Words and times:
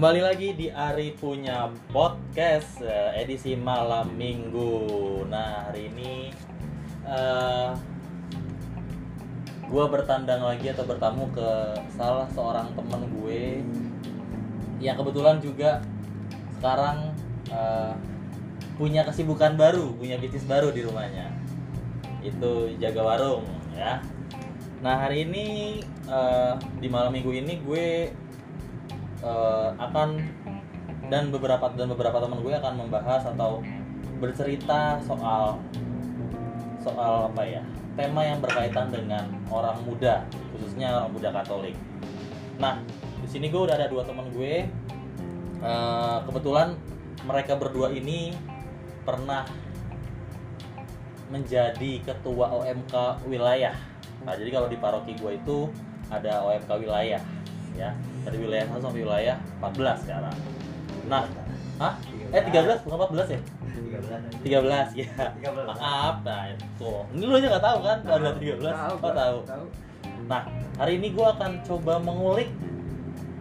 Kembali 0.00 0.24
lagi 0.24 0.56
di 0.56 0.72
Ari 0.72 1.12
punya 1.12 1.68
podcast 1.92 2.80
eh, 2.80 3.20
edisi 3.20 3.52
malam 3.52 4.08
minggu. 4.16 4.80
Nah 5.28 5.68
hari 5.68 5.92
ini 5.92 6.32
eh 7.04 7.68
gue 9.68 9.84
bertandang 9.92 10.40
lagi 10.40 10.72
atau 10.72 10.88
bertamu 10.88 11.28
ke 11.36 11.76
salah 12.00 12.24
seorang 12.32 12.72
temen 12.72 13.12
gue 13.12 13.60
yang 14.80 14.96
kebetulan 14.96 15.36
juga 15.36 15.84
sekarang 16.56 17.12
eh, 17.52 17.92
punya 18.80 19.04
kesibukan 19.04 19.52
baru, 19.60 19.92
punya 20.00 20.16
bisnis 20.16 20.48
baru 20.48 20.72
di 20.72 20.80
rumahnya. 20.80 21.28
Itu 22.24 22.72
jaga 22.80 23.04
warung 23.04 23.44
ya. 23.76 24.00
Nah 24.80 24.96
hari 24.96 25.28
ini 25.28 25.76
eh, 26.08 26.54
di 26.80 26.88
malam 26.88 27.12
minggu 27.12 27.36
ini 27.36 27.60
gue 27.60 28.08
eh, 29.20 29.68
akan 29.76 30.08
dan 31.10 31.34
beberapa 31.34 31.70
dan 31.74 31.88
beberapa 31.90 32.22
teman 32.22 32.38
gue 32.40 32.54
akan 32.54 32.74
membahas 32.86 33.22
atau 33.26 33.64
bercerita 34.20 35.00
soal 35.02 35.58
soal 36.80 37.28
apa 37.32 37.42
ya 37.44 37.62
tema 37.98 38.24
yang 38.24 38.38
berkaitan 38.40 38.88
dengan 38.88 39.26
orang 39.50 39.76
muda 39.84 40.24
khususnya 40.54 41.04
orang 41.04 41.12
muda 41.12 41.28
Katolik. 41.34 41.76
Nah 42.62 42.80
di 43.20 43.28
sini 43.28 43.52
gue 43.52 43.60
udah 43.60 43.76
ada 43.76 43.90
dua 43.90 44.06
teman 44.06 44.30
gue 44.32 44.64
Eh, 45.60 46.18
kebetulan 46.24 46.72
mereka 47.28 47.52
berdua 47.52 47.92
ini 47.92 48.32
pernah 49.04 49.44
menjadi 51.28 52.00
ketua 52.00 52.48
OMK 52.48 53.28
wilayah. 53.28 53.76
Nah, 54.24 54.34
jadi 54.40 54.50
kalau 54.56 54.68
di 54.72 54.80
paroki 54.80 55.12
gue 55.20 55.36
itu 55.36 55.68
ada 56.08 56.40
OMK 56.48 56.70
wilayah 56.80 57.20
ya. 57.76 57.92
Dari 58.20 58.36
wilayah 58.36 58.66
1 58.68 58.84
sampai 58.84 59.00
wilayah 59.00 59.36
14 59.64 60.04
sekarang. 60.04 60.36
Nah, 61.08 61.24
hah? 61.80 61.94
Eh 62.30 62.42
13 62.46 62.84
bukan 62.84 62.96
14 63.10 63.34
ya? 63.34 63.40
13 64.44 64.88
ya. 64.94 65.08
13. 65.40 65.66
Maaf. 65.66 66.14
Nah, 66.22 66.42
itu. 66.52 66.92
Ini 67.16 67.22
lu 67.24 67.32
aja 67.34 67.46
nggak 67.56 67.64
tahu 67.64 67.78
kan? 67.82 67.98
Ada 68.04 68.30
13. 68.36 68.72
Oh, 69.00 69.12
tahu. 69.12 69.38
Nah, 70.30 70.42
hari 70.78 70.92
ini 71.02 71.08
gue 71.10 71.26
akan 71.26 71.64
coba 71.66 71.98
mengulik 71.98 72.50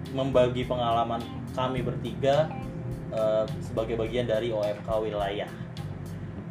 membagi 0.09 0.65
pengalaman 0.65 1.21
kami 1.53 1.85
bertiga 1.85 2.49
eh, 3.13 3.45
sebagai 3.61 3.99
bagian 3.99 4.25
dari 4.25 4.49
OMK 4.49 4.89
wilayah. 5.05 5.49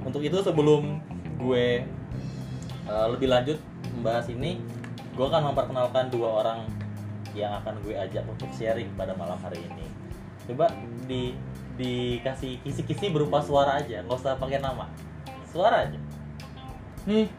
Untuk 0.07 0.23
itu 0.23 0.39
sebelum 0.45 1.03
gue 1.43 1.83
eh, 2.87 3.07
lebih 3.11 3.29
lanjut 3.33 3.59
membahas 3.99 4.31
ini, 4.31 4.63
gue 5.19 5.27
akan 5.27 5.51
memperkenalkan 5.51 6.15
dua 6.15 6.29
orang 6.45 6.59
yang 7.39 7.55
akan 7.63 7.79
gue 7.87 7.95
ajak 7.95 8.27
untuk 8.27 8.51
sharing 8.55 8.91
pada 8.99 9.15
malam 9.15 9.39
hari 9.39 9.63
ini. 9.63 9.87
Coba 10.51 10.71
di 11.07 11.35
dikasih 11.79 12.59
kisi-kisi 12.67 13.15
berupa 13.15 13.39
suara 13.39 13.79
aja, 13.79 14.03
nggak 14.03 14.19
usah 14.19 14.35
pakai 14.35 14.59
nama. 14.59 14.91
Suara 15.47 15.87
aja. 15.87 15.99
Nih, 17.07 17.31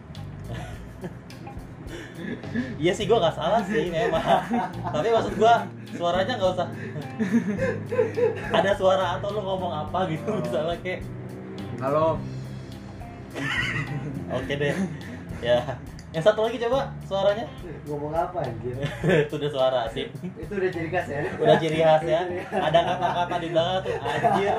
Iya 2.82 2.92
sih 2.96 3.06
gue 3.08 3.18
nggak 3.18 3.36
salah 3.36 3.62
sih 3.66 3.90
memang. 3.92 4.24
Tapi 4.92 5.08
maksud 5.12 5.34
gue 5.36 5.54
suaranya 5.96 6.34
nggak 6.36 6.52
usah. 6.56 6.68
Ada 8.54 8.72
suara 8.76 9.20
atau 9.20 9.30
lu 9.36 9.42
ngomong 9.44 9.74
apa 9.88 10.08
gitu 10.12 10.30
misalnya 10.40 10.78
kayak 10.84 11.02
halo. 11.80 12.20
oke 14.32 14.54
deh. 14.54 14.76
Ya. 15.40 15.60
Yang 16.10 16.24
satu 16.26 16.42
lagi 16.42 16.58
coba 16.58 16.90
suaranya. 17.06 17.46
Ngomong 17.86 18.14
apa 18.18 18.42
anjir? 18.42 18.74
Itu 19.30 19.38
udah 19.38 19.52
suara 19.54 19.82
sih. 19.94 20.10
Itu 20.42 20.58
udah 20.58 20.70
ciri 20.74 20.90
khas 20.90 21.06
ya? 21.06 21.22
Udah 21.38 21.56
ciri 21.62 21.80
khas 21.86 22.02
ya. 22.02 22.22
Ada 22.70 22.80
kata-kata 22.82 23.36
di 23.38 23.48
belakang 23.54 23.78
tuh 23.86 23.96
anjir. 24.02 24.56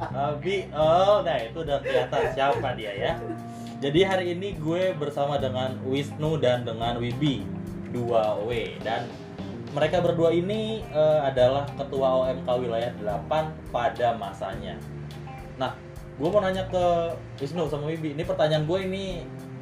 Tapi 0.00 0.54
oh 0.72 1.16
nah 1.20 1.36
itu 1.36 1.58
udah 1.60 1.78
kelihatan 1.84 2.22
siapa 2.32 2.68
dia 2.72 2.92
ya. 2.96 3.12
Jadi 3.84 4.00
hari 4.00 4.26
ini 4.32 4.56
gue 4.56 4.96
bersama 4.96 5.36
dengan 5.36 5.76
Wisnu 5.84 6.40
dan 6.40 6.64
dengan 6.64 6.96
Wibi 6.96 7.44
2W 7.92 8.80
dan 8.80 9.04
mereka 9.76 10.00
berdua 10.00 10.32
ini 10.32 10.80
eh, 10.88 11.20
adalah 11.20 11.68
ketua 11.76 12.24
OMK 12.24 12.48
wilayah 12.64 12.92
8 13.28 13.28
pada 13.68 14.16
masanya. 14.16 14.80
Nah, 15.60 15.76
gue 16.16 16.28
mau 16.32 16.40
nanya 16.40 16.64
ke 16.72 17.12
Wisnu 17.44 17.68
sama 17.68 17.92
Wibi. 17.92 18.16
Ini 18.16 18.24
pertanyaan 18.24 18.64
gue 18.64 18.78
ini 18.88 19.04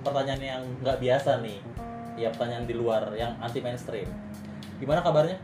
pertanyaan 0.03 0.43
yang 0.43 0.63
nggak 0.83 0.99
biasa 0.99 1.41
nih. 1.41 1.59
Ya 2.15 2.29
pertanyaan 2.29 2.67
di 2.67 2.75
luar 2.75 3.09
yang 3.15 3.39
anti 3.41 3.59
mainstream. 3.59 4.11
Gimana 4.77 5.01
kabarnya? 5.01 5.39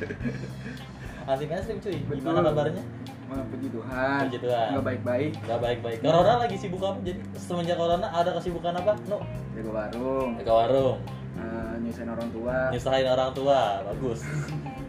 anti 1.30 1.44
mainstream 1.46 1.78
cuy. 1.78 1.96
Gimana 2.00 2.40
Betul. 2.40 2.48
kabarnya? 2.50 2.84
Puji 3.30 3.68
Tuhan. 3.70 4.20
Puji 4.26 4.38
Tuhan. 4.42 4.68
Nggak 4.74 4.86
baik-baik. 4.90 5.30
Gak 5.46 5.60
baik-baik. 5.62 5.98
Corona 6.02 6.34
lagi 6.42 6.56
sibuk 6.58 6.82
apa? 6.82 6.98
Jadi 7.06 7.20
semenjak 7.38 7.78
corona 7.78 8.10
ada 8.10 8.30
kesibukan 8.34 8.74
apa? 8.74 8.98
No, 9.06 9.22
Jaga 9.54 9.70
warung. 9.70 10.30
ke 10.34 10.50
warung, 10.50 10.98
eh, 11.38 11.72
nyusahin 11.78 12.10
orang 12.10 12.28
tua. 12.34 12.56
nyusahin 12.74 13.06
orang 13.06 13.30
tua, 13.30 13.60
bagus. 13.86 14.20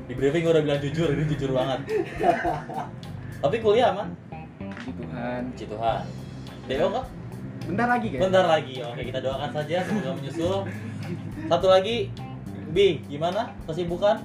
Di 0.10 0.14
briefing 0.18 0.42
udah 0.44 0.62
bilang 0.66 0.82
jujur, 0.82 1.14
ini 1.14 1.24
jujur 1.30 1.54
banget. 1.54 1.80
Tapi 3.46 3.58
kuliah 3.62 3.94
aman, 3.94 4.10
Puji 4.82 4.92
Tuhan. 4.98 5.42
puji 5.54 5.66
Tuhan. 5.70 6.02
Deo 6.68 6.88
enggak? 6.90 7.06
Bentar 7.62 7.88
lagi 7.88 8.08
kan? 8.10 8.20
Bentar 8.28 8.46
lagi. 8.48 8.76
Oke, 8.82 9.02
kita 9.06 9.20
doakan 9.22 9.50
saja 9.54 9.76
semoga 9.86 10.12
menyusul. 10.18 10.58
Satu 11.48 11.68
lagi, 11.68 12.10
Bi, 12.72 13.04
gimana 13.06 13.52
kesibukan 13.68 14.24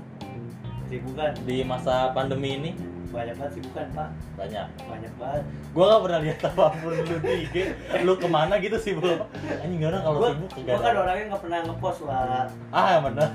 Sibukan. 0.87 1.35
di 1.43 1.67
masa 1.67 2.15
pandemi 2.15 2.57
ini? 2.57 2.71
Banyak 3.07 3.35
banget 3.39 3.53
sibukan, 3.59 3.87
Pak. 3.97 4.09
Banyak. 4.37 4.67
Banyak 4.87 5.13
banget. 5.17 5.43
Gua 5.73 5.85
gak 5.89 6.03
pernah 6.05 6.21
lihat 6.21 6.39
apa 6.43 6.65
pun 6.75 6.93
lu 6.93 7.17
di 7.19 7.33
IG. 7.43 7.57
Lu 8.05 8.13
ke 8.15 8.29
mana 8.29 8.55
gitu 8.61 8.77
sih, 8.77 8.93
Bu? 8.95 9.03
Anjing 9.63 9.79
gak 9.81 10.03
kalau 10.05 10.19
Gua, 10.21 10.29
sibuk 10.37 10.51
gua 10.53 10.63
kagak 10.63 10.79
kan 10.79 10.93
ada. 10.93 11.01
orangnya 11.03 11.25
nggak 11.33 11.43
pernah 11.43 11.59
ngepost, 11.65 11.99
Pak. 12.05 12.47
Ah, 12.71 12.99
benar. 13.03 13.29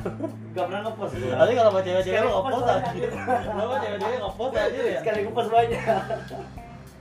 Nggak 0.53 0.65
pernah 0.69 0.81
ngepost. 0.85 1.11
Tapi 1.17 1.51
kalau 1.55 1.69
sama 1.71 1.81
cewek-cewek 1.81 2.19
ngepost 2.21 2.67
aja. 2.67 2.91
Lu 2.93 3.63
sama 3.63 3.75
cewek-cewek 3.79 4.17
ngepost 4.21 4.53
aja 4.55 4.79
ya. 4.85 4.99
Sekali 5.01 5.19
ngepost 5.25 5.49
banyak. 5.49 5.81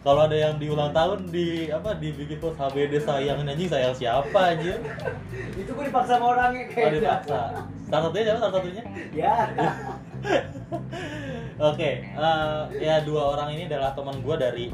Kalau 0.01 0.25
ada 0.25 0.33
yang 0.33 0.57
di 0.57 0.73
ulang 0.73 0.97
tahun 0.97 1.29
di 1.29 1.69
apa 1.69 1.93
dibikin 1.93 2.41
post 2.41 2.57
HBD 2.57 3.05
sayang 3.05 3.45
anjing 3.45 3.69
sayang 3.69 3.93
siapa 3.93 4.57
anjir? 4.57 4.81
Itu 5.61 5.77
gua 5.77 5.85
dipaksa 5.85 6.17
sama 6.17 6.27
orangnya 6.33 6.65
Oh, 6.65 6.73
kayaknya. 6.73 7.01
dipaksa. 7.05 7.41
Salah 7.85 8.03
satunya 8.09 8.25
siapa 8.25 8.39
salah 8.41 8.55
satunya? 8.57 8.83
Ya. 9.13 9.35
Oke, 11.71 11.91
eh, 12.09 12.61
ya 12.81 13.05
dua 13.05 13.37
orang 13.37 13.53
ini 13.53 13.69
adalah 13.69 13.93
teman 13.93 14.17
gue 14.25 14.37
dari 14.41 14.67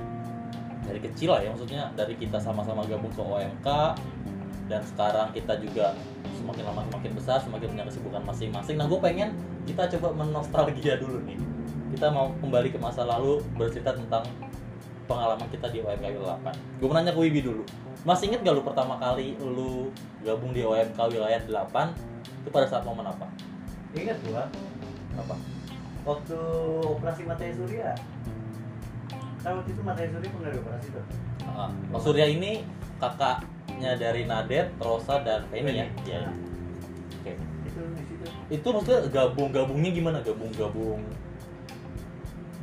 dari 0.87 1.01
kecil 1.03 1.35
lah 1.35 1.43
ya 1.43 1.51
maksudnya 1.51 1.91
dari 1.99 2.15
kita 2.15 2.39
sama-sama 2.39 2.87
gabung 2.87 3.11
ke 3.11 3.19
OMK 3.19 3.67
dan 4.71 4.81
sekarang 4.87 5.35
kita 5.35 5.59
juga 5.59 5.99
semakin 6.39 6.63
lama 6.63 6.87
semakin 6.87 7.11
besar 7.19 7.43
semakin 7.43 7.75
punya 7.75 7.85
kesibukan 7.91 8.23
masing-masing. 8.23 8.79
Nah 8.79 8.87
gue 8.87 8.99
pengen 9.03 9.35
kita 9.67 9.91
coba 9.99 10.23
menostalgia 10.23 11.03
dulu 11.03 11.19
nih. 11.27 11.35
Kita 11.99 12.15
mau 12.15 12.31
kembali 12.39 12.71
ke 12.71 12.79
masa 12.79 13.03
lalu 13.03 13.43
bercerita 13.59 13.91
tentang 13.91 14.23
pengalaman 15.07 15.47
kita 15.49 15.67
di 15.71 15.79
OMK 15.81 16.05
wilayah 16.19 16.39
8. 16.43 16.83
Gue 16.83 16.87
mau 16.87 16.97
nanya 16.99 17.15
ke 17.15 17.21
Wibi 17.23 17.41
dulu. 17.41 17.63
Masih 18.07 18.31
inget 18.31 18.43
gak 18.47 18.55
lu 18.55 18.63
pertama 18.63 18.99
kali 18.99 19.35
lu 19.41 19.91
gabung 20.23 20.55
di 20.55 20.63
OMK 20.63 20.99
wilayah 21.11 21.43
8 21.43 22.17
itu 22.47 22.49
pada 22.55 22.67
saat 22.71 22.87
momen 22.87 23.03
apa? 23.03 23.27
Ingat 23.91 24.19
gua 24.29 24.47
Apa? 25.19 25.35
waktu 26.07 26.39
operasi 26.87 27.27
Matahari 27.27 27.55
Surya. 27.59 27.91
Kan 29.43 29.59
waktu 29.59 29.71
itu 29.75 29.83
Matahari 29.83 30.11
Surya 30.15 30.31
pernah 30.31 30.51
dioperasi 30.55 30.87
tuh. 30.95 31.05
Ah, 31.51 31.71
Mas 31.91 32.03
Surya 32.07 32.27
ini 32.31 32.63
kakaknya 33.03 33.99
dari 33.99 34.23
Nadet, 34.31 34.71
Rosa 34.79 35.19
dan 35.27 35.43
Feni 35.51 35.83
ya. 35.83 35.87
Iya. 36.07 36.31
Ah. 36.31 36.35
Oke. 37.19 37.33
Itu 37.67 37.81
di 37.99 38.03
situ. 38.07 38.25
Itu 38.55 38.69
maksudnya 38.71 39.01
gabung-gabungnya 39.11 39.91
gimana? 39.91 40.19
Gabung-gabung. 40.23 41.03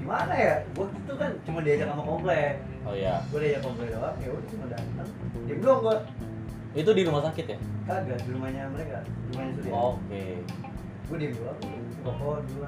Gimana 0.04 0.34
ya? 0.36 0.54
Gua 0.76 0.86
itu 0.86 1.14
kan 1.16 1.32
cuma 1.42 1.60
diajak 1.64 1.88
sama 1.88 2.04
komplek. 2.04 2.60
Oh 2.84 2.92
ya. 2.92 3.24
gue 3.32 3.40
diajak 3.40 3.64
komplek 3.64 3.88
doang 3.90 4.16
ya 4.20 4.28
udah 4.28 4.48
cuma 4.52 4.66
datang 4.68 5.08
dia 5.48 5.56
belum 5.56 5.78
gue 5.80 5.96
Itu 6.76 6.92
di 6.92 7.04
rumah 7.04 7.24
sakit 7.24 7.46
ya? 7.48 7.58
kagak 7.84 8.20
di 8.20 8.30
rumahnya 8.30 8.68
mereka 8.68 9.00
di 9.00 9.28
rumahnya 9.32 9.52
Surya 9.56 9.72
Oke. 9.72 10.24
gue 11.08 11.18
diem 11.18 11.32
doang 11.32 11.60
pokok 12.04 12.38
dua 12.52 12.68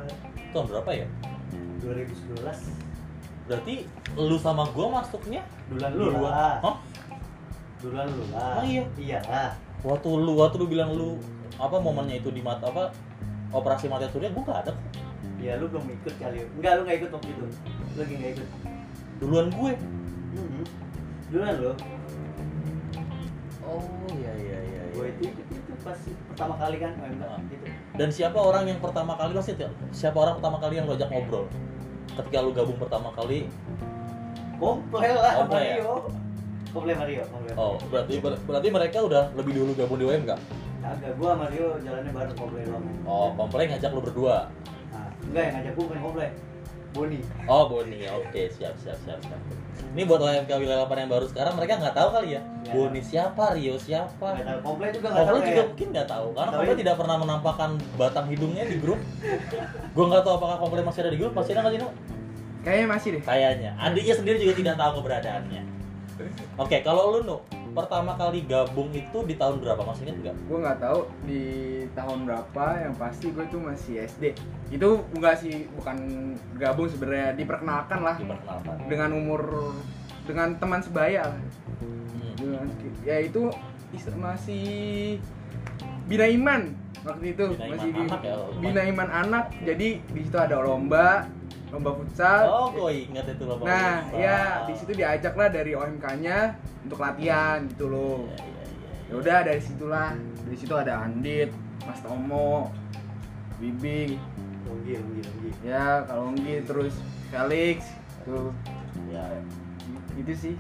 Tahun 0.50 0.66
berapa 0.72 0.90
ya? 0.96 1.08
2011 1.84 2.40
Berarti 3.46 3.76
lu 4.16 4.38
sama 4.40 4.64
gua 4.72 4.88
masuknya 4.96 5.44
duluan 5.68 5.92
lu 5.92 6.04
duluan. 6.10 6.32
lah 6.32 6.56
Hah? 6.64 6.76
duluan 7.78 8.08
lu 8.08 8.24
lah 8.32 8.56
Oh, 8.56 8.64
iya? 8.64 8.84
iya 8.96 9.20
Waktu 9.84 10.08
lu 10.10 10.32
waktu 10.40 10.56
lu 10.58 10.68
bilang 10.68 10.96
lu 10.96 11.20
apa 11.56 11.76
momennya 11.78 12.18
itu 12.18 12.32
di 12.32 12.40
mata 12.40 12.66
apa 12.66 12.96
operasi 13.52 13.86
mata 13.86 14.08
surya 14.08 14.32
gua 14.32 14.44
gak 14.48 14.60
ada 14.64 14.72
kok. 14.72 14.84
Iya 15.38 15.60
lu 15.60 15.66
belum 15.68 15.86
ikut 15.86 16.14
kali. 16.16 16.38
Enggak 16.56 16.72
lu 16.76 16.82
nggak 16.84 16.98
ikut 17.00 17.12
waktu 17.12 17.30
itu. 17.30 17.46
Lu 17.46 17.98
lagi 17.98 18.14
nggak 18.16 18.32
ikut. 18.36 18.48
Duluan 19.20 19.48
gue. 19.50 19.72
Mhm. 20.36 20.64
duluan 21.32 21.56
lu. 21.58 21.72
Oh 23.66 23.82
iya 24.14 24.32
iya 24.36 24.58
iya. 24.62 24.82
gue 24.96 25.06
itu, 25.12 25.22
itu 25.28 25.42
itu 25.52 25.74
pas 25.84 26.00
pertama 26.32 26.56
kali 26.56 26.80
kan 26.80 26.96
OMK 26.96 27.24
Ah. 27.26 27.40
itu 27.52 27.66
dan 28.00 28.10
siapa 28.10 28.40
orang 28.40 28.64
yang 28.64 28.80
pertama 28.80 29.12
kali 29.20 29.36
pasti 29.36 29.60
siapa 29.92 30.16
orang 30.16 30.40
pertama 30.40 30.58
kali 30.58 30.74
yang 30.80 30.88
lo 30.88 30.96
ajak 30.96 31.10
ngobrol? 31.12 31.46
Ketika 32.16 32.38
lu 32.40 32.56
gabung 32.56 32.80
pertama 32.80 33.12
kali? 33.12 33.52
Komple 34.56 35.12
lah 35.12 35.34
Komple 35.44 35.60
ya? 35.60 35.76
Mario 35.76 35.92
komple 36.72 36.94
Mario. 36.96 37.24
Komple 37.28 37.52
oh 37.60 37.76
berarti 37.92 38.14
ber- 38.24 38.40
berarti 38.48 38.68
mereka 38.72 38.98
udah 39.04 39.24
lebih 39.36 39.52
dulu 39.52 39.72
gabung 39.76 40.00
di 40.00 40.06
UM 40.08 40.22
nggak? 40.24 40.40
Agak 40.86 41.12
gua 41.20 41.30
sama 41.34 41.44
Mario 41.50 41.68
jalannya 41.84 42.12
bareng 42.14 42.36
komple 42.40 42.60
doang 42.64 42.84
oh 43.04 43.28
komplain 43.36 43.68
ngajak 43.74 43.92
lu 43.92 44.00
berdua 44.00 44.36
enggak 45.36 45.44
yang 45.52 45.56
ngajak 45.60 45.74
gua 45.76 45.84
bukan 45.84 46.00
komple 46.00 46.28
Boni 46.96 47.20
oh 47.52 47.64
Boni 47.68 47.98
oke 48.08 48.42
siap 48.56 48.76
siap 48.80 48.96
siap 49.04 49.20
siap 49.20 49.42
ini 49.92 50.08
buat 50.08 50.24
OMK 50.24 50.48
wilayah 50.48 50.88
8 50.88 50.96
yang 50.96 51.12
baru 51.12 51.26
sekarang 51.28 51.54
mereka 51.60 51.76
nggak 51.76 51.92
tahu 51.92 52.10
kali 52.16 52.40
ya 52.40 52.42
Nggak. 52.64 52.72
Boni 52.72 53.02
siapa 53.04 53.44
Rio 53.52 53.76
siapa 53.76 54.28
nggak 54.32 54.48
tahu 54.48 54.60
komple 54.64 54.88
juga 54.96 55.08
nggak 55.12 55.28
tahu 55.28 55.40
juga 55.44 55.52
ya 55.60 55.66
mungkin 55.68 55.88
nggak 55.92 56.08
tahu 56.08 56.28
karena 56.32 56.52
Komplain 56.56 56.72
ya? 56.72 56.80
tidak 56.80 56.96
pernah 56.96 57.16
menampakkan 57.20 57.70
batang 58.00 58.26
hidungnya 58.32 58.64
di 58.64 58.78
grup. 58.80 59.00
Gue 59.96 60.06
nggak 60.08 60.24
tahu 60.24 60.34
apakah 60.40 60.56
Komplain 60.64 60.88
masih 60.88 61.02
ada 61.04 61.12
di 61.12 61.20
grup, 61.20 61.34
masih 61.36 61.52
ada 61.52 61.60
nggak 61.68 61.74
sih? 61.76 61.80
Kayaknya 62.66 62.88
masih 62.90 63.10
deh. 63.14 63.22
Kayaknya. 63.22 63.72
Adiknya 63.78 64.16
sendiri 64.18 64.38
juga 64.42 64.54
tidak 64.58 64.76
tahu 64.82 64.92
keberadaannya. 65.04 65.62
Oke, 66.58 66.78
kalau 66.82 67.14
lu 67.14 67.20
nu 67.28 67.38
pertama 67.76 68.16
kali 68.16 68.48
gabung 68.48 68.90
itu 68.96 69.18
di 69.28 69.36
tahun 69.36 69.60
berapa? 69.60 69.82
Masih 69.84 70.08
ingat 70.08 70.18
nggak? 70.24 70.36
Gue 70.48 70.58
nggak 70.64 70.80
tahu 70.80 71.00
di 71.28 71.44
tahun 71.92 72.20
berapa. 72.24 72.66
Yang 72.88 72.96
pasti 72.96 73.26
gue 73.36 73.46
tuh 73.52 73.60
masih 73.62 73.94
SD. 74.08 74.24
Itu 74.72 75.04
enggak 75.12 75.36
sih, 75.44 75.68
bukan 75.76 75.98
gabung 76.56 76.88
sebenarnya 76.88 77.36
diperkenalkan 77.36 78.00
lah 78.00 78.16
Diperkenalkan. 78.16 78.76
dengan 78.88 79.10
umur 79.14 79.42
dengan 80.24 80.56
teman 80.58 80.80
sebaya 80.80 81.28
lah. 81.30 81.42
Hmm. 81.84 82.34
Dengan, 82.40 82.66
ya 83.04 83.20
itu 83.22 83.52
masih 84.16 84.66
bina 86.06 86.26
iman 86.30 86.62
waktu 87.06 87.26
itu 87.38 87.46
Bina 87.54 87.66
iman 87.66 87.78
masih 87.78 87.90
di 87.90 88.02
anak 88.02 88.22
ya, 88.22 88.36
bina 88.62 88.82
iman 88.92 89.10
anak 89.10 89.46
jadi 89.62 89.88
di 90.02 90.20
situ 90.26 90.38
ada 90.38 90.58
lomba 90.62 91.30
lomba 91.68 91.92
futsal 91.94 92.42
Oh, 92.46 92.68
gue 92.70 92.92
ingat 93.06 93.26
itu 93.28 93.44
loh. 93.44 93.58
Bang. 93.58 93.68
nah 93.68 93.98
Wow. 94.06 94.18
ya 94.18 94.40
di 94.64 94.74
situ 94.74 94.92
diajak 94.94 95.34
lah 95.34 95.50
dari 95.50 95.72
OMK-nya 95.72 96.38
untuk 96.82 97.00
latihan 97.00 97.66
gitu 97.66 97.86
loh 97.88 98.26
Iya, 98.28 98.38
iya, 98.40 98.64
iya. 98.64 98.66
ya 99.06 99.16
udah 99.16 99.38
dari 99.44 99.60
situlah 99.60 100.10
dari 100.16 100.56
situ 100.56 100.74
ada 100.74 101.02
Andit 101.02 101.50
Mas 101.82 102.00
Tomo 102.00 102.70
Bibi 103.56 104.18
Longgi 104.64 104.94
longgi 104.96 105.22
longgi 105.22 105.52
ya 105.62 106.04
kalau 106.04 106.32
Nggi 106.32 106.56
terus 106.64 106.94
Felix 107.28 107.78
tuh 108.24 108.50
Ya. 109.08 109.22
itu 110.16 110.34
sih 110.34 110.56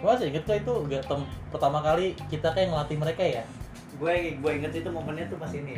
masih 0.00 0.30
inget 0.30 0.42
kok 0.42 0.56
itu 0.56 0.72
gak 0.88 1.04
tem- 1.04 1.24
pertama 1.48 1.78
kali 1.78 2.16
kita 2.26 2.48
kayak 2.48 2.70
ngelatih 2.70 2.96
mereka 2.96 3.20
ya. 3.22 3.44
gue 3.92 4.12
gue 4.34 4.50
inget 4.54 4.72
itu 4.74 4.88
momennya 4.88 5.26
tuh 5.26 5.36
pas 5.36 5.50
ini 5.50 5.76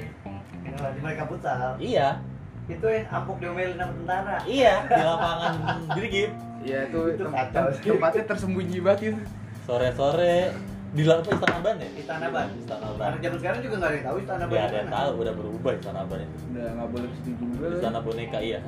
lagi 0.73 1.01
mereka 1.01 1.27
futsal 1.27 1.75
Iya, 1.77 2.23
itu 2.65 2.87
yang 2.87 3.07
ampuk 3.09 3.37
diomelin 3.39 3.75
sama 3.75 3.93
tentara 3.93 4.37
iya 4.45 4.75
di 4.85 5.03
lapangan 5.03 5.53
Grigip. 5.93 6.31
ya 6.63 6.87
itu, 6.87 7.01
Itu 7.11 7.25
kacau 7.27 7.65
tempatnya 7.75 8.23
tersembunyi 8.25 8.79
banget 8.79 9.01
itu 9.09 9.21
Sore-sore 9.63 10.55
di 10.93 11.03
la- 11.03 11.19
apa 11.19 11.31
Istana 11.33 11.59
Ban 11.59 11.77
ya? 11.77 11.89
Istana 11.97 12.27
Ban. 12.29 12.47
Istana 12.55 12.89
Ban. 12.95 13.07
Anak 13.09 13.21
zaman 13.21 13.39
sekarang 13.41 13.61
juga 13.63 13.75
nggak 13.75 13.89
ada 13.89 13.97
yang 13.97 14.07
tahu 14.07 14.17
istana 14.21 14.43
Gak 14.45 14.63
ada 14.63 14.77
yang 14.77 14.91
tahu, 14.93 15.11
udah 15.17 15.35
berubah 15.35 15.73
Istana 15.73 16.03
Ban 16.05 16.21
itu. 16.21 16.37
udah 16.53 16.67
nggak 16.71 16.89
boleh 16.89 17.09
ke 17.09 17.17
situ 17.17 17.31
juga 17.49 17.67
Istana 17.73 17.99
boneka 17.99 18.39
iya. 18.39 18.59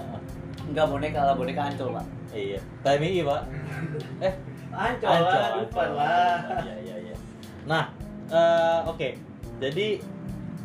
Enggak 0.64 0.86
boneka 0.88 1.20
lah 1.20 1.34
boneka 1.36 1.60
ancol 1.62 1.88
pak. 1.92 2.06
Iya. 2.32 2.60
TMI 2.80 3.20
pak. 3.22 3.42
Eh, 4.24 4.32
Ancol, 4.72 5.06
lah, 5.22 5.50
lupa 5.54 5.82
lah. 5.86 6.34
Iya 6.58 6.74
iya 6.82 6.96
iya. 7.04 7.14
Nah, 7.64 7.94
eh, 8.26 8.80
oke. 8.84 9.08
Jadi 9.60 9.86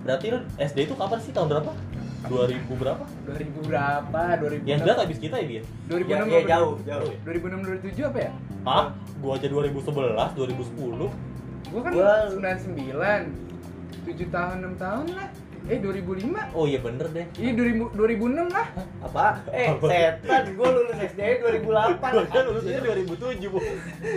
berarti 0.01 0.25
lu 0.31 0.39
SD 0.57 0.77
itu 0.83 0.95
kapan 0.95 1.19
sih 1.19 1.29
tahun 1.29 1.45
berapa? 1.51 1.71
2000 2.21 2.51
berapa? 2.75 3.03
2000 3.25 3.63
berapa 3.63 4.21
2006 4.37 4.65
Yang 4.65 4.79
jelas 4.81 4.97
habis 4.99 5.17
kita 5.17 5.35
ya 5.37 5.47
dia. 5.47 5.61
2006 5.87 6.09
Ya, 6.25 6.25
ya, 6.27 6.41
jauh, 6.49 6.73
jauh. 6.83 7.11
2006 7.23 7.63
2007 7.95 8.03
apa 8.05 8.19
ya 8.19 8.31
Hah? 8.61 8.85
Gua 9.17 9.31
aja 9.35 9.47
2011, 9.47 10.29
2010. 10.33 11.07
gua 11.69 11.81
kan 11.81 11.91
Gua- 11.91 12.27
99 12.29 13.23
7 14.01 14.27
tahun 14.27 14.55
6 14.65 14.75
tahun 14.77 15.05
lah 15.13 15.29
eh 15.61 15.77
2005 15.77 16.39
Oh 16.51 16.65
iya 16.65 16.79
bener 16.79 17.07
deh. 17.09 17.25
iya 17.35 17.51
2000 17.51 17.93
2006 17.93 18.47
lah 18.49 18.67
Apa? 19.01 19.25
Eh, 19.49 19.69
setan, 19.77 20.43
gue 20.49 20.67
lulus 20.67 20.97
SD 20.97 21.19
2008. 21.37 21.99
Gua 21.99 22.23
kan 22.25 22.43
lulusnya 22.43 22.79
2007, 22.81 23.47
Bu. 23.47 23.59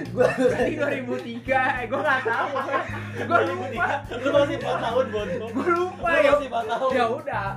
Gue 0.09 0.27
berarti 0.29 0.73
2003 0.73 1.59
eh 1.77 1.85
gua 1.87 1.99
nggak 2.01 2.21
tahu 2.25 2.51
gua 3.29 3.39
lupa 3.45 3.87
Lu 4.17 4.29
masih 4.33 4.57
4 4.57 4.85
tahun, 4.87 5.05
bodoh. 5.09 5.49
gua 5.51 5.67
lupa 5.69 6.09
Lu 6.09 6.17
ya 6.17 6.31
masih 6.33 6.49
4 6.49 6.73
tahun. 6.73 6.91
ya 6.91 7.05
udah 7.11 7.49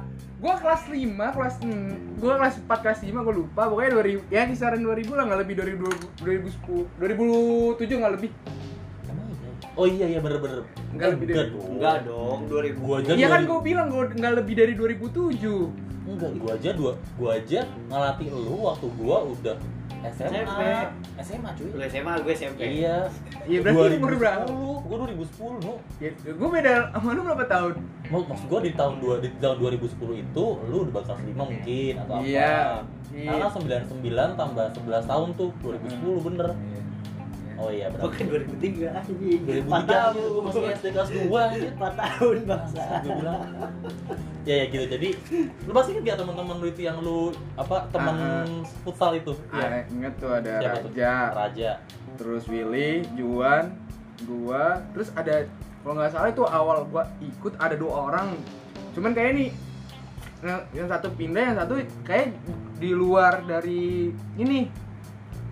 gua 0.46 0.56
kelas 0.56 0.82
5 0.86 0.94
kelas 1.10 1.56
mm, 1.60 1.90
gua 2.22 2.34
kelas 2.38 2.56
4 2.62 2.84
kelas 2.86 3.00
5 3.02 3.18
gua 3.18 3.34
lupa 3.34 3.62
pokoknya 3.66 3.90
2000 3.98 4.30
ya 4.30 4.42
kisaran 4.46 4.78
2000 4.80 5.10
lah 5.12 5.24
nggak 5.26 5.42
lebih 5.42 5.56
2000 5.58 6.22
2010 6.22 7.82
2007 7.82 7.82
nggak 7.98 8.14
lebih 8.14 8.30
iya? 8.30 8.74
Oh 9.76 9.84
iya 9.84 10.08
iya 10.08 10.20
bener-bener. 10.20 10.64
Enggak 10.88 11.10
lebih 11.12 11.26
dari- 11.28 11.52
dong. 11.52 11.68
Enggak 11.76 11.98
dong, 12.08 12.40
2000. 12.48 12.80
Gua 12.80 12.96
aja 13.02 13.12
Iya 13.12 13.28
kan 13.28 13.42
2000. 13.42 13.50
gua 13.50 13.60
bilang 13.60 13.88
gua 13.90 14.04
nggak 14.08 14.34
lebih 14.38 14.54
dari 14.56 14.74
2007 14.74 15.68
Enggak, 16.06 16.32
gua 16.38 16.52
aja 16.54 16.70
dua, 16.72 16.92
gua 17.18 17.30
aja 17.34 17.60
ngelatih 17.90 18.28
lu 18.30 18.56
waktu 18.64 18.88
gua 18.94 19.18
udah. 19.26 19.58
SMP. 20.08 20.62
SMA 21.18 21.50
cuy. 21.54 21.68
Lu 21.72 21.82
SMA, 21.84 22.14
gue 22.20 22.34
SMP. 22.34 22.60
Iya. 22.62 22.98
Iya, 23.46 23.60
berarti 23.62 23.96
umur 23.96 24.14
berapa? 24.16 24.44
2010. 24.46 24.86
Gua 24.86 24.98
2010, 25.02 25.54
nu. 25.60 25.74
ya, 25.98 26.10
gua 26.34 26.50
beda 26.52 26.74
sama 26.92 27.10
lu 27.10 27.22
berapa 27.24 27.46
tahun 27.46 27.74
Mak- 28.06 28.28
Maksud 28.28 28.46
gua 28.46 28.60
di 28.62 28.72
tahun 28.72 28.94
dua 29.00 29.16
di 29.18 29.30
tahun 29.36 29.56
2010 29.58 29.90
itu 30.20 30.46
lu 30.64 30.78
udah 30.84 30.94
bakal 30.94 31.16
5 31.18 31.34
mungkin 31.42 31.94
atau 31.98 32.14
apa. 32.16 32.24
Iya. 32.24 32.56
Iya. 33.10 33.30
Karena 33.32 33.48
99 33.48 34.36
tambah 34.36 34.66
11 34.76 35.06
tahun 35.06 35.28
tuh 35.34 35.50
2010 35.60 36.20
bener. 36.22 36.48
Oh 37.56 37.70
iya 37.72 37.88
benar. 37.88 38.12
Bukan 38.12 38.24
2003 38.60 39.00
anjing. 39.00 39.42
2003 39.48 39.88
tahun. 39.88 40.14
gua 40.28 40.44
masih 40.44 40.62
SD 40.76 40.86
kelas 40.92 41.10
2 41.10 41.32
anjir. 41.32 41.72
4 41.76 42.02
tahun 42.04 42.38
bangsa. 42.44 42.84
Gue 43.04 43.14
bilang 43.20 43.42
ya 44.46 44.56
ya 44.62 44.66
gitu 44.70 44.86
jadi 44.86 45.10
lu 45.66 45.72
pasti 45.74 45.98
inget 45.98 46.04
gak 46.14 46.18
teman-teman 46.22 46.56
lu 46.62 46.68
itu 46.70 46.82
yang 46.86 47.02
lu 47.02 47.34
apa 47.58 47.90
teman 47.90 48.14
Ah, 48.14 48.46
futsal 48.86 49.18
itu 49.18 49.34
Iya, 49.50 49.90
inget 49.90 50.14
tuh 50.22 50.30
ada 50.30 50.54
Siapa 50.62 50.78
tuh? 50.86 50.90
Raja, 50.94 51.14
Raja 51.34 51.72
terus 52.16 52.46
Willy, 52.48 53.04
Juan, 53.18 53.76
gua, 54.24 54.80
terus 54.96 55.12
ada 55.18 55.50
kalau 55.84 55.94
nggak 56.00 56.14
salah 56.14 56.30
itu 56.32 56.44
awal 56.46 56.86
gua 56.88 57.10
ikut 57.20 57.54
ada 57.60 57.76
dua 57.76 58.10
orang. 58.10 58.38
Cuman 58.94 59.12
kayak 59.12 59.34
nih 59.36 59.50
yang, 60.46 60.62
yang 60.74 60.88
satu 60.88 61.10
pindah, 61.14 61.44
yang 61.52 61.58
satu 61.58 61.74
kayak 62.06 62.38
di 62.78 62.92
luar 62.94 63.42
dari 63.44 64.14
ini 64.38 64.70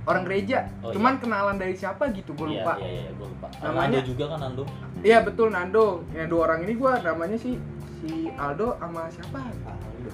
orang 0.03 0.24
gereja. 0.24 0.67
Oh, 0.79 0.91
Cuman 0.91 1.15
kenalan 1.17 1.55
dari 1.55 1.74
siapa 1.74 2.12
gitu, 2.12 2.31
gua 2.33 2.45
Iya, 2.45 2.55
lupa. 2.57 2.74
iya 2.77 2.89
iya 3.00 3.12
gue 3.13 3.27
lupa 3.27 3.48
Namanya- 3.57 3.89
Nando 3.93 4.00
juga 4.05 4.24
kan 4.27 4.39
Nando 4.41 4.63
Iya 5.00 5.17
betul 5.22 5.48
Nando. 5.50 5.86
Yang 6.12 6.27
dua 6.27 6.41
orang 6.45 6.60
ini 6.62 6.74
gua 6.74 6.91
namanya 7.00 7.38
si 7.38 7.51
si 7.98 8.12
Aldo 8.33 8.75
sama 8.77 9.07
siapa? 9.07 9.39
Aldo. 9.39 10.12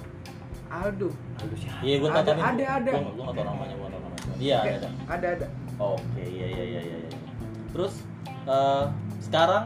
Aldo. 0.70 1.08
Aldo 1.36 1.54
siapa? 1.56 1.80
iya 1.80 1.94
gue 1.96 2.08
Ada, 2.08 2.30
ada, 2.30 2.64
ada. 2.76 2.90
gue 2.92 3.02
gue 3.10 3.24
gak 3.24 3.34
tau 3.34 3.44
namanya 3.44 3.74
gue 3.74 3.88
tau 3.88 3.98
namanya 3.98 4.34
iya 4.38 4.58
ada 4.60 4.70
ada 4.70 4.88
Ada 5.08 5.26
ada. 5.34 5.46
oke 5.76 6.22
iya 6.22 6.46
iya 6.48 6.64
iya 6.64 6.80
iya 6.80 6.98
iya. 7.02 7.18
terus 7.70 7.94
eh, 8.46 8.84
sekarang 9.20 9.64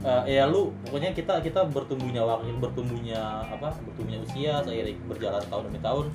eh, 0.00 0.22
ya 0.30 0.44
lu 0.44 0.76
pokoknya 0.84 1.10
kita 1.10 1.40
kita 1.40 1.64
bertumbuhnya 1.66 2.20
waktu 2.20 2.52
bertumbuhnya 2.54 3.20
apa 3.48 3.72
bertumbuhnya 3.80 4.20
usia 4.20 4.60
seiring 4.62 5.00
berjalan 5.06 5.40
tahun 5.42 5.62
demi 5.66 5.80
tahun 5.80 6.06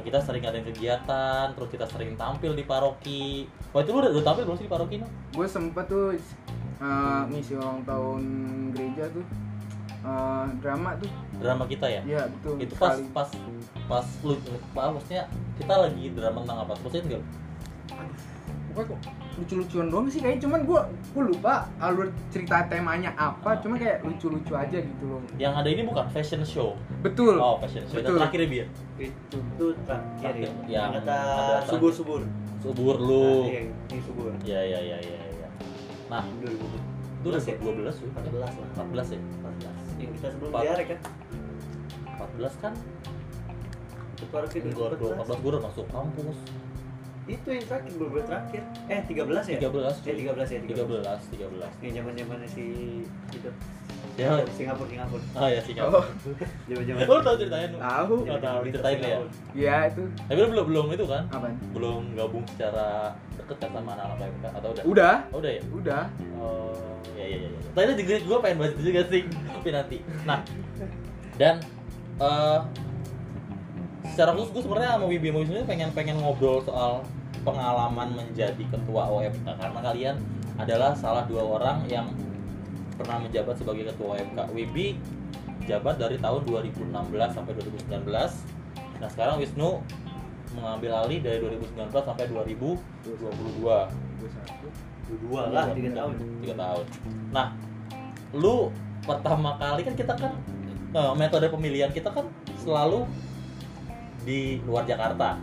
kita 0.00 0.18
sering 0.24 0.40
ada 0.48 0.56
kegiatan 0.64 1.52
terus 1.52 1.68
kita 1.68 1.84
sering 1.92 2.16
tampil 2.16 2.56
di 2.56 2.64
paroki. 2.64 3.44
Wah 3.76 3.84
itu 3.84 3.92
lu 3.92 4.00
udah, 4.00 4.10
udah 4.16 4.24
tampil 4.24 4.42
belum 4.48 4.56
sih 4.56 4.66
di 4.66 4.72
paroki 4.72 4.96
no? 4.96 5.08
gue 5.36 5.46
sempet 5.48 5.84
tuh 5.84 6.16
uh, 6.80 7.28
ngisi 7.28 7.60
ulang 7.60 7.84
tahun 7.84 8.22
gereja 8.72 9.12
tuh. 9.12 9.26
Uh, 10.02 10.48
drama 10.64 10.98
tuh. 10.98 11.10
Drama 11.38 11.68
kita 11.68 11.86
ya? 11.86 12.02
Ya 12.08 12.22
betul 12.26 12.56
itu 12.58 12.74
pas 12.80 12.96
sekali. 12.96 13.12
pas 13.12 13.28
pas 13.86 14.06
lu 14.24 14.34
pas 14.72 14.88
maksudnya 14.90 15.28
kita 15.60 15.74
lagi 15.76 16.04
drama 16.16 16.38
tentang 16.42 16.58
apa? 16.64 16.72
Maksudnya 16.80 17.04
enggak 17.12 17.24
pokoknya 18.72 18.88
kok 18.88 19.00
lucu-lucuan 19.32 19.88
doang 19.88 20.06
sih 20.06 20.20
kayaknya 20.20 20.44
cuman 20.44 20.60
gue 20.62 20.80
gue 21.08 21.24
lupa 21.26 21.64
alur 21.78 22.06
cerita 22.28 22.68
temanya 22.68 23.10
apa 23.12 23.56
cuma 23.58 23.74
kayak 23.74 24.00
lucu-lucu 24.02 24.52
aja 24.52 24.76
gitu 24.76 25.04
loh 25.06 25.20
yang 25.34 25.52
ada 25.52 25.66
ini 25.66 25.82
bukan 25.82 26.04
fashion 26.08 26.42
show 26.42 26.76
betul 27.00 27.36
oh 27.36 27.56
fashion 27.58 27.80
show 27.84 27.96
Betul. 27.96 28.06
yang 28.06 28.18
terakhir 28.20 28.38
ya 28.38 28.48
biar 28.48 28.68
Itu 29.02 29.38
tuh 29.56 29.72
terakhir 29.82 30.34
ya. 30.36 30.40
Yang 30.44 30.54
Yang 30.68 30.90
kata 31.00 31.16
ada 31.16 31.56
subur-subur. 31.64 32.20
subur 32.60 32.94
Nah, 32.94 33.02
lu 33.02 33.24
iya, 33.48 33.60
ini 33.88 34.00
subur. 34.00 34.30
ya 34.44 34.60
ya 34.60 34.78
ya 34.78 34.98
ya 35.00 35.20
ya 35.34 35.48
nah 36.06 36.22
2000. 36.38 36.52
itu 36.52 37.26
udah 37.26 37.40
ya? 37.40 37.54
12 37.56 37.96
ya 37.96 38.06
14 38.12 38.36
lah. 38.36 38.50
14 38.76 39.14
ya 39.14 39.18
14. 39.18 39.98
Yang 39.98 40.10
kita 40.12 40.26
sebelum 40.28 40.50
Empat. 40.52 40.62
diare 40.62 40.84
kan. 40.84 40.98
14 42.12 42.54
kan 42.58 42.72
Itu 44.14 44.24
harus 44.30 44.50
kita 44.52 44.66
gue 44.70 44.86
14 44.86 45.40
gue 45.40 45.50
udah 45.50 45.62
masuk 45.64 45.86
kampus 45.88 46.36
itu 47.22 47.48
yang 47.54 47.64
terakhir 47.70 47.92
beberapa 47.94 48.26
terakhir 48.26 48.62
eh 48.90 49.00
13 49.06 49.54
ya 49.54 49.58
13 49.62 50.10
eh 50.10 50.14
13 50.26 50.42
ya 50.42 50.60
13 50.66 51.38
13 51.38 51.84
yang 51.86 51.92
zaman 52.02 52.12
zamannya 52.18 52.48
si 52.50 52.64
itu 53.30 53.50
Ya. 54.12 54.44
Singapura 54.52 54.88
Singapura 54.92 55.22
oh 55.40 55.48
ya 55.48 55.60
Singapura 55.64 56.04
Oh, 56.04 56.04
zaman 56.68 56.84
zaman 56.84 57.00
Oh, 57.08 57.16
lu 57.16 57.22
tahu 57.24 57.36
ceritanya 57.40 57.68
tahu. 57.80 58.14
Oh, 58.28 58.38
tahu 58.44 58.60
diceritain 58.68 58.98
lu 59.00 59.08
ya. 59.08 59.18
Ya 59.56 59.76
itu. 59.88 60.02
Tapi 60.28 60.36
lu 60.36 60.48
belum 60.52 60.64
belum 60.68 60.86
itu 60.92 61.04
kan? 61.08 61.22
Apaan? 61.32 61.56
Belum 61.72 62.02
gabung 62.12 62.44
secara 62.44 63.16
deket 63.40 63.56
kan 63.56 63.70
sama 63.72 63.96
anak-anak 63.96 64.16
PMK 64.20 64.44
atau 64.52 64.68
udah? 64.68 64.84
Udah. 64.84 65.14
Oh, 65.32 65.38
udah 65.40 65.50
ya? 65.56 65.62
Udah. 65.72 66.04
Oh, 66.36 66.92
ya 67.16 67.24
ya 67.24 67.36
ya. 67.40 67.48
ya. 67.48 67.60
Tadi 67.72 67.90
juga 68.04 68.14
gue 68.20 68.38
pengen 68.44 68.56
bahas 68.60 68.72
itu 68.76 68.82
juga 68.84 69.00
sih, 69.08 69.22
tapi 69.56 69.68
nanti. 69.72 69.96
Nah, 70.28 70.38
dan 71.40 71.54
eh 72.20 72.58
secara 74.10 74.34
khusus 74.34 74.50
gue 74.50 74.62
sebenarnya 74.66 74.98
sama 74.98 75.06
Wibi 75.06 75.30
Wisnu 75.30 75.62
ini 75.62 75.66
pengen 75.66 75.90
pengen 75.94 76.18
ngobrol 76.18 76.62
soal 76.66 77.06
pengalaman 77.46 78.14
menjadi 78.14 78.64
ketua 78.70 79.06
OMK 79.10 79.46
karena 79.46 79.80
kalian 79.82 80.16
adalah 80.58 80.94
salah 80.94 81.26
dua 81.26 81.42
orang 81.58 81.86
yang 81.86 82.10
pernah 82.98 83.18
menjabat 83.22 83.58
sebagai 83.58 83.94
ketua 83.94 84.18
OMK. 84.18 84.38
Wibi 84.54 84.98
jabat 85.66 85.98
dari 85.98 86.18
tahun 86.18 86.42
2016 86.42 86.90
sampai 87.30 87.52
2019. 87.54 88.10
Nah 88.98 89.08
sekarang 89.10 89.38
Wisnu 89.38 89.82
mengambil 90.52 91.06
alih 91.06 91.18
dari 91.22 91.38
2019 91.40 91.90
sampai 91.90 92.26
2022 92.28 94.12
dua 95.28 95.52
lah 95.52 95.68
tiga 95.76 95.90
tahun 95.92 96.12
tiga 96.40 96.54
tahun. 96.56 96.84
Nah, 97.34 97.46
lu 98.32 98.72
pertama 99.04 99.60
kali 99.60 99.82
kan 99.84 99.94
kita 99.98 100.14
kan 100.16 100.32
eh, 100.94 101.12
metode 101.18 101.46
pemilihan 101.52 101.90
kita 101.92 102.08
kan 102.08 102.24
selalu 102.62 103.04
di 104.22 104.40
luar 104.62 104.84
Jakarta. 104.84 105.38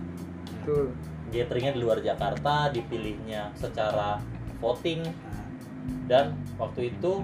Betul. 0.56 0.92
Gatheringnya 1.30 1.72
di 1.72 1.82
luar 1.82 2.00
Jakarta, 2.00 2.70
dipilihnya 2.70 3.54
secara 3.54 4.18
voting 4.58 5.06
dan 6.06 6.34
waktu 6.56 6.90
itu 6.90 7.22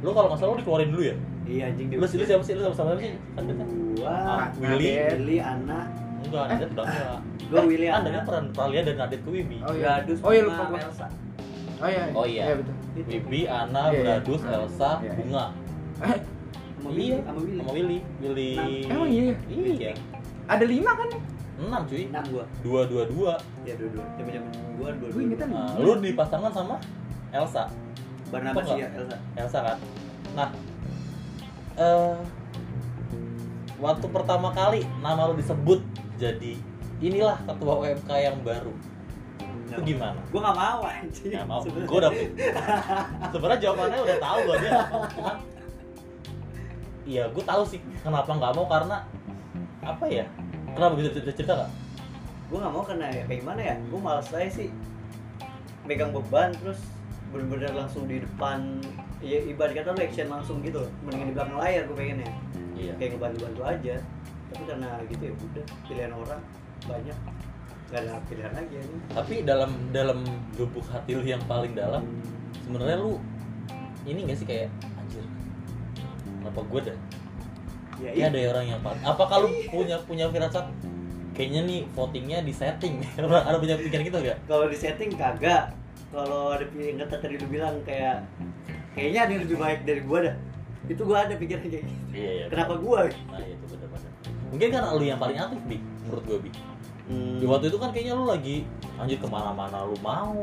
lu 0.00 0.10
kalau 0.10 0.28
nggak 0.28 0.38
salah 0.38 0.52
lu 0.52 0.58
dikeluarin 0.58 0.90
dulu 0.90 1.04
ya. 1.04 1.16
iya 1.44 1.62
anjing 1.68 1.86
Lu, 1.92 2.04
sih- 2.04 2.16
lu 2.16 2.24
siapa 2.24 2.42
sih? 2.42 2.52
Lu 2.54 2.64
sama 2.66 2.74
siapa 2.74 2.98
sih? 2.98 3.14
Kandidatnya? 3.32 3.66
gua 3.94 4.10
Ah, 4.10 4.46
Willy. 4.56 4.90
Willy 5.14 5.36
Ana 5.38 5.80
Enggak, 6.18 6.44
Nadet 6.50 6.70
udah 6.72 6.84
enggak. 6.84 7.18
gua 7.46 7.60
Willy 7.62 7.86
Kan 7.86 7.94
Ana 7.94 8.04
dengan 8.04 8.22
peran 8.24 8.44
Pralia 8.50 8.80
dan 8.82 8.96
Nadit 8.98 9.20
ke 9.22 9.30
Wibi. 9.30 9.56
Oh 9.62 9.72
iya. 9.72 10.02
Oh 10.18 10.30
iya 10.32 10.42
lupa 10.42 10.62
gua. 10.66 10.78
Elsa 10.80 11.06
Oh 11.76 11.86
iya. 11.86 12.04
Oh 12.10 12.24
iya. 12.26 12.44
betul. 12.56 12.74
Itu. 12.96 13.08
Wibi, 13.12 13.40
Ana, 13.46 13.82
Iya, 13.84 13.92
iya. 13.92 14.00
Bradus, 14.02 14.40
Ah, 14.42 14.56
Elsa, 14.56 14.90
iya. 14.98 15.12
Bunga. 15.14 15.44
Eh, 15.96 16.18
sama 16.74 16.88
Willy 16.88 17.04
Iya, 17.04 17.16
sama 17.20 17.38
Willy 17.38 17.54
sama 17.54 17.70
Willy. 17.70 17.98
Willy. 18.18 18.50
Emang 18.88 19.08
iya. 19.08 19.24
Iya. 19.46 19.92
Ada 20.46 20.64
lima 20.64 20.90
kan? 20.94 21.08
Enam 21.56 21.82
cuy. 21.88 22.04
enam 22.12 22.24
gua 22.28 22.44
Dua 22.60 22.80
dua 22.86 23.02
dua. 23.08 23.32
ya 23.64 23.74
dua 23.74 23.88
dua 23.90 24.04
zaman 24.14 24.30
zaman 24.30 24.50
gua 24.76 24.88
dua 24.92 25.08
Gue 25.08 25.14
dua 25.16 25.22
ingetan 25.24 25.48
Nah, 25.50 25.72
lu 25.80 25.92
dipasangkan 25.98 26.52
sama 26.52 26.76
Elsa. 27.32 27.64
Barnabas 28.28 28.64
Apa 28.66 28.76
ya 28.78 28.88
Elsa 28.92 29.16
Elsa 29.34 29.58
kan. 29.64 29.78
Nah, 30.36 30.48
eh 31.76 32.16
waktu 33.76 34.06
pertama 34.08 34.48
kali 34.52 34.84
nama 35.00 35.28
lu 35.28 35.34
disebut 35.36 35.80
jadi 36.16 36.56
inilah 37.00 37.36
ketua 37.44 37.72
UMK 37.82 38.10
yang 38.14 38.36
baru. 38.44 38.72
Itu 39.66 39.80
gimana? 39.82 40.20
gua 40.30 40.40
nggak 40.46 40.56
mau 40.56 40.80
anjing 40.86 41.30
Nggak 41.34 41.46
mau. 41.48 41.60
Gue 41.64 41.98
udah 41.98 42.12
sebenarnya 43.32 43.60
jawabannya 43.64 43.98
udah 43.98 44.18
tahu 44.22 44.38
gue 44.44 44.56
dia. 44.62 44.72
Cuman, 45.16 45.36
Iya, 47.06 47.22
gue 47.30 47.44
tahu 47.46 47.62
sih 47.62 47.78
kenapa 48.02 48.30
nggak 48.34 48.52
mau 48.54 48.66
karena 48.66 48.96
apa 49.86 50.04
ya? 50.10 50.24
Kenapa 50.74 50.92
bisa 50.98 51.08
bisa 51.14 51.32
cerita 51.32 51.54
nggak? 51.54 51.70
gue 52.46 52.58
nggak 52.62 52.74
mau 52.78 52.84
karena 52.86 53.06
ya 53.10 53.22
kayak 53.26 53.40
gimana 53.42 53.60
ya 53.60 53.74
gue 53.74 54.00
malas 54.00 54.30
aja 54.30 54.46
sih 54.46 54.70
megang 55.82 56.14
beban 56.14 56.54
terus 56.62 56.78
bener-bener 57.34 57.74
langsung 57.74 58.06
di 58.06 58.22
depan 58.22 58.78
ya 59.18 59.42
ibarat 59.50 59.74
kata 59.74 59.98
action 59.98 60.30
langsung 60.30 60.62
gitu 60.62 60.86
loh 60.86 60.90
mendingan 61.02 61.26
di 61.26 61.34
belakang 61.34 61.58
layar 61.58 61.82
gue 61.90 61.96
pengennya 61.98 62.30
Iya. 62.76 62.92
kayak 63.00 63.16
ngebantu-bantu 63.16 63.60
aja 63.66 63.96
tapi 64.46 64.62
karena 64.62 64.88
gitu 65.10 65.22
ya 65.26 65.32
udah 65.34 65.64
pilihan 65.90 66.12
orang 66.14 66.40
banyak 66.86 67.18
gak 67.86 68.00
ada 68.04 68.14
pilihan 68.30 68.52
lagi 68.54 68.74
ini 68.78 68.96
Tapi 69.10 69.34
dalam 69.42 69.70
dalam 69.90 70.18
lubuk 70.54 70.86
hati 70.86 71.18
lu 71.18 71.22
yang 71.26 71.42
paling 71.50 71.74
dalam, 71.74 72.02
sebenarnya 72.66 72.98
lu 72.98 73.18
ini 74.06 74.26
gak 74.26 74.38
sih 74.38 74.46
kayak 74.46 74.68
anjir? 74.98 75.22
Kenapa 76.42 76.60
gue 76.62 76.80
dah? 76.90 76.98
Ya 78.00 78.10
Ya 78.10 78.10
iya 78.12 78.24
ada 78.28 78.38
orang 78.56 78.66
yang 78.68 78.80
paling. 78.84 79.02
Apa 79.02 79.24
kalau 79.26 79.48
punya 79.68 79.96
punya 80.04 80.26
firasat? 80.28 80.66
Kayaknya 81.36 81.60
nih 81.68 81.80
votingnya 81.92 82.38
di 82.44 82.52
setting. 82.52 83.00
ada 83.18 83.56
punya 83.60 83.76
pikiran 83.76 84.02
gitu 84.04 84.18
gak? 84.24 84.38
kalau 84.48 84.64
di 84.68 84.76
setting 84.76 85.10
kagak 85.14 85.72
kalau 86.08 86.54
ada 86.56 86.64
pilihan 86.70 86.96
kata 87.02 87.20
tadi 87.20 87.34
lu 87.36 87.46
bilang 87.50 87.76
kayak 87.84 88.24
kayaknya 88.96 89.20
ada 89.26 89.30
yang 89.36 89.42
lebih 89.44 89.58
baik 89.60 89.80
dari 89.84 90.00
gua 90.06 90.18
dah 90.24 90.36
itu 90.86 91.02
gua 91.04 91.18
ada 91.28 91.34
pikiran 91.36 91.60
kayak 91.66 91.82
gitu 91.84 91.92
Iya 92.16 92.30
iya. 92.32 92.44
kenapa 92.48 92.78
gua 92.80 93.04
Nah 93.10 93.42
itu 93.44 93.64
bener-bener. 93.68 94.10
Mungkin 94.48 94.68
karena 94.72 94.88
lu 94.96 95.04
yang 95.04 95.20
paling 95.20 95.36
aktif 95.36 95.60
bi, 95.66 95.76
menurut 96.06 96.24
gue 96.24 96.38
bi. 96.46 96.50
Hmm. 97.06 97.38
Di 97.38 97.46
waktu 97.46 97.70
itu 97.70 97.78
kan 97.78 97.94
kayaknya 97.94 98.18
lu 98.18 98.26
lagi 98.26 98.66
anjir 98.98 99.22
ke 99.22 99.28
mana-mana 99.30 99.86
lu 99.86 99.94
mau, 100.02 100.34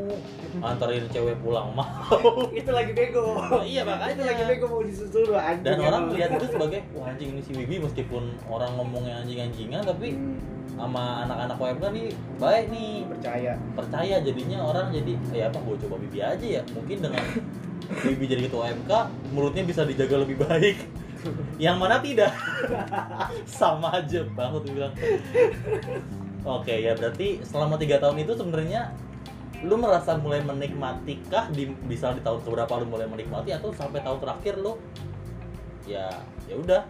anterin 0.63 1.03
cewek 1.11 1.35
pulang 1.43 1.75
mau. 1.75 2.47
itu 2.55 2.71
lagi 2.71 2.95
bego 2.95 3.35
iya 3.67 3.83
makanya. 3.83 4.15
itu 4.15 4.23
lagi 4.23 4.43
bego 4.47 4.65
mau 4.71 4.79
disusul 4.79 5.35
anjing 5.35 5.67
Dan 5.67 5.83
orang 5.83 6.07
melihat 6.07 6.39
itu 6.39 6.47
sebagai 6.55 6.79
wah 6.95 7.11
anjing 7.11 7.35
ini 7.35 7.41
si 7.43 7.51
Wibi 7.51 7.83
meskipun 7.83 8.23
orang 8.47 8.71
ngomongnya 8.79 9.19
anjing-anjingan 9.21 9.83
tapi 9.83 10.15
Hmm. 10.15 10.39
sama 10.79 11.27
anak-anak 11.27 11.57
UMK 11.59 11.83
nih 11.91 12.07
baik 12.39 12.65
nih 12.71 12.91
Percaya. 13.11 13.53
percaya 13.75 14.15
jadinya 14.23 14.59
orang 14.63 14.87
jadi 14.89 15.13
ya 15.35 15.43
apa 15.51 15.59
gue 15.59 15.75
coba 15.85 15.95
Bibi 15.99 16.19
aja 16.23 16.45
ya 16.47 16.61
mungkin 16.71 16.97
dengan 17.03 17.23
Bibi 18.07 18.25
jadi 18.25 18.41
ketua 18.47 18.71
UMK 18.71 18.91
mulutnya 19.35 19.63
bisa 19.67 19.83
dijaga 19.83 20.23
lebih 20.23 20.39
baik 20.39 20.79
yang 21.59 21.75
mana 21.77 21.99
tidak 21.99 22.31
sama 23.45 23.91
aja 23.95 24.23
banget 24.31 24.61
bilang 24.71 24.93
oke 26.43 26.73
ya 26.73 26.91
berarti 26.95 27.39
selama 27.47 27.79
tiga 27.79 27.99
tahun 28.03 28.19
itu 28.23 28.35
sebenarnya 28.35 28.91
lu 29.63 29.79
merasa 29.79 30.19
mulai 30.19 30.43
menikmati 30.43 31.23
kah 31.31 31.47
di 31.47 31.71
bisa 31.87 32.11
di 32.11 32.19
tahun 32.19 32.43
keberapa 32.43 32.83
lu 32.83 32.85
mulai 32.91 33.07
menikmati 33.07 33.55
atau 33.55 33.71
sampai 33.71 34.03
tahun 34.03 34.19
terakhir 34.19 34.59
lu 34.59 34.75
ya 35.87 36.11
ya 36.51 36.55
udah? 36.59 36.81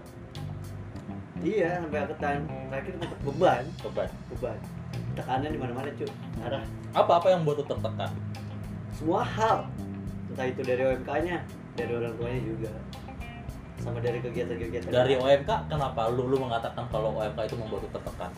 Iya 1.43 1.85
sampai 1.85 2.07
ke 2.09 2.15
tahun 2.17 2.41
terakhir 2.71 2.93
tetap 2.97 3.19
beban. 3.21 3.63
Beban. 3.85 4.09
Beban. 4.33 4.57
Tekanan 5.13 5.49
di 5.53 5.59
mana 5.61 5.71
mana 5.77 5.89
cuy 5.93 6.09
arah 6.41 6.63
apa 6.97 7.11
apa 7.21 7.27
yang 7.29 7.45
buat 7.45 7.61
lu 7.61 7.65
tertekan? 7.69 8.09
Semua 8.97 9.21
hal. 9.21 9.69
Entah 10.33 10.45
itu 10.49 10.61
dari 10.65 10.81
OMK 10.81 11.09
nya 11.29 11.37
dari 11.77 11.91
orang 11.93 12.13
tuanya 12.17 12.41
juga. 12.41 12.73
Sama 13.77 14.01
dari 14.01 14.17
kegiatan-kegiatan 14.17 14.89
dari 14.89 15.13
OMK 15.21 15.69
kenapa 15.69 16.09
lu 16.09 16.25
lu 16.25 16.41
mengatakan 16.41 16.89
kalau 16.89 17.13
OMK 17.21 17.53
itu 17.53 17.55
membuat 17.61 17.85
lu 17.85 17.89
tertekan 17.93 18.33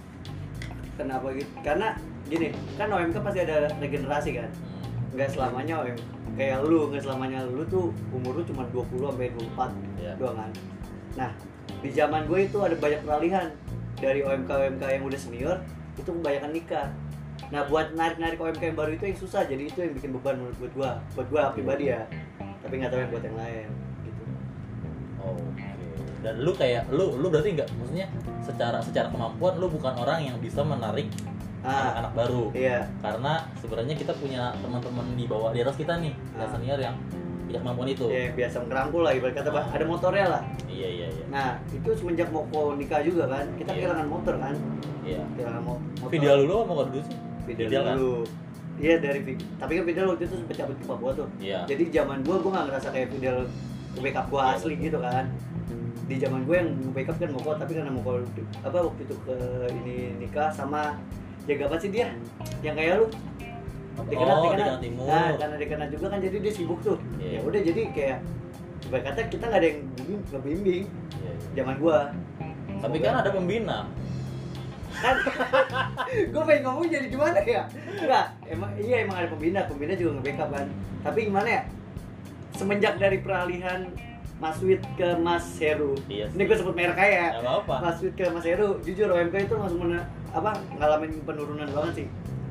kenapa 0.95 1.27
gitu? 1.31 1.49
Karena 1.61 1.95
gini 2.25 2.49
kan 2.75 2.89
OMK 2.89 3.15
pasti 3.21 3.39
ada 3.43 3.69
regenerasi 3.77 4.29
kan? 4.33 4.49
Hmm, 4.49 5.15
nggak 5.15 5.29
selamanya 5.31 5.75
OMK 5.85 6.03
kayak 6.35 6.67
lu 6.67 6.91
nggak 6.91 7.03
selamanya 7.05 7.39
lu 7.47 7.63
tuh 7.63 7.95
umur 8.11 8.35
lu 8.35 8.43
cuma 8.43 8.67
20 8.73 9.07
sampai 9.07 9.31
24 9.31 9.71
Iya. 9.95 10.11
doang 10.19 10.37
kan? 10.37 10.51
Nah 11.15 11.31
di 11.79 11.89
zaman 11.91 12.27
gue 12.27 12.39
itu 12.43 12.57
ada 12.59 12.75
banyak 12.75 13.01
peralihan. 13.03 13.47
Dari 13.95 14.19
OMK 14.19 14.49
OMK 14.51 14.83
yang 14.91 15.03
udah 15.07 15.19
senior 15.19 15.57
itu 15.95 16.09
kebanyakan 16.11 16.51
nikah. 16.51 16.87
Nah 17.47 17.63
buat 17.71 17.95
narik 17.95 18.19
narik 18.19 18.39
OMK 18.41 18.59
yang 18.59 18.75
baru 18.75 18.91
itu 18.91 19.03
yang 19.07 19.15
susah. 19.15 19.47
Jadi 19.47 19.71
itu 19.71 19.79
yang 19.79 19.93
bikin 19.95 20.11
beban 20.11 20.35
menurut 20.35 20.57
buat 20.59 20.73
gua. 20.75 20.91
Buat 21.15 21.27
gua 21.31 21.43
pribadi 21.55 21.87
ya. 21.87 22.03
Tapi 22.59 22.73
nggak 22.75 22.91
tahu 22.91 22.99
yang 22.99 23.11
buat 23.15 23.23
yang 23.23 23.37
lain 23.39 23.67
gitu. 24.03 24.23
Oh. 25.23 25.39
Dan 26.25 26.41
lu 26.41 26.51
kayak 26.51 26.89
lu 26.89 27.13
lu 27.15 27.29
berarti 27.29 27.53
nggak 27.53 27.69
maksudnya 27.71 28.09
secara 28.41 28.81
secara 28.81 29.07
kemampuan 29.07 29.53
lu 29.55 29.69
bukan 29.69 29.93
orang 29.93 30.19
yang 30.23 30.37
bisa 30.41 30.65
menarik 30.65 31.05
ah 31.61 31.93
anak-anak 31.93 32.11
baru. 32.15 32.43
iya 32.51 32.81
Karena 32.97 33.33
sebenarnya 33.55 33.93
kita 33.93 34.13
punya 34.15 34.53
teman-teman 34.57 35.05
di 35.13 35.25
bawah 35.25 35.49
di 35.49 35.61
atas 35.61 35.73
kita 35.75 35.97
nih, 35.97 36.13
Ah. 36.33 36.45
senior 36.47 36.77
yang 36.77 36.93
punya 37.43 37.59
kemampuan 37.59 37.87
itu. 37.87 38.05
ya 38.07 38.29
biasa 38.31 38.57
ngerangkul 38.63 39.01
lah 39.01 39.13
ibarat 39.13 39.33
kata 39.35 39.49
Bah. 39.49 39.65
ada 39.69 39.81
motornya 39.83 40.25
lah 40.27 40.41
Iya 40.65 40.89
iya 40.91 41.07
iya. 41.07 41.25
nah 41.27 41.47
itu 41.67 41.89
semenjak 41.93 42.27
mau 42.29 42.45
nikah 42.73 42.99
juga 42.99 43.25
kan 43.27 43.45
kita 43.55 43.69
Iya. 43.71 43.77
kehilangan 43.79 44.07
motor 44.07 44.33
kan 44.35 44.53
Iya. 45.03 45.21
kehilangan 45.31 45.61
mo- 45.63 45.81
motor 45.95 46.09
Video 46.11 46.31
dulu 46.35 46.53
apa 46.59 46.71
mau 46.71 46.85
dulu 46.85 47.01
sih? 47.01 47.17
Fidel 47.45 47.65
Fidel 47.65 47.83
kan? 47.83 47.95
dulu 47.95 48.17
iya 48.75 48.95
dari 48.97 49.19
tapi 49.55 49.71
kan 49.71 49.83
Fidel 49.85 50.05
waktu 50.07 50.23
itu 50.23 50.35
sempet 50.35 50.55
cabut 50.55 50.75
ke 50.75 50.85
Papua 50.85 51.11
tuh 51.15 51.27
Iya. 51.39 51.59
jadi 51.65 51.83
zaman 51.91 52.17
gua 52.21 52.35
gua 52.39 52.51
nggak 52.51 52.65
ngerasa 52.67 52.87
kayak 52.91 53.07
Fidel 53.09 53.37
backup 54.01 54.25
gua 54.31 54.41
Iya, 54.41 54.55
asli 54.59 54.73
gitu 54.79 54.97
kan. 54.99 55.25
Di 56.05 56.15
zaman 56.21 56.45
gue 56.45 56.55
yang 56.55 56.69
backup 56.93 57.17
kan 57.17 57.29
Moko 57.33 57.51
tapi 57.57 57.71
karena 57.73 57.91
Moko 57.91 58.21
apa 58.61 58.77
waktu 58.77 59.01
itu 59.09 59.15
ke 59.25 59.37
ini 59.83 59.95
nikah 60.21 60.49
sama 60.53 60.99
jaga 61.49 61.63
apa 61.69 61.77
sih 61.81 61.89
dia? 61.89 62.13
Yang 62.61 62.75
kayak 62.77 62.93
lu. 63.01 63.07
Dikenal 63.95 64.35
oh, 64.35 64.43
di 64.43 64.47
dikenal 64.51 64.67
Kanal 64.67 64.79
Timur. 64.83 65.05
nah 65.07 65.29
karena 65.39 65.55
dikenal 65.55 65.87
juga 65.87 66.05
kan 66.11 66.19
jadi 66.19 66.37
dia 66.43 66.53
sibuk 66.53 66.79
tuh. 66.83 66.99
Iya. 67.15 67.39
ya 67.39 67.39
udah 67.47 67.61
jadi 67.63 67.81
kayak 67.95 68.17
ibarat 68.85 69.03
kata 69.07 69.19
kita 69.31 69.43
nggak 69.47 69.59
ada 69.63 69.67
yang 69.71 69.79
bimbing 69.95 70.21
ngebimbing 70.35 70.85
Iya, 71.15 71.31
iya. 71.31 71.49
zaman 71.55 71.75
gua. 71.79 71.99
Tapi 72.83 72.97
kan 72.99 73.13
ada 73.23 73.29
pembina. 73.31 73.79
kan? 74.95 75.15
Gue 76.31 76.43
pengen 76.47 76.61
ngomong 76.63 76.87
jadi 76.87 77.07
gimana 77.11 77.39
ya? 77.43 77.67
Enggak 77.99 78.25
emang 78.47 78.71
iya 78.79 78.95
emang 79.03 79.17
ada 79.19 79.27
pembina. 79.27 79.59
Pembina 79.67 79.91
juga 79.95 80.11
nge-backup 80.19 80.49
kan. 80.55 80.67
Tapi 81.03 81.19
gimana 81.27 81.47
ya 81.49 81.61
semenjak 82.55 82.95
dari 82.95 83.19
peralihan 83.19 83.87
Mas 84.35 84.59
Wid 84.59 84.83
ke 84.95 85.15
Mas 85.17 85.47
Heru. 85.57 85.95
Iya 86.05 86.27
ini 86.29 86.43
gue 86.43 86.55
sebut 86.55 86.71
merek 86.71 86.95
aja 86.95 87.07
ya. 87.07 87.27
Apa-apa. 87.39 87.75
Mas 87.81 87.97
Wid 87.99 88.13
ke 88.13 88.27
Mas 88.27 88.43
Heru 88.43 88.79
jujur 88.81 89.07
OMK 89.07 89.35
itu 89.41 89.55
langsung 89.55 89.79
mena- 89.81 90.07
apa 90.29 90.51
ngalamin 90.73 91.23
penurunan 91.23 91.67
banget 91.67 91.93
sih. 91.95 92.07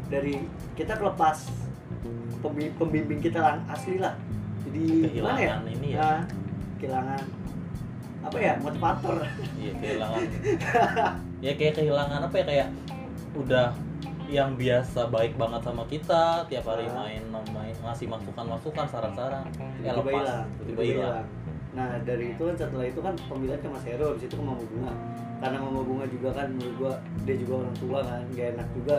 Dari 0.08 0.40
kita 0.73 0.96
kelepas 0.96 1.49
pembi- 2.40 2.73
pembimbing 2.73 3.20
kita 3.20 3.38
lang 3.38 3.58
asli 3.66 3.96
lah. 3.96 4.16
Jadi 4.64 4.80
ya, 4.80 5.08
Kehilangan 5.08 5.61
ini 5.70 5.88
ya. 5.92 6.00
Nah, 6.00 6.20
kehilangan 6.76 7.23
apa 8.25 8.37
ya 8.40 8.52
motivator. 8.58 9.16
Iya 9.54 9.73
kehilangan. 9.76 10.20
Ya 11.40 11.52
kayak 11.52 11.75
kehilangan 11.76 12.20
apa 12.25 12.34
ya 12.34 12.44
kayak 12.44 12.68
udah 13.37 13.66
yang 14.34 14.58
biasa 14.58 15.14
baik 15.14 15.38
banget 15.38 15.62
sama 15.62 15.86
kita 15.86 16.42
tiap 16.50 16.66
hari 16.66 16.90
main 16.90 17.22
main 17.30 17.74
ngasih 17.86 18.10
masukan 18.10 18.44
masukan 18.50 18.86
saran-saran. 18.90 19.46
Ya 19.78 19.94
tiba-tiba 19.94 20.26
lepas. 20.26 20.50
tiba-tiba 20.66 20.82
hilang. 20.82 21.26
nah 21.74 21.90
dari 22.06 22.34
itu 22.34 22.42
kan 22.42 22.54
setelah 22.54 22.86
itu 22.86 23.00
kan 23.02 23.14
pemilihan 23.26 23.58
ke 23.58 23.66
Mas 23.70 23.82
Hero 23.86 24.14
habis 24.14 24.26
itu 24.26 24.34
ke 24.34 24.42
Mama 24.42 24.62
Bunga. 24.66 24.94
Karena 25.38 25.58
Mama 25.62 25.80
Bunga 25.86 26.06
juga 26.10 26.28
kan 26.34 26.48
menurut 26.50 26.74
gua 26.78 26.92
dia 27.22 27.36
juga 27.38 27.52
orang 27.62 27.76
tua 27.78 27.98
kan 28.02 28.22
gak 28.34 28.48
enak 28.58 28.68
juga 28.74 28.96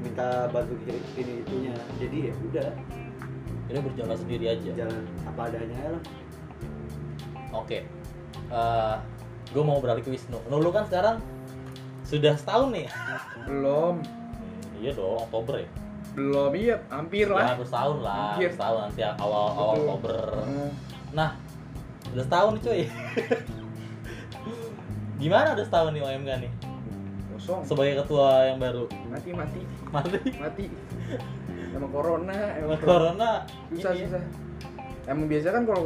minta 0.00 0.28
bantu 0.48 0.74
ini 0.88 1.00
ini 1.20 1.32
itunya. 1.44 1.74
Jadi 2.00 2.16
ya 2.28 2.32
udah. 2.40 2.68
Ini 3.64 3.78
berjalan 3.80 4.16
sendiri 4.16 4.44
aja. 4.52 4.70
Jalan 4.76 5.00
apa 5.24 5.40
adanya 5.48 5.96
lah. 5.96 6.02
Oke. 7.52 7.84
Gue 9.52 9.62
mau 9.64 9.80
beralih 9.80 10.04
ke 10.04 10.12
Wisnu. 10.12 10.40
Nulu 10.48 10.72
kan 10.72 10.84
sekarang 10.88 11.20
sudah 12.04 12.36
setahun 12.36 12.68
nih. 12.76 12.88
Belum 13.48 14.04
iya 14.84 14.92
dong 14.92 15.16
Oktober 15.16 15.64
ya? 15.64 15.68
Belum 16.14 16.52
iya 16.52 16.76
hampir 16.92 17.26
ya 17.26 17.32
lah. 17.34 17.56
Hampir 17.56 17.66
setahun 17.66 17.98
lah 18.04 18.36
Hampir. 18.36 18.50
setahun 18.52 18.78
nanti 18.84 19.00
awal 19.00 19.44
awal 19.56 19.72
Betul. 19.72 19.88
Oktober. 19.88 20.20
Hmm. 20.44 20.70
nah 21.16 21.30
udah 22.12 22.24
setahun 22.28 22.50
nih 22.52 22.62
cuy. 22.62 22.82
Gimana 25.24 25.48
udah 25.56 25.64
setahun 25.64 25.90
nih 25.96 26.02
OMK 26.04 26.30
nih? 26.44 26.52
Kosong. 27.34 27.60
Sebagai 27.64 27.94
ketua 28.04 28.52
yang 28.52 28.58
baru. 28.60 28.84
Mati 29.08 29.30
mati. 29.32 29.60
Mati? 29.88 30.20
Mati. 30.36 30.64
Sama 31.72 31.88
corona 31.90 32.36
emang 32.60 32.78
corona. 32.84 33.30
susah 33.72 33.90
ini. 33.96 34.04
ya. 34.04 34.06
susah. 34.12 34.22
Emang 35.08 35.26
biasa 35.26 35.48
kan 35.50 35.62
kalau 35.66 35.82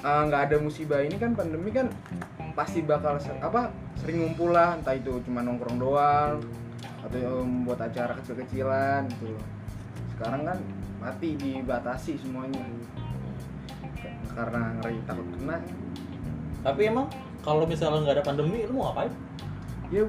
uh, 0.00 0.22
nggak 0.30 0.42
ada 0.48 0.56
musibah 0.62 1.02
ini 1.02 1.18
kan 1.20 1.34
pandemi 1.36 1.70
kan 1.74 1.90
pasti 2.56 2.80
bakal 2.82 3.20
ser- 3.20 3.38
apa 3.42 3.68
sering 4.00 4.24
ngumpul 4.24 4.54
lah. 4.54 4.78
Entah 4.78 4.94
itu 4.96 5.20
cuma 5.26 5.42
nongkrong 5.44 5.76
doang 5.76 6.40
atau 7.00 7.42
um, 7.42 7.64
buat 7.64 7.80
acara 7.80 8.12
kecil-kecilan 8.20 9.08
gitu. 9.16 9.36
Sekarang 10.16 10.42
kan 10.44 10.58
mati 11.00 11.36
dibatasi 11.36 12.20
semuanya. 12.20 12.60
Karena 14.30 14.76
ngeri 14.80 15.00
takut 15.08 15.26
kena. 15.36 15.58
Tapi 16.60 16.80
emang 16.86 17.08
kalau 17.40 17.64
misalnya 17.64 18.04
nggak 18.04 18.16
ada 18.20 18.24
pandemi 18.24 18.68
lu 18.68 18.76
mau 18.76 18.92
ngapain? 18.92 19.12
Ya 19.88 20.04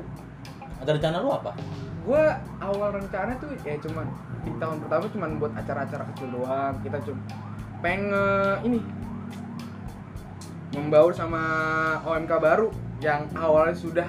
ada 0.81 0.91
rencana 0.98 1.17
lu 1.24 1.31
apa? 1.31 1.53
gue 2.01 2.24
awal 2.57 2.89
rencana 2.98 3.38
tuh 3.38 3.53
ya 3.62 3.77
cuman 3.77 4.10
di 4.41 4.51
tahun 4.57 4.81
pertama 4.81 5.05
cuman 5.13 5.29
buat 5.38 5.53
acara-acara 5.53 6.03
kecil 6.13 6.27
doang. 6.33 6.75
Kita 6.81 6.98
cuma 7.05 7.21
pengen 7.81 8.10
eh, 8.10 8.55
ini 8.65 8.79
membaur 10.74 11.13
sama 11.13 11.41
OMK 12.05 12.31
baru 12.41 12.74
yang 13.03 13.29
awalnya 13.38 13.75
sudah 13.77 14.07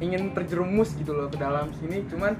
ingin 0.00 0.32
terjerumus 0.32 0.96
gitu 0.96 1.12
loh 1.12 1.28
ke 1.28 1.36
dalam 1.36 1.68
sini 1.78 2.04
cuman 2.08 2.34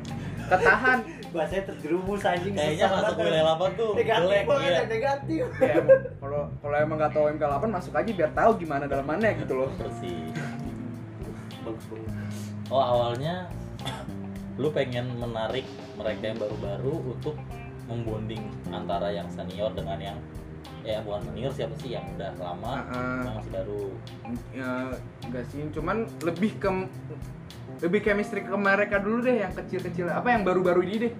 ketahan. 0.49 0.99
Bahasanya 1.31 1.65
terjerumus 1.71 2.27
anjing 2.27 2.59
kayaknya 2.59 2.91
masuk 2.91 3.15
banget. 3.15 3.27
wilayah 3.31 3.55
apa 3.55 3.67
tuh 3.79 3.91
negatif 3.95 4.27
jelek 4.27 4.45
banget 4.51 4.67
iya. 4.67 4.75
ya, 4.75 4.85
negatif. 4.91 5.45
Ya 5.63 5.75
kalau 6.19 6.43
kalau 6.59 6.77
emang 6.81 6.97
nggak 6.99 7.13
tahu 7.15 7.23
OMK 7.31 7.45
8 7.47 7.71
masuk 7.71 7.93
aja 7.95 8.11
biar 8.11 8.31
tahu 8.35 8.51
gimana 8.59 8.85
dalamannya 8.91 9.31
gitu 9.39 9.53
loh. 9.55 9.71
Bersih. 9.79 10.35
Bagus 11.63 11.87
banget 11.87 12.21
oh 12.71 12.83
awalnya 12.83 13.51
lu 14.57 14.71
pengen 14.71 15.11
menarik 15.19 15.67
mereka 15.99 16.31
yang 16.33 16.39
baru-baru 16.39 16.95
untuk 17.13 17.37
membonding 17.91 18.47
antara 18.71 19.11
yang 19.11 19.27
senior 19.27 19.75
dengan 19.75 19.99
yang 19.99 20.19
ya 20.87 21.03
bukan 21.03 21.21
senior 21.29 21.53
siapa 21.53 21.75
sih 21.83 21.99
yang 21.99 22.07
udah 22.17 22.33
lama 22.39 22.87
yang 23.27 23.37
masih 23.37 23.53
baru? 23.53 23.85
Ya 24.55 24.71
enggak 25.27 25.45
sih 25.51 25.61
cuman 25.75 26.07
lebih 26.23 26.57
ke 26.63 26.71
lebih 27.81 28.01
chemistry 28.05 28.45
ke 28.45 28.53
mereka 28.53 29.01
dulu 29.01 29.25
deh 29.25 29.41
yang 29.41 29.53
kecil-kecil. 29.57 30.13
Apa 30.13 30.37
yang 30.37 30.45
baru-baru 30.45 30.85
ini 30.85 30.97
deh. 31.09 31.13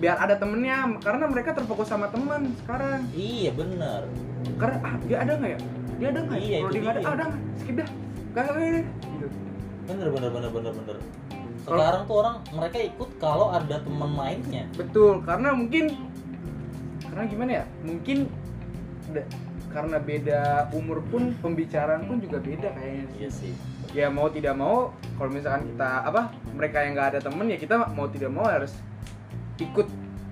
Biar 0.00 0.16
ada 0.16 0.40
temennya 0.40 0.96
karena 1.04 1.28
mereka 1.28 1.52
terfokus 1.52 1.92
sama 1.92 2.08
teman 2.08 2.56
sekarang. 2.64 3.04
Iya 3.12 3.52
bener. 3.52 4.08
Karena 4.56 4.76
ah, 4.80 4.94
dia 5.04 5.18
ada 5.20 5.32
nggak 5.36 5.50
ya? 5.52 5.58
Dia 6.00 6.08
ada 6.08 6.20
nggak 6.24 6.38
ya? 6.40 6.44
Iya, 6.44 6.56
kalau 6.56 6.64
itu 6.64 6.72
dia 6.72 6.80
nggak 6.80 6.96
ada 6.96 7.02
ah, 7.04 7.12
ada 7.12 7.24
skip 7.60 7.74
dah. 7.76 7.88
Gak 8.30 8.44
gitu. 8.56 9.26
Bener 9.84 10.08
bener 10.08 10.30
bener 10.32 10.50
bener 10.50 10.72
bener. 10.72 10.96
Sekarang 11.60 12.02
tuh 12.08 12.16
orang 12.24 12.36
mereka 12.56 12.78
ikut 12.80 13.10
kalau 13.20 13.52
ada 13.52 13.76
teman 13.84 14.10
mainnya. 14.16 14.64
Betul 14.80 15.20
karena 15.28 15.52
mungkin 15.52 15.84
karena 17.04 17.24
gimana 17.28 17.50
ya? 17.52 17.64
Mungkin 17.84 18.18
karena 19.70 19.96
beda 20.00 20.40
umur 20.72 21.04
pun 21.12 21.36
pembicaraan 21.44 22.08
pun 22.08 22.18
juga 22.18 22.40
beda 22.40 22.74
kayaknya 22.74 23.06
sih. 23.06 23.18
iya 23.20 23.30
sih 23.30 23.52
ya 23.90 24.06
mau 24.06 24.30
tidak 24.30 24.54
mau 24.54 24.94
kalau 25.18 25.30
misalkan 25.34 25.66
kita 25.74 26.06
apa 26.06 26.30
mereka 26.54 26.76
yang 26.86 26.92
nggak 26.94 27.08
ada 27.16 27.20
temen 27.20 27.46
ya 27.50 27.58
kita 27.58 27.74
mau 27.90 28.06
tidak 28.06 28.30
mau 28.30 28.46
harus 28.46 28.72
ikut 29.58 29.88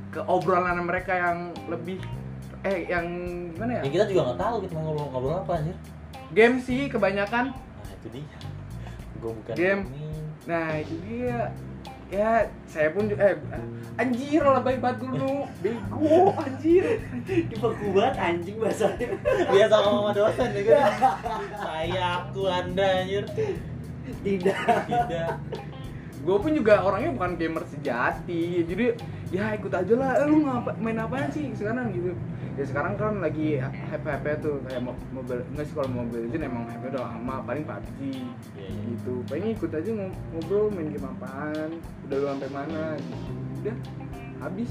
ke 0.08 0.20
obrolan 0.24 0.80
mereka 0.86 1.12
yang 1.12 1.38
lebih 1.68 2.00
eh 2.66 2.90
yang 2.90 3.06
gimana 3.54 3.78
ya? 3.78 3.82
Ya 3.86 3.90
kita 3.92 4.04
juga 4.10 4.20
nggak 4.32 4.40
tahu 4.40 4.56
kita 4.66 4.72
mau 4.74 4.82
ngobrol 4.90 5.06
ngobrol 5.14 5.36
apa 5.44 5.52
anjir. 5.62 5.76
Game 6.34 6.56
sih 6.58 6.80
kebanyakan. 6.90 7.44
Nah 7.54 7.92
itu 7.94 8.08
dia. 8.10 8.38
Gue 9.18 9.32
bukan 9.34 9.54
Game. 9.54 9.82
ini. 9.94 10.06
Nah 10.48 10.66
itu 10.80 10.94
dia 11.06 11.52
ya 12.08 12.48
saya 12.64 12.88
pun 12.96 13.12
eh 13.12 13.36
anjir 14.00 14.40
lah 14.40 14.64
baik 14.64 14.80
banget 14.80 15.04
dulu. 15.04 15.44
Bego 15.60 16.32
anjir. 16.40 17.04
Ini 17.28 17.56
baku 17.60 17.86
banget 17.92 18.16
anjing 18.16 18.56
bahasanya 18.56 19.08
biasa 19.52 19.74
ngomong 19.84 20.04
sama 20.08 20.12
dosen 20.16 20.48
ya 20.56 20.62
kan? 20.64 20.92
Saya 21.52 22.04
aku 22.24 22.42
anda 22.48 22.86
anjir. 23.04 23.24
Tidak. 24.24 24.56
Tidak. 24.88 25.32
Gue 26.24 26.36
pun 26.40 26.52
juga 26.56 26.80
orangnya 26.80 27.10
bukan 27.12 27.32
gamer 27.36 27.64
sejati. 27.68 28.64
Jadi 28.64 28.84
ya 29.28 29.52
ikut 29.52 29.72
aja 29.72 29.94
lah. 29.94 30.10
Eh, 30.24 30.26
lu 30.26 30.48
ngapa 30.48 30.72
main 30.80 30.96
apaan 30.96 31.28
sih 31.28 31.52
sekarang 31.52 31.92
gitu 31.92 32.16
ya 32.58 32.64
sekarang 32.66 32.98
kan 32.98 33.22
lagi 33.22 33.62
hype 33.62 34.02
hype 34.02 34.42
tuh 34.42 34.58
kayak 34.66 34.82
mo- 34.82 34.98
mobile 35.14 35.46
nggak 35.54 35.62
sih 35.62 35.74
kalau 35.78 35.86
mobile 35.88 36.26
legend 36.26 36.42
emang 36.42 36.66
hype 36.66 36.90
udah 36.90 37.06
lama 37.06 37.34
paling 37.46 37.62
PUBG 37.62 37.98
Iya, 38.02 38.18
iya. 38.58 38.70
gitu 38.90 39.22
pengen 39.30 39.54
ikut 39.54 39.70
aja 39.70 39.86
ngo- 39.88 40.18
ngobrol 40.34 40.66
main 40.74 40.90
game 40.90 41.06
apaan 41.06 41.70
udah 42.04 42.16
lu 42.18 42.26
sampai 42.26 42.50
mana 42.50 42.82
gitu. 42.98 43.14
udah 43.62 43.76
habis 44.38 44.70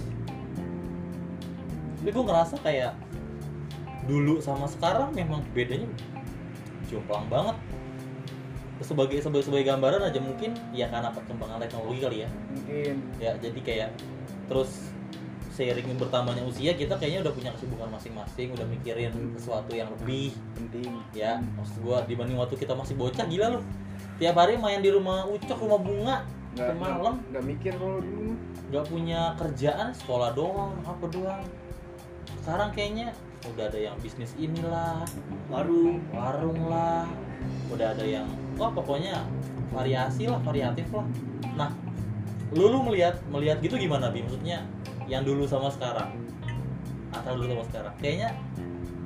tapi 1.98 2.10
gue 2.12 2.24
ngerasa 2.24 2.56
kayak 2.60 2.94
dulu 4.04 4.40
sama 4.40 4.68
sekarang 4.68 5.12
memang 5.12 5.40
bedanya 5.52 5.88
jomplang 6.88 7.28
banget 7.28 7.56
sebagai 8.80 9.20
sebagai 9.20 9.44
sebagai 9.44 9.66
gambaran 9.66 10.06
aja 10.06 10.20
mungkin 10.20 10.54
ya 10.70 10.88
karena 10.88 11.10
perkembangan 11.10 11.60
teknologi 11.60 12.00
kali 12.00 12.18
ya 12.24 12.30
mungkin 12.48 12.94
ya 13.18 13.32
jadi 13.42 13.60
kayak 13.60 13.90
terus 14.48 14.94
seiring 15.58 15.98
bertambahnya 15.98 16.46
usia 16.46 16.78
kita 16.78 16.94
kayaknya 17.02 17.26
udah 17.26 17.34
punya 17.34 17.50
kesibukan 17.58 17.90
masing-masing 17.90 18.54
udah 18.54 18.66
mikirin 18.70 19.10
sesuatu 19.34 19.74
yang 19.74 19.90
lebih. 19.98 20.38
Penting. 20.54 20.94
Ya 21.18 21.42
maksud 21.58 21.82
gua 21.82 22.06
dibanding 22.06 22.38
waktu 22.38 22.54
kita 22.62 22.78
masih 22.78 22.94
bocah 22.94 23.26
gila 23.26 23.58
loh 23.58 23.64
tiap 24.22 24.38
hari 24.38 24.58
main 24.58 24.82
di 24.82 24.90
rumah 24.94 25.26
ucok 25.26 25.58
rumah 25.62 25.82
bunga 25.82 26.16
nggak 26.58 26.74
malam 26.78 27.22
nggak- 27.34 27.46
mikir 27.46 27.74
kalau 27.74 27.98
dulu. 28.02 28.38
Nggak 28.70 28.86
punya 28.86 29.22
kerjaan 29.42 29.88
sekolah 29.98 30.38
doang 30.38 30.78
apa 30.86 31.06
doang. 31.10 31.42
Sekarang 32.46 32.70
kayaknya 32.74 33.14
udah 33.46 33.66
ada 33.70 33.80
yang 33.80 33.96
bisnis 33.98 34.38
inilah 34.38 35.06
warung 35.50 36.06
warung 36.14 36.70
lah. 36.70 37.10
Udah 37.74 37.98
ada 37.98 38.06
yang 38.06 38.30
wah 38.62 38.70
pokoknya 38.70 39.26
variasi 39.74 40.30
lah 40.30 40.38
variatif 40.46 40.86
lah. 40.94 41.06
Nah 41.58 41.70
lu 42.54 42.70
lu 42.72 42.80
melihat 42.90 43.18
melihat 43.30 43.58
gitu 43.62 43.78
gimana 43.78 44.10
bi? 44.10 44.22
Maksudnya 44.26 44.66
yang 45.08 45.24
dulu 45.24 45.48
sama 45.48 45.72
sekarang. 45.72 46.12
Antara 47.16 47.36
dulu 47.40 47.48
sama 47.48 47.66
sekarang. 47.72 47.94
Kayaknya 48.04 48.30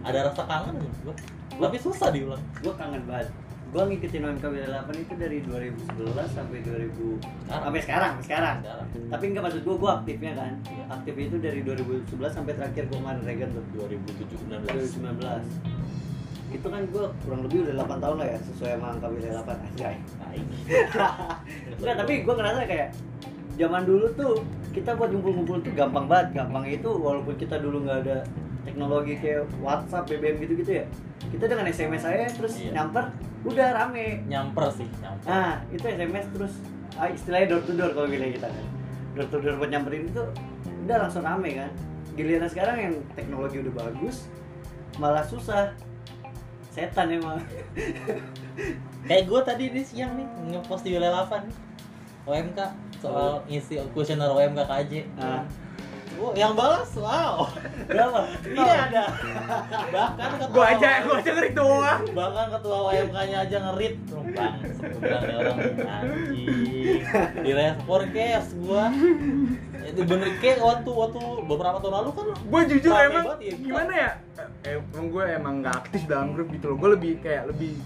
ada 0.02 0.20
rasa 0.30 0.44
kangen 0.50 0.74
menurut 0.82 0.98
gua 1.06 1.16
tapi 1.62 1.78
susah 1.78 2.10
diulang. 2.10 2.42
gue 2.58 2.74
kangen 2.74 3.06
banget. 3.06 3.30
Gue 3.72 3.84
ngikutin 3.88 4.22
Wilayah 4.36 4.84
8 4.84 5.00
itu 5.00 5.14
dari 5.16 5.38
2011 5.48 6.28
sampai 6.36 6.60
2000 6.60 6.92
Sekarang. 6.92 7.62
sampai 7.64 7.82
sekarang 7.86 8.14
sekarang. 8.20 8.58
Sekarang. 8.60 8.88
Tapi 9.14 9.24
enggak 9.32 9.44
maksud 9.48 9.62
gue 9.64 9.76
gue 9.78 9.92
aktifnya 9.94 10.32
kan. 10.36 10.54
Aktif 10.90 11.16
itu 11.16 11.36
dari 11.40 11.60
2011 11.64 12.12
sampai 12.36 12.54
terakhir 12.58 12.84
gue 12.90 12.98
kemarin 13.00 13.22
Regan 13.24 13.50
tuh 13.56 13.64
2017 13.78 14.60
2019 14.68 15.82
itu 16.52 16.68
kan 16.68 16.84
gue 16.84 17.06
kurang 17.24 17.42
lebih 17.48 17.64
udah 17.64 17.74
8 17.88 18.04
tahun 18.04 18.16
lah 18.20 18.28
ya 18.28 18.40
sesuai 18.44 18.72
sama 18.76 18.88
angka 18.92 19.08
wilayah 19.08 19.40
8 19.40 19.68
anjay. 19.72 19.96
Enggak, 21.80 21.96
tapi 22.04 22.14
gue 22.28 22.34
ngerasa 22.36 22.60
kayak 22.68 22.90
zaman 23.56 23.84
dulu 23.88 24.06
tuh 24.20 24.34
kita 24.72 24.96
buat 24.96 25.12
ngumpul-ngumpul 25.12 25.60
tuh 25.62 25.74
gampang 25.76 26.08
banget. 26.08 26.42
Gampang 26.42 26.64
itu 26.66 26.90
walaupun 26.90 27.36
kita 27.36 27.60
dulu 27.60 27.84
nggak 27.84 28.00
ada 28.08 28.18
teknologi 28.64 29.18
kayak 29.18 29.48
WhatsApp, 29.60 30.08
BBM 30.08 30.40
gitu-gitu 30.40 30.72
ya. 30.80 30.86
Kita 31.28 31.46
dengan 31.46 31.66
SMS 31.68 32.04
aja 32.04 32.28
terus 32.32 32.58
Iya. 32.58 32.72
nyamper 32.80 33.12
udah 33.44 33.68
rame. 33.74 34.26
Nyamper 34.26 34.66
sih 34.74 34.88
nyamper. 35.00 35.26
Nah 35.28 35.62
itu 35.70 35.86
SMS 35.86 36.26
terus 36.32 36.54
ah, 36.96 37.08
istilahnya 37.08 37.48
door 37.52 37.62
to 37.64 37.74
door 37.74 37.92
kalau 37.92 38.08
wilayah 38.08 38.34
kita 38.34 38.48
kan. 38.48 38.66
Door 39.14 39.28
to 39.28 39.38
door 39.40 39.56
buat 39.58 39.70
nyamperin 39.70 40.08
itu 40.08 40.24
udah 40.88 40.98
langsung 41.08 41.24
rame 41.24 41.50
kan. 41.54 41.72
Giliran 42.16 42.50
sekarang 42.50 42.78
yang 42.80 42.94
teknologi 43.14 43.60
udah 43.62 43.74
bagus 43.76 44.28
malah 45.00 45.24
susah. 45.24 45.72
Setan 46.72 47.12
emang. 47.12 47.44
Kayak 49.04 49.24
gue 49.28 49.40
tadi 49.44 49.64
nih 49.76 49.84
siang 49.84 50.16
nih 50.16 50.28
ngepost 50.56 50.88
di 50.88 50.96
wilayah 50.96 51.28
8 52.32 52.40
nih 52.40 52.56
OMK 52.56 52.60
soal 53.02 53.44
ngisi 53.46 53.76
kuesioner 53.92 54.32
OMK 54.32 54.60
KJ 54.64 54.92
Ah. 55.20 55.44
Oh, 56.22 56.38
yang 56.38 56.54
balas, 56.54 56.94
wow. 57.02 57.50
berapa 57.90 58.30
Tidak 58.46 58.78
ada. 58.94 59.04
Bahkan 59.90 60.30
ketua 60.38 60.54
Gua 60.54 60.66
aja, 60.70 60.90
gua 61.02 61.18
aja 61.18 61.32
ngerit 61.34 61.54
doang. 61.58 62.02
Bahkan 62.14 62.46
ketua 62.54 62.78
OMK-nya 62.94 63.38
aja 63.42 63.58
ngerit. 63.58 63.96
Oh, 64.14 64.22
Bang, 64.30 64.56
sebelah 64.62 65.22
nih 65.26 65.36
orang 65.42 65.58
anjing. 65.82 67.02
Di 67.42 67.52
respon 67.58 68.02
kes 68.14 68.48
gua. 68.54 68.94
Itu 69.82 70.02
bener 70.06 70.30
kayak 70.38 70.62
waktu 70.62 70.92
waktu 70.94 71.22
beberapa 71.50 71.78
tahun 71.82 71.94
lalu 72.06 72.10
kan 72.14 72.26
Gue 72.38 72.62
jujur 72.70 72.94
emang 72.94 73.26
banget 73.26 73.40
ya. 73.42 73.56
gimana 73.58 73.92
ya? 73.98 74.12
Eh, 74.62 74.78
emang 74.78 75.08
gue 75.10 75.24
emang 75.26 75.54
nggak 75.66 75.74
aktif 75.74 76.02
dalam 76.06 76.38
grup 76.38 76.54
gitu 76.54 76.70
loh. 76.70 76.78
Gue 76.78 76.90
lebih 77.02 77.12
kayak 77.26 77.50
lebih 77.50 77.82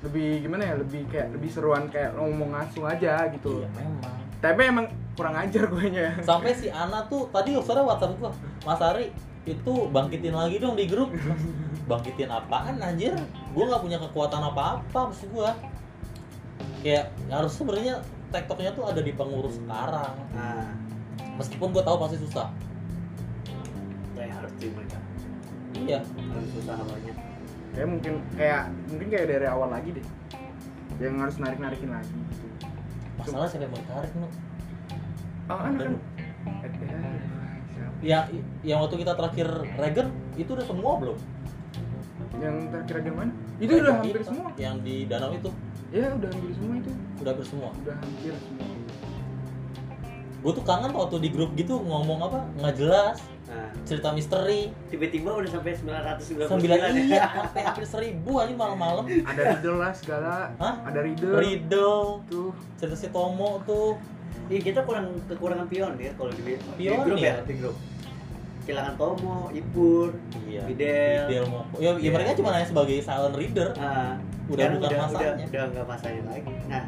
lebih 0.00 0.28
gimana 0.42 0.62
ya? 0.64 0.74
Lebih 0.76 1.00
kayak 1.08 1.28
lebih 1.34 1.50
seruan 1.50 1.88
kayak 1.88 2.16
ngomong 2.16 2.50
langsung 2.50 2.84
aja 2.84 3.28
gitu. 3.30 3.60
Iya, 3.60 3.68
memang. 3.76 4.14
Tapi 4.40 4.60
emang 4.64 4.86
kurang 5.12 5.36
ajar 5.36 5.64
gue 5.72 5.84
nya. 5.88 6.16
Sampai 6.20 6.52
si 6.52 6.72
Ana 6.72 7.04
tuh 7.06 7.28
tadi 7.28 7.52
sore 7.60 7.80
WhatsApp 7.80 8.16
gua, 8.16 8.32
Mas 8.64 8.80
Ari 8.80 9.12
itu 9.44 9.72
bangkitin 9.88 10.32
lagi 10.32 10.56
dong 10.56 10.76
di 10.76 10.84
grup. 10.84 11.12
Bangkitin 11.84 12.28
apaan 12.28 12.80
anjir? 12.80 13.12
Gua 13.52 13.64
nggak 13.68 13.82
punya 13.82 13.98
kekuatan 13.98 14.40
apa-apa 14.40 15.12
maksud 15.12 15.28
gua. 15.30 15.52
Kayak 16.80 17.12
harus 17.28 17.52
sebenarnya 17.52 18.00
tektoknya 18.30 18.72
tuh 18.72 18.88
ada 18.88 19.00
di 19.00 19.12
pengurus 19.12 19.60
sekarang. 19.60 20.16
nah 20.32 20.70
Meskipun 21.36 21.72
gua 21.72 21.80
tahu 21.80 21.96
pasti 21.98 22.16
susah. 22.20 22.48
saya 24.12 24.36
harus 24.36 24.52
ya 24.60 24.68
Iya. 25.80 25.98
harus 26.04 26.48
susah 26.52 26.76
namanya 26.76 27.12
Kayak 27.70 27.88
mungkin 27.88 28.12
kayak 28.34 28.62
mungkin 28.90 29.06
kayak 29.08 29.26
dari 29.30 29.46
awal 29.46 29.68
lagi 29.70 29.90
deh. 29.94 30.06
Yang 31.00 31.14
harus 31.22 31.36
narik 31.40 31.58
narikin 31.62 31.90
lagi 31.90 32.12
gitu. 32.12 32.46
Masalah 33.20 33.46
siapa 33.48 33.64
yang 33.68 33.72
mau 33.72 33.84
tarik 33.84 34.12
nu? 34.16 34.28
Oh, 35.50 35.58
kan 35.58 35.72
kan. 35.76 35.92
Ya, 38.00 38.24
yang 38.64 38.80
waktu 38.80 38.96
kita 39.04 39.12
terakhir 39.12 39.48
Regen 39.76 40.08
itu 40.40 40.50
udah 40.56 40.64
semua 40.64 40.92
belum? 40.96 41.18
Yang 42.40 42.56
terakhir 42.88 43.04
yang 43.12 43.18
mana? 43.20 43.32
Itu 43.60 43.72
udah 43.76 43.84
Regen 43.84 43.96
hampir 44.00 44.16
kita, 44.16 44.28
semua. 44.28 44.48
Yang 44.56 44.74
di 44.84 44.96
danau 45.04 45.32
itu 45.36 45.50
Ya 45.90 46.06
udah 46.14 46.28
hampir 46.30 46.52
semua 46.54 46.74
itu. 46.78 46.90
udah 47.20 47.30
hampir 47.34 47.46
semua. 47.50 47.70
Udah 47.82 47.94
hampir 47.98 48.34
semua. 48.38 48.66
Gue 50.40 50.52
tuh 50.52 50.64
kangen 50.64 50.88
waktu 50.90 51.16
di 51.20 51.28
grup 51.28 51.52
gitu 51.52 51.76
ngomong 51.76 52.18
apa 52.22 52.38
nggak 52.56 52.74
jelas 52.74 53.18
nah 53.44 53.66
cerita 53.82 54.14
misteri 54.14 54.70
tiba-tiba 54.86 55.34
udah 55.34 55.50
sampai 55.50 55.74
999 55.74 56.46
sembilan 56.46 56.78
ya. 56.78 56.88
iya 56.94 57.24
sampai 57.34 57.60
hampir 57.60 57.82
seribu 57.84 58.38
aja 58.38 58.54
malam-malam 58.54 59.10
Ada 59.20 59.42
riddle 59.52 59.76
lah 59.76 59.90
segala. 59.90 60.54
Hah? 60.56 60.74
Ada 60.86 61.02
riddle. 61.02 61.34
Riddle 61.34 62.02
Tuh. 62.24 62.54
cerita 62.78 62.94
si 62.94 63.08
Tomo 63.08 63.58
tuh 63.64 63.98
Iya 64.46 64.60
kita 64.64 64.80
kurang 64.82 65.18
kekurangan 65.26 65.66
pion 65.66 65.92
ya 65.96 66.14
kalau 66.14 66.30
di, 66.30 66.42
di 66.46 66.54
Pionir. 66.80 67.02
grup 67.04 67.18
ya 67.18 67.34
di 67.42 67.54
grup. 67.54 67.76
Kehilangan 68.60 68.94
Tomo, 68.94 69.50
Ipur, 69.50 70.14
iya 70.44 70.62
Fidel. 70.62 71.22
Fidel 71.26 71.44
mau 71.46 71.62
ya, 71.74 71.90
ya 71.90 71.98
Iya. 71.98 72.10
mereka 72.12 72.30
cuma 72.34 72.50
hanya 72.52 72.66
sebagai 72.66 72.96
silent 73.00 73.34
reader 73.34 73.68
Nah, 73.74 74.14
Udah 74.46 74.66
bukan 74.68 74.78
udah, 74.84 74.98
masanya. 75.00 75.32
Udah, 75.32 75.46
udah 75.48 75.62
nggak 75.68 75.86
masanya 75.86 76.22
lagi. 76.24 76.50
Nah, 76.66 76.82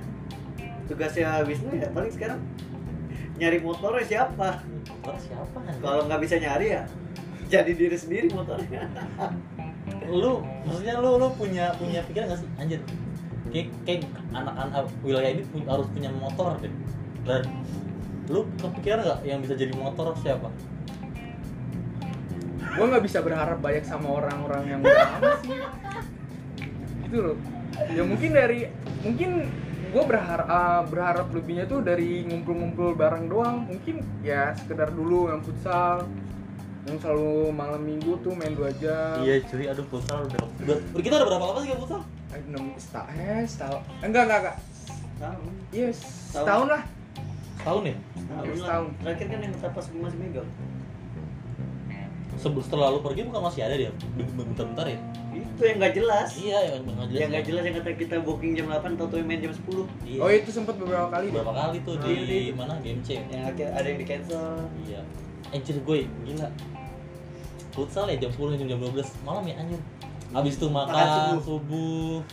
tugasnya 0.84 1.28
Wisnu 1.42 1.70
ya 1.72 1.88
paling 1.90 2.12
sekarang 2.12 2.38
nyari 3.36 3.58
motornya 3.60 4.04
siapa? 4.04 4.60
Terus 5.02 5.22
siapa? 5.24 5.58
Kalau 5.80 6.02
nggak 6.06 6.20
bisa 6.20 6.36
nyari 6.36 6.66
ya 6.76 6.82
jadi 7.52 7.72
diri 7.76 7.96
sendiri 7.96 8.32
motornya. 8.32 8.88
lu 10.08 10.40
maksudnya 10.64 10.96
lu 10.98 11.20
lu 11.20 11.28
punya 11.36 11.74
punya 11.76 12.00
pikiran 12.06 12.32
gak 12.32 12.40
sih 12.40 12.48
anjir 12.56 12.80
kayak 13.52 13.68
kayak 13.84 14.00
anak-anak 14.32 14.88
wilayah 15.04 15.30
ini 15.36 15.42
pu- 15.44 15.66
harus 15.68 15.84
punya 15.92 16.08
motor 16.16 16.56
deh 16.58 16.72
dan 17.28 17.42
lu 18.26 18.48
kepikiran 18.56 19.04
nggak 19.04 19.20
yang 19.26 19.38
bisa 19.44 19.54
jadi 19.54 19.72
motor 19.76 20.16
siapa 20.18 20.48
Gue 22.72 22.86
nggak 22.88 23.04
bisa 23.04 23.20
berharap 23.20 23.60
banyak 23.60 23.84
sama 23.84 24.08
orang-orang 24.16 24.62
yang 24.64 24.80
lama 24.80 25.36
sih. 25.44 25.60
Itu 27.04 27.16
loh. 27.20 27.36
Ya 27.92 28.00
mungkin 28.00 28.32
dari 28.32 28.72
mungkin 29.04 29.30
gue 29.84 30.04
berharap 30.04 30.46
ah, 30.46 30.80
berharap 30.82 31.26
lebihnya 31.28 31.64
tuh 31.64 31.80
dari 31.80 32.22
ngumpul-ngumpul 32.24 32.94
bareng 32.94 33.26
doang. 33.26 33.66
Mungkin 33.66 33.98
ya 34.20 34.54
sekedar 34.54 34.88
dulu 34.88 35.26
yang 35.26 35.40
futsal 35.40 36.06
yang 36.82 36.98
selalu 36.98 37.50
malam 37.50 37.78
minggu 37.80 38.18
tuh 38.20 38.34
main 38.34 38.52
dua 38.52 38.70
jam. 38.74 39.22
iya 39.22 39.38
cuy 39.40 39.64
aduh 39.64 39.86
futsal 39.86 40.18
udah 40.20 40.40
udah 40.60 40.76
udah- 40.90 40.98
kita 40.98 41.14
udah 41.14 41.26
berapa 41.28 41.44
lama 41.46 41.58
sih 41.58 41.68
gak 41.70 41.78
futsal 41.78 42.02
Eh, 42.28 42.40
enam 42.42 42.64
setahun 42.74 43.06
eh 43.12 43.44
setahun 43.44 43.80
enggak 44.02 44.22
enggak 44.24 44.38
enggak 44.40 44.56
Tahu. 45.14 45.44
iya 45.70 45.88
setahun 45.94 46.66
lah 46.66 46.82
tahun 47.62 47.82
ya 47.86 47.96
Tahun 48.18 48.44
Setahun. 48.56 48.86
lah. 48.88 48.98
Terakhir 48.98 49.26
kan 49.28 49.38
yang 49.38 49.54
pas 49.54 49.86
gue 49.86 50.00
masih 50.00 50.18
megang. 50.18 50.48
sebelum 52.34 52.64
setelah 52.64 52.86
lu 52.90 52.98
pergi 52.98 53.22
bukan 53.22 53.42
masih 53.44 53.60
ada 53.62 53.74
dia 53.76 53.90
bentar-bentar 54.26 54.86
ya 54.88 54.98
Itu 55.52 55.62
yang 55.62 55.76
nggak 55.78 55.94
jelas. 55.94 56.28
iya 56.34 56.58
yang 56.66 56.82
nggak 56.82 56.96
jelas. 57.04 57.20
Yang 57.20 57.28
nggak 57.28 57.44
jelas 57.46 57.62
yang 57.62 57.76
kata 57.76 57.90
kita 57.94 58.16
booking 58.20 58.52
jam 58.52 58.66
8 58.66 58.96
atau 58.96 59.06
main 59.20 59.38
jam 59.38 59.52
10 59.52 59.62
iya. 60.02 60.18
oh 60.18 60.28
itu 60.28 60.50
sempat 60.50 60.74
beberapa 60.74 61.08
kali 61.08 61.26
deh. 61.28 61.32
berapa 61.34 61.52
kali 61.52 61.76
tuh 61.82 61.94
Iya, 61.98 62.20
di 62.24 62.38
iya. 62.48 62.52
mana? 62.52 62.74
Game 62.80 63.00
C 63.00 63.20
yang 63.20 63.44
akhir 63.44 63.66
ada 63.70 63.86
yang 63.86 63.98
di 63.98 64.06
cancel. 64.06 64.44
Iya. 64.82 65.00
Anjir 65.50 65.76
gue 65.78 65.96
gila. 66.24 66.48
Futsal 67.70 68.04
ya 68.06 68.16
jam 68.18 68.30
10 68.30 68.58
jam 68.58 68.66
jam 68.66 68.78
12 68.80 69.04
malam 69.22 69.44
ya 69.44 69.54
anjir. 69.56 69.80
Habis 70.32 70.56
itu 70.56 70.66
makan, 70.66 70.96
Makan 70.96 71.44
subuh. 71.44 72.24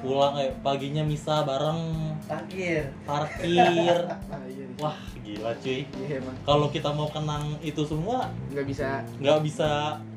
pulang 0.00 0.32
eh 0.38 0.54
paginya 0.58 1.02
misa 1.02 1.42
bareng. 1.42 1.80
Akhir 2.24 2.94
parkir. 3.04 3.98
Ah, 4.30 4.38
iya, 4.46 4.64
iya. 4.64 4.76
wah 4.78 4.94
gila 5.20 5.52
cuy. 5.58 5.84
Iya 5.84 6.22
emang. 6.22 6.36
Kalau 6.40 6.66
kita 6.70 6.88
mau 6.88 7.10
kenang 7.10 7.58
itu 7.60 7.82
semua 7.82 8.30
nggak 8.48 8.64
bisa. 8.64 9.02
nggak 9.18 9.38
bisa 9.42 9.70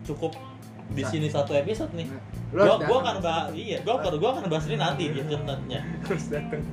cukup 0.06 0.32
di 0.92 1.04
sini 1.08 1.28
satu 1.32 1.56
episode 1.56 1.96
nih. 1.96 2.08
Lu 2.52 2.68
gua 2.68 2.76
gua 2.84 2.98
akan 3.08 3.16
bahas 3.24 3.48
iya 3.56 3.80
gua 3.82 4.04
akan 4.04 4.20
gua 4.20 4.30
akan 4.36 4.44
bahas 4.52 4.66
ini 4.68 4.78
nanti 4.78 5.10
di 5.10 5.18
episode-nya 5.24 5.80
harus 6.04 6.26
datang. 6.28 6.64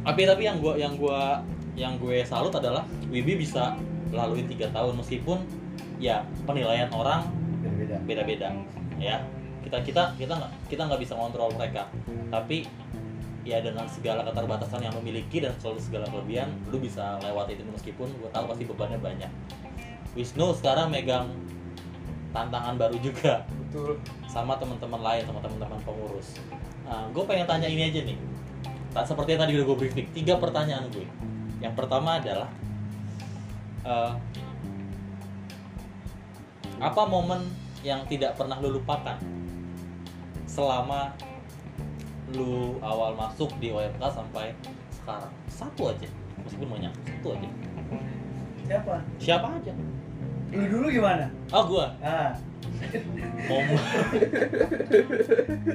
Tapi 0.00 0.20
tapi 0.26 0.42
yang 0.48 0.58
gua 0.58 0.74
yang 0.74 0.94
gua 0.98 1.44
yang 1.78 1.96
gue 1.96 2.22
salut 2.28 2.52
adalah 2.52 2.84
Wibi 3.08 3.40
bisa 3.40 3.78
lalui 4.10 4.44
tiga 4.44 4.68
tahun 4.74 4.98
meskipun 5.00 5.40
ya 6.02 6.26
penilaian 6.44 6.90
orang 6.90 7.24
beda 7.62 7.96
beda-beda 8.04 8.52
ya. 9.00 9.22
Kita 9.64 9.80
kita 9.84 10.16
kita 10.20 10.32
nggak 10.36 10.52
kita 10.68 10.82
nggak 10.88 11.00
bisa 11.00 11.14
kontrol 11.14 11.52
mereka. 11.54 11.86
Tapi 12.28 12.66
ya 13.46 13.64
dengan 13.64 13.88
segala 13.88 14.20
keterbatasan 14.28 14.84
yang 14.84 14.92
lo 14.92 15.00
miliki 15.00 15.40
dan 15.40 15.56
selalu 15.56 15.80
segala 15.80 16.04
kelebihan 16.12 16.52
lu 16.68 16.76
bisa 16.76 17.16
lewati 17.24 17.56
itu 17.56 17.64
meskipun 17.64 18.12
gue 18.20 18.30
tahu 18.32 18.44
pasti 18.50 18.64
bebannya 18.68 18.98
banyak. 19.00 19.30
Wisnu 20.18 20.52
sekarang 20.58 20.90
megang 20.90 21.30
tantangan 22.30 22.74
baru 22.78 22.96
juga. 23.02 23.44
Betul. 23.46 23.98
Sama 24.26 24.58
teman-teman 24.58 25.02
lain 25.02 25.22
sama 25.26 25.40
teman-teman 25.42 25.78
pengurus. 25.82 26.38
Nah, 26.86 27.06
gue 27.10 27.24
pengen 27.26 27.46
tanya 27.46 27.66
ini 27.70 27.90
aja 27.90 28.00
nih. 28.02 28.18
Tak 28.90 29.06
seperti 29.06 29.38
yang 29.38 29.42
tadi 29.46 29.52
udah 29.54 29.66
gue 29.70 29.76
briefing 29.78 30.08
tiga 30.10 30.34
pertanyaan 30.38 30.90
gue 30.90 31.06
yang 31.60 31.76
pertama 31.76 32.16
adalah 32.16 32.48
eh, 33.84 34.12
apa 36.80 37.02
momen 37.04 37.44
yang 37.84 38.02
tidak 38.08 38.34
pernah 38.34 38.56
lu 38.58 38.80
lupakan? 38.80 39.20
Selama 40.48 41.14
lu 42.32 42.80
awal 42.80 43.14
masuk 43.14 43.52
di 43.60 43.70
OMK 43.70 44.02
sampai 44.10 44.56
sekarang. 44.88 45.32
Satu 45.52 45.92
aja 45.92 46.08
meskipun 46.40 46.80
banyak 46.80 46.92
satu 47.04 47.36
aja. 47.36 47.48
Siapa? 48.64 48.94
Siapa 49.20 49.48
aja 49.60 49.74
ini 50.50 50.66
dulu 50.66 50.86
gimana? 50.90 51.26
Oh 51.54 51.64
gua? 51.66 51.94
Ah. 52.02 52.34
Momen. 53.50 53.82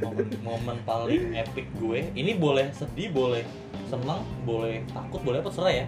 Momen 0.04 0.28
momen 0.42 0.78
paling 0.86 1.34
epic 1.36 1.68
gue 1.78 2.10
ini 2.14 2.38
boleh 2.38 2.70
sedih 2.74 3.12
boleh 3.14 3.44
senang 3.88 4.24
boleh 4.44 4.82
takut 4.92 5.22
boleh 5.22 5.40
apa 5.40 5.52
serah 5.52 5.74
ya. 5.84 5.86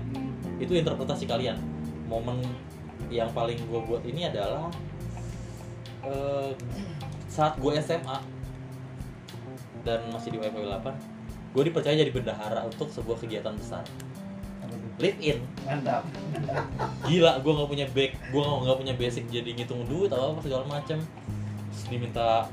Itu 0.58 0.74
interpretasi 0.74 1.28
kalian. 1.28 1.58
Momen 2.08 2.42
yang 3.12 3.32
paling 3.32 3.60
gue 3.68 3.82
buat 3.88 4.04
ini 4.04 4.28
adalah 4.28 4.68
eh, 6.04 6.52
saat 7.32 7.56
gue 7.60 7.72
SMA 7.80 8.20
dan 9.88 10.04
masih 10.12 10.36
di 10.36 10.38
WPW 10.44 10.68
8 10.68 11.18
gue 11.56 11.64
dipercaya 11.64 11.96
jadi 11.96 12.12
bendahara 12.12 12.68
untuk 12.68 12.92
sebuah 12.92 13.24
kegiatan 13.24 13.56
besar? 13.56 13.82
Live 14.98 15.20
in. 15.22 15.38
Mantap. 15.66 16.04
gila 17.06 17.38
gue 17.42 17.52
nggak 17.54 17.70
punya 17.70 17.88
back 17.94 18.12
gue 18.34 18.42
nggak 18.42 18.78
punya 18.82 18.94
basic 18.98 19.24
jadi 19.30 19.50
ngitung 19.54 19.86
duit 19.86 20.10
atau 20.10 20.34
apa 20.34 20.42
segala 20.42 20.64
macem. 20.66 21.00
Terus 21.74 21.84
diminta 21.90 22.50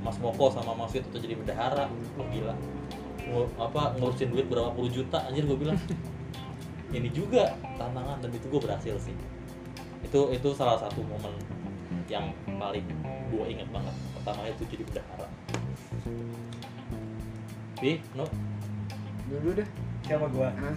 Mas 0.00 0.16
Moko 0.20 0.52
sama 0.52 0.72
Mas 0.76 0.92
Fit 0.92 1.04
untuk 1.04 1.20
jadi 1.20 1.36
bendahara. 1.36 1.88
Oh 2.16 2.26
gila. 2.32 2.56
Ngu- 3.24 3.52
apa 3.60 3.96
ngurusin 4.00 4.32
duit 4.32 4.48
berapa 4.48 4.72
puluh 4.72 4.88
juta 4.88 5.20
anjir 5.28 5.44
gue 5.44 5.56
bilang. 5.56 5.76
Ini 6.94 7.10
juga 7.10 7.58
tantangan 7.74 8.22
dan 8.22 8.30
itu 8.30 8.46
gue 8.46 8.60
berhasil 8.62 8.94
sih. 9.02 9.16
Itu 10.06 10.30
itu 10.30 10.54
salah 10.54 10.78
satu 10.78 11.02
momen 11.02 11.34
yang 12.06 12.30
paling 12.46 12.86
gue 13.34 13.44
inget 13.50 13.66
banget. 13.74 13.90
Pertama 14.14 14.46
itu 14.46 14.62
jadi 14.70 14.86
bendahara. 14.86 15.26
Bi, 17.82 17.98
no, 18.14 18.24
dulu 19.26 19.58
deh. 19.58 19.68
Siapa 20.06 20.30
gua? 20.30 20.54
Hah? 20.54 20.76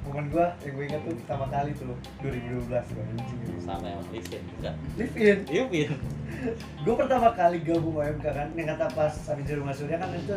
Momen 0.00 0.32
gua 0.32 0.56
yang 0.64 0.72
gue 0.80 0.84
ingat 0.88 1.00
tuh 1.04 1.12
pertama 1.12 1.44
kali 1.52 1.70
tuh 1.76 1.92
2012 2.24 2.72
gua 2.72 2.80
anjing. 2.80 3.40
sama 3.60 3.86
yang 3.92 4.00
Livin 4.08 4.42
enggak 4.56 4.74
Live 4.96 5.16
in. 5.20 5.38
Livin 5.44 5.90
Gue 6.84 6.94
pertama 6.96 7.28
kali 7.36 7.60
gabung 7.60 8.00
OMK 8.00 8.24
kan, 8.24 8.48
yang 8.56 8.72
kata 8.72 8.88
pas 8.96 9.12
habis 9.12 9.44
di 9.44 9.54
rumah 9.60 9.76
Surya 9.76 10.00
kan 10.00 10.08
itu 10.16 10.32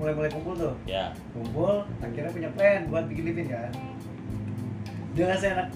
mulai-mulai 0.00 0.32
kumpul 0.32 0.56
tuh. 0.56 0.74
ya 0.88 1.12
Kumpul, 1.36 1.84
akhirnya 2.00 2.32
punya 2.32 2.50
plan 2.56 2.88
buat 2.88 3.04
bikin 3.04 3.24
live 3.28 3.40
in 3.44 3.48
kan. 3.52 3.72
Dengan 5.12 5.36
saya 5.36 5.52
anak 5.60 5.68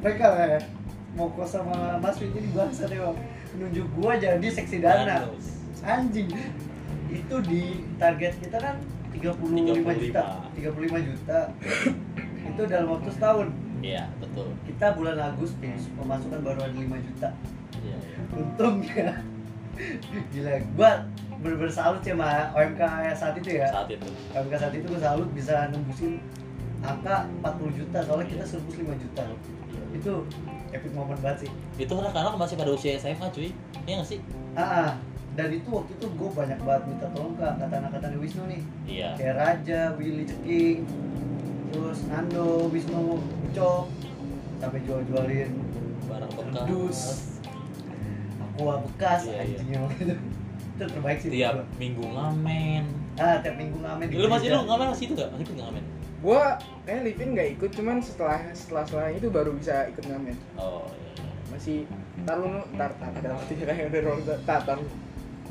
mereka 0.00 0.26
lah 0.32 0.46
ya. 0.56 0.60
Mau 1.12 1.28
kos 1.32 1.52
sama 1.52 2.00
Mas 2.00 2.16
Fit 2.16 2.32
ini 2.32 2.48
bangsa 2.56 2.88
deh 2.88 2.96
bang. 2.96 3.16
Menunjuk 3.56 3.86
gua 4.00 4.16
jadi 4.16 4.48
seksi 4.48 4.80
dana. 4.80 5.28
Anjing. 5.84 6.28
Itu 7.12 7.36
di 7.44 7.84
target 8.00 8.32
kita 8.40 8.56
kan 8.60 8.76
35 9.12 10.00
juta. 10.00 10.24
35 10.56 11.08
juta. 11.08 11.38
Itu 12.52 12.62
dalam 12.68 12.88
waktu 12.92 13.10
setahun. 13.12 13.48
iya 13.84 14.04
betul. 14.18 14.48
Kita 14.64 14.96
bulan 14.96 15.16
Agustus 15.20 15.82
pemasukan 15.94 16.40
baru 16.42 16.58
ada 16.64 16.76
5 16.76 17.06
juta. 17.06 17.28
iya 17.84 17.96
iya. 18.00 18.18
untungnya 18.32 19.08
gila 20.32 20.52
gua 20.72 20.90
bener-bener 21.36 21.68
salut 21.68 22.00
sih 22.00 22.16
sama 22.16 22.48
OMK 22.56 22.82
saat 23.12 23.34
itu 23.36 23.60
ya. 23.60 23.68
Saat 23.68 23.92
itu. 23.92 24.08
OMK 24.32 24.54
saat 24.56 24.74
itu 24.74 24.86
gua 24.88 25.00
salut 25.02 25.28
bisa 25.36 25.68
nembusin 25.68 26.18
angka 26.80 27.28
40 27.44 27.78
juta 27.78 27.98
soalnya 28.04 28.26
kita 28.32 28.44
surplus 28.48 28.76
5 28.80 29.02
juta. 29.02 29.22
Itu 29.92 30.12
epic 30.72 30.92
moment 30.96 31.20
banget 31.20 31.46
sih. 31.46 31.50
Itu 31.76 31.92
anak-anak 32.00 32.40
masih 32.40 32.56
pada 32.56 32.72
usia 32.72 32.96
SMA 32.96 33.28
cuy. 33.30 33.52
Iya 33.84 33.94
nggak 34.00 34.08
sih? 34.08 34.20
Ah 34.56 34.62
ah. 34.62 34.90
dan 35.36 35.52
itu 35.52 35.68
waktu 35.68 35.92
itu 36.00 36.08
gue 36.16 36.30
banyak 36.32 36.56
banget 36.64 36.82
minta 36.88 37.12
tolong 37.12 37.36
ke 37.36 37.44
angkatan-angkatan 37.44 38.16
Wisnu 38.16 38.48
nih. 38.48 38.62
Iya. 38.88 39.08
Kayak 39.20 39.34
Raja, 39.36 39.80
Willy 40.00 40.24
Ceking 40.24 40.80
terus 41.72 41.98
Nando, 42.08 42.68
Wisnu, 42.70 43.18
Ucok 43.50 43.84
sampai 44.56 44.80
jual-jualin 44.88 45.50
barang 46.06 46.32
Dus. 46.64 47.00
bekas 47.36 47.36
aqua 48.56 48.74
bekas 48.80 49.20
Iya, 49.28 49.32
iya. 49.32 49.40
anjing 49.42 49.68
emang 49.76 49.92
itu 50.00 50.14
terbaik 50.76 51.18
sih 51.20 51.30
tiap 51.32 51.54
gua. 51.60 51.64
minggu 51.76 52.04
ngamen 52.04 52.82
ah 53.20 53.36
tiap 53.44 53.56
minggu 53.56 53.76
ngamen 53.80 54.06
lu 54.12 54.28
masih 54.28 54.48
lu 54.52 54.64
ngamen 54.64 54.86
masih 54.92 55.04
itu 55.08 55.14
gak? 55.16 55.28
masih 55.32 55.44
ikut 55.44 55.56
ngamen? 55.60 55.84
gua 56.24 56.42
kayak 56.88 57.02
living 57.04 57.30
nggak 57.36 57.48
ikut 57.60 57.70
cuman 57.76 57.96
setelah 58.00 58.40
setelah 58.56 58.84
setelah 58.88 59.08
itu 59.12 59.28
baru 59.28 59.52
bisa 59.56 59.88
ikut 59.92 60.04
ngamen 60.08 60.36
oh 60.56 60.88
iya, 60.88 61.10
iya. 61.20 61.24
masih 61.52 61.76
tar 62.24 62.36
lu 62.40 62.48
tar 62.80 62.92
tar 62.96 63.12
ada 63.12 63.28
waktunya 63.36 63.64
kayak 63.68 63.84
udah 63.92 64.00
roll 64.04 64.20
tar 64.24 64.78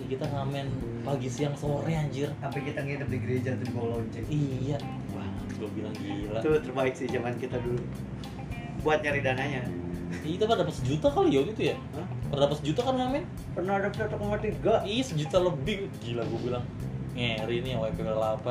kita 0.05 0.25
ngamen 0.29 0.67
pagi 1.07 1.29
siang 1.31 1.55
sore 1.57 1.93
anjir 1.95 2.29
sampai 2.43 2.61
kita 2.61 2.83
nginep 2.83 3.07
di 3.09 3.17
gereja 3.23 3.49
tuh 3.57 3.65
di 3.65 3.73
bawah 3.73 3.89
lonceng 4.01 4.25
iya 4.29 4.77
wah 5.15 5.29
gue 5.65 5.71
bilang 5.73 5.95
gila. 5.97 6.39
Itu 6.45 6.49
terbaik 6.61 6.93
sih 6.93 7.09
zaman 7.09 7.33
kita 7.41 7.57
dulu. 7.57 7.81
Buat 8.85 9.01
nyari 9.01 9.25
dananya. 9.25 9.65
Kita 10.21 10.45
pada 10.45 10.61
dapat 10.61 10.77
sejuta 10.77 11.09
kali 11.09 11.33
ya 11.33 11.41
waktu 11.41 11.53
itu 11.57 11.63
ya? 11.73 11.77
Hah? 11.97 12.07
pada 12.29 12.39
dapat 12.45 12.57
sejuta 12.61 12.81
kan 12.85 12.95
ngamen? 13.01 13.23
Pernah 13.57 13.73
ada 13.81 13.89
satu 13.89 14.15
koma 14.21 14.37
tiga. 14.37 14.85
Ih 14.85 15.01
sejuta 15.01 15.41
lebih. 15.41 15.89
Gila 16.05 16.21
gue 16.29 16.39
bilang 16.45 16.63
Ngeri 17.17 17.63
nih 17.63 17.79
WP 17.79 18.03
8 18.05 18.43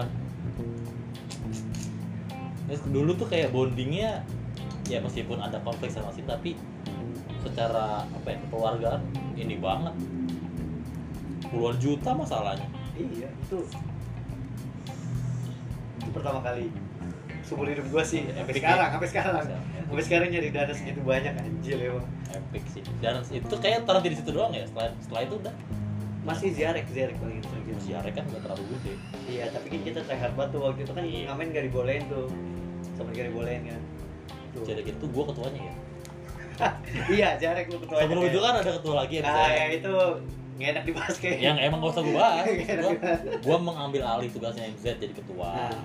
Terus 2.64 2.80
dulu 2.88 3.12
tuh 3.12 3.28
kayak 3.28 3.52
bondingnya 3.52 4.24
Ya 4.88 5.04
meskipun 5.04 5.36
ada 5.36 5.60
konflik 5.60 5.92
sama 5.92 6.08
sih 6.16 6.24
Tapi 6.24 6.56
secara 7.44 8.08
apa 8.08 8.26
ya 8.32 8.38
kekeluargaan 8.48 9.02
ini 9.36 9.60
banget. 9.60 9.94
Puluhan 11.52 11.76
juta 11.76 12.10
masalahnya. 12.16 12.66
Iya 12.96 13.28
itu. 13.28 13.60
Itu 16.00 16.10
pertama 16.10 16.40
kali 16.40 16.72
seumur 17.44 17.68
hidup 17.68 17.86
gua 17.92 18.02
sih 18.04 18.24
sampai 18.24 18.56
Epic 18.56 18.62
sekarang 18.64 18.88
ya? 18.88 18.92
sampai 18.96 19.08
sekarang. 19.12 19.44
Sampai 19.84 20.04
sekarang 20.04 20.28
nyari 20.32 20.48
dana 20.48 20.72
segitu 20.72 21.00
banyak 21.04 21.32
anjir 21.36 21.76
emang. 21.76 22.06
Epic 22.32 22.64
sih. 22.72 22.82
Dan 23.04 23.20
itu 23.28 23.54
kayak 23.60 23.84
terhenti 23.84 24.08
di 24.08 24.16
situ 24.16 24.30
doang 24.32 24.52
ya 24.56 24.64
setelah 24.64 24.88
setelah 25.04 25.22
itu 25.28 25.34
udah. 25.44 25.54
Masih 26.24 26.48
ziarek 26.56 26.88
ziarek 26.88 27.20
paling 27.20 27.44
sering 27.44 27.80
siarnya 27.84 28.12
kan 28.16 28.24
nggak 28.24 28.42
terlalu 28.48 28.64
gede. 28.76 28.92
Iya 29.28 29.44
tapi 29.52 29.66
kan 29.68 29.80
kita 29.84 30.00
hard 30.08 30.34
banget 30.40 30.50
tuh 30.56 30.60
waktu 30.64 30.80
itu 30.88 30.92
kan 30.96 31.04
Iya. 31.04 31.22
ngamen 31.28 31.46
gak 31.52 31.64
dibolehin 31.68 32.04
tuh. 32.08 32.26
Sama 32.96 33.10
gak 33.12 33.28
dibolehin 33.28 33.62
kan. 33.68 33.82
Tuh. 34.54 34.62
jadi 34.64 34.80
gitu 34.86 35.04
gue 35.10 35.24
ketuanya 35.34 35.60
ya. 35.60 35.74
Iya 37.18 37.28
ziarek 37.42 37.66
lu 37.68 37.82
ketua 37.82 38.06
sebelum 38.06 38.24
itu 38.30 38.38
kan 38.38 38.54
ada 38.62 38.70
ketua 38.78 38.94
lagi 39.02 39.18
ya 39.18 39.22
nah 39.26 39.50
yang 39.50 39.72
itu 39.74 39.94
nggak 40.54 40.68
enak 40.70 40.84
dibahas 40.86 41.16
kayak 41.18 41.38
yang 41.42 41.58
emang 41.58 41.82
gak 41.82 41.98
usah 41.98 42.02
gue 42.06 42.14
bahas. 42.14 42.46
Gua 43.44 43.58
mengambil 43.58 44.06
alih 44.06 44.30
tugasnya 44.30 44.70
MZ 44.70 45.02
jadi 45.02 45.10
ketua. 45.10 45.50
Nah 45.50 45.82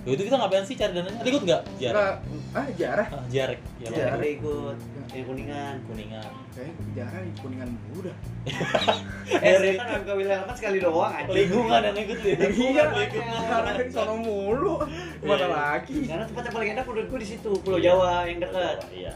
Loh, 0.00 0.12
itu 0.12 0.22
kita 0.24 0.36
ngapain 0.36 0.64
sih 0.64 0.74
cari 0.74 0.92
dananya? 0.92 1.20
Ada 1.20 1.28
ikut 1.28 1.42
nggak? 1.44 1.62
Jarek. 1.76 1.92
Nggak, 1.92 2.14
ah 2.50 2.66
jarah 2.74 3.06
Ah, 3.06 3.24
Jarek. 3.28 3.60
Ya, 3.78 4.16
ikut 4.16 4.76
yang 5.10 5.26
kuningan 5.26 5.74
Kuningan. 5.84 6.30
kayak 6.50 6.72
jarah 6.92 7.18
di 7.20 7.32
kuningan 7.36 7.68
muda 7.88 8.12
eh 9.42 9.54
saya 9.56 9.72
kan 9.76 10.00
nggak 10.00 10.16
wilayah 10.16 10.38
lepas 10.40 10.56
sekali 10.56 10.78
doang 10.78 11.10
anjir 11.10 11.34
Lingkungan 11.36 11.80
yang 11.82 11.98
ikut 11.98 12.18
ya. 12.20 12.30
iya 12.30 12.84
lingkungan. 12.86 13.42
jarah 13.42 13.74
di 13.80 13.90
sono 13.90 14.14
mulu 14.16 14.74
mana 15.20 15.34
Iya. 15.36 15.46
lagi 15.48 15.98
karena 16.06 16.24
tempat 16.24 16.42
yang 16.42 16.54
paling 16.54 16.70
enak 16.72 16.84
menurut 16.86 17.06
gua 17.06 17.18
di 17.18 17.28
situ 17.28 17.50
Pulau 17.58 17.78
Jawa 17.78 18.14
yang 18.24 18.38
dekat 18.38 18.76
Iya. 18.88 19.12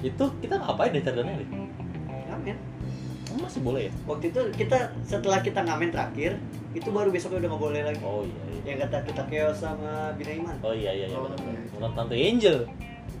Itu 0.00 0.24
kita 0.38 0.54
ngapain 0.56 0.90
deh 0.90 1.02
cari 1.02 1.16
dananya? 1.16 1.44
Ngamen 2.28 2.56
Emang 3.26 3.40
masih 3.42 3.60
boleh 3.60 3.82
ya? 3.84 3.92
waktu 4.04 4.24
itu 4.28 4.40
kita 4.56 4.78
setelah 5.02 5.38
kita 5.40 5.60
ngamen 5.60 5.90
terakhir 5.90 6.32
itu 6.70 6.88
baru 6.88 7.10
besoknya 7.10 7.42
udah 7.42 7.50
nggak 7.50 7.62
boleh 7.66 7.80
lagi 7.82 8.02
Oh 8.06 8.22
iya. 8.22 8.42
iya. 8.46 8.60
yang 8.62 8.78
kata 8.86 8.96
kita 9.10 9.22
keos 9.26 9.58
sama 9.58 10.14
Bina 10.14 10.32
Iman 10.38 10.56
Oh 10.62 10.70
iya 10.70 10.90
iya 10.94 11.06
iya. 11.10 11.16
Oh, 11.18 11.26
benar. 11.26 11.38
iya. 11.42 11.88
Tante 11.98 12.14
Angel. 12.14 12.58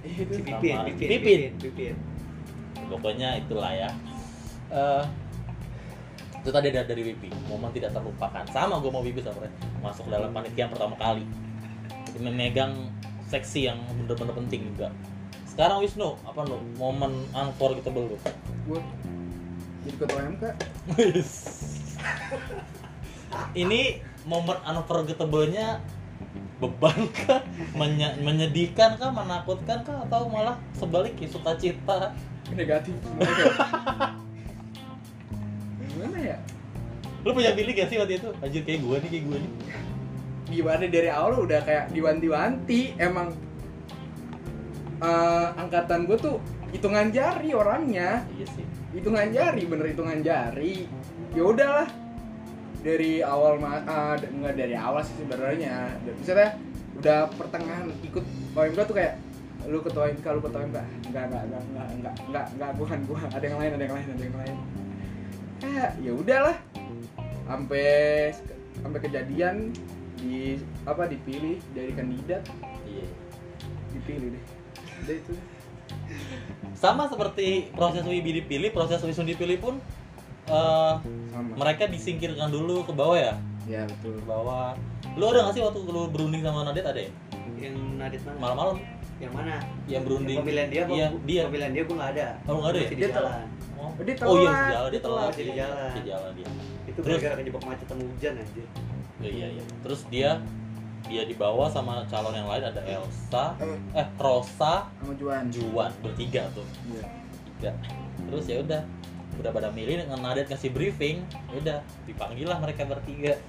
si 0.00 0.42
Pipin 0.42 0.74
Sama 0.78 0.86
Pipin 0.86 1.08
Pipin. 1.10 1.40
Pipin 1.58 1.94
Pokoknya 2.90 3.38
itulah 3.38 3.70
ya. 3.74 3.90
Eh 4.70 5.04
itu 6.40 6.48
tadi 6.48 6.72
dari, 6.72 6.88
dari 6.88 7.02
Wipi 7.04 7.28
momen 7.52 7.68
tidak 7.68 7.92
terlupakan 7.92 8.40
sama 8.48 8.80
gue 8.80 8.88
mau 8.88 9.04
Wipi 9.04 9.20
sebenarnya 9.20 9.52
masuk 9.84 10.08
dalam 10.08 10.32
panitia 10.32 10.64
yang 10.64 10.72
pertama 10.72 10.96
kali 10.96 11.24
memegang 12.16 12.88
seksi 13.28 13.68
yang 13.68 13.76
bener-bener 13.92 14.32
penting 14.32 14.72
juga 14.72 14.88
sekarang 15.44 15.84
Wisnu 15.84 16.16
apa 16.24 16.40
lu 16.48 16.56
momen 16.80 17.28
unforgettable 17.36 18.08
lu 18.08 18.16
gua 18.64 18.80
jadi 19.84 19.96
ketua 20.00 20.20
MK 20.32 20.44
ini 23.54 24.02
momen 24.26 24.58
unforgettable-nya 24.62 25.80
beban 26.60 27.08
kah? 27.14 27.40
Menye- 27.72 28.20
menyedihkan 28.20 29.00
kah? 29.00 29.10
Menakutkan 29.10 29.80
kah? 29.82 30.04
Atau 30.06 30.28
malah 30.28 30.60
sebaliknya 30.76 31.28
sukacita? 31.30 32.12
Negatif. 32.52 32.94
Gimana 35.90 36.18
ya? 36.20 36.36
Lu 37.24 37.32
punya 37.32 37.52
pilih 37.56 37.72
gak 37.76 37.88
sih 37.88 37.96
waktu 37.96 38.20
itu? 38.20 38.28
Anjir 38.40 38.62
kayak 38.64 38.80
gue 38.84 38.96
nih 39.00 39.08
kayak 39.08 39.24
gue 39.24 39.38
nih. 39.40 39.52
Gimana? 40.50 40.84
Dari 40.88 41.10
awal 41.12 41.32
udah 41.44 41.60
kayak 41.64 41.84
diwanti-wanti 41.96 42.96
emang 43.00 43.32
eh, 45.00 45.48
angkatan 45.56 46.04
gue 46.04 46.18
tuh 46.20 46.36
hitungan 46.70 47.08
jari 47.08 47.56
orangnya. 47.56 48.24
Iya 48.36 48.46
sih. 48.52 48.64
Hitungan 48.92 49.32
jari 49.32 49.62
bener 49.64 49.86
hitungan 49.90 50.20
jari. 50.20 50.84
Ya 51.32 51.42
udahlah 51.46 51.99
dari 52.80 53.20
awal 53.20 53.60
ma 53.60 53.84
ah, 53.84 54.16
d- 54.16 54.32
nggak 54.32 54.54
dari 54.56 54.76
awal 54.76 55.04
sih 55.04 55.16
sebenarnya. 55.20 56.00
Misalnya 56.16 56.56
udah 57.00 57.28
pertengahan 57.36 57.88
ikut 58.04 58.24
OMK 58.56 58.78
tuh 58.84 58.96
kayak 58.96 59.14
lu 59.68 59.84
ketua 59.84 60.08
MK 60.08 60.24
lu 60.24 60.40
ketua 60.40 60.60
MK 60.64 60.78
enggak 61.12 61.24
enggak 61.28 61.42
enggak 61.44 61.62
enggak 61.68 61.86
enggak 61.92 62.14
enggak 62.24 62.44
enggak 62.56 62.70
bukan 62.80 62.98
gua 63.04 63.20
ada 63.28 63.44
yang 63.44 63.58
lain 63.60 63.72
ada 63.76 63.84
yang 63.84 63.94
lain 63.94 64.06
ada 64.08 64.24
yang 64.24 64.38
lain. 64.40 64.56
Kayak 65.60 65.90
ya 66.00 66.12
udahlah. 66.16 66.56
Sampai 67.44 67.88
sampai 68.80 69.00
kejadian 69.04 69.56
di 70.16 70.56
apa 70.88 71.04
dipilih 71.04 71.60
dari 71.76 71.92
kandidat. 71.92 72.42
Iya. 72.88 73.06
Dipilih 73.92 74.28
deh. 74.32 74.44
Udah 75.04 75.16
itu. 75.20 75.34
Sama 76.76 77.04
seperti 77.12 77.68
proses 77.76 78.04
Wibi 78.08 78.40
dipilih 78.40 78.72
proses 78.72 79.04
Wisnu 79.04 79.28
dipilih 79.36 79.60
pun 79.60 79.74
eh, 80.46 80.92
sama 81.28 81.52
mereka 81.56 81.84
disingkirkan 81.86 82.48
dulu 82.48 82.82
ke 82.82 82.92
bawah 82.92 83.16
ya 83.16 83.34
ya 83.66 83.84
betul 83.86 84.18
Bawa. 84.24 84.74
Lu 85.14 85.24
ada 85.26 85.46
gak 85.46 85.54
sih 85.54 85.62
waktu 85.62 85.78
lu 85.84 86.06
berunding 86.08 86.40
sama 86.40 86.64
Nadet 86.64 86.82
ada 86.82 86.98
ya? 86.98 87.10
yang 87.56 87.76
Nadit 87.96 88.24
mana 88.24 88.38
Malam-malam 88.40 88.76
yang 89.20 89.32
mana 89.32 89.54
yang 89.84 90.02
berunding. 90.02 90.36
Yang 90.36 90.44
pemilihan 90.44 90.68
dia 90.68 90.82
Iya, 90.88 91.06
dia. 91.22 91.42
pemilihan 91.46 91.72
dia 91.72 91.82
gue 91.84 91.92
nggak 91.94 92.10
ada 92.16 92.26
Oh, 92.48 92.54
nggak 92.56 92.70
ada 92.70 92.78
ya? 92.78 92.88
Dia 92.88 93.08
telat. 93.10 93.12
jalan 93.12 93.46
Oh, 93.76 93.90
Dia 93.96 94.14
oh 94.20 94.34
iya, 94.34 94.48
telat. 94.48 94.60
di 94.60 94.72
jalan, 94.72 94.88
dia 94.90 95.00
telat. 95.00 95.28
Masih 95.28 95.44
di 95.44 95.52
jalan. 95.54 95.90
Di 95.90 96.02
jalan 96.04 96.30
dia. 96.34 96.48
itu 96.82 96.98
Terus? 96.98 97.18
gara-gara 97.18 97.34
kejebak 97.38 97.62
macet 97.62 97.86
sama 97.86 98.02
hujan 98.02 98.32
anjir 98.34 98.66
Oh, 99.20 99.28
iya, 99.28 99.46
iya. 99.50 99.62
Terus 99.84 100.00
dia 100.08 100.30
dia 101.06 101.22
dibawa 101.24 101.64
sama 101.66 101.92
calon 102.06 102.32
yang 102.32 102.46
lain 102.46 102.64
ada 102.64 102.80
Elsa, 102.82 103.44
eh 103.92 104.06
Rosa, 104.16 104.86
sama 104.90 105.12
Juan 105.14 105.46
Juan 105.48 105.90
bertiga 106.00 106.46
tuh. 106.50 106.64
Iya. 106.86 107.02
Tiga. 107.50 107.70
Terus 108.22 108.44
ya 108.46 108.56
udah 108.60 108.82
udah 109.40 109.50
pada 109.50 109.68
milih 109.72 110.04
dengan 110.04 110.20
Nadet 110.20 110.46
ngasih 110.52 110.70
briefing, 110.70 111.24
ya 111.50 111.56
udah 111.58 111.78
dipanggil 112.04 112.46
lah 112.46 112.60
mereka 112.60 112.84
bertiga. 112.84 113.40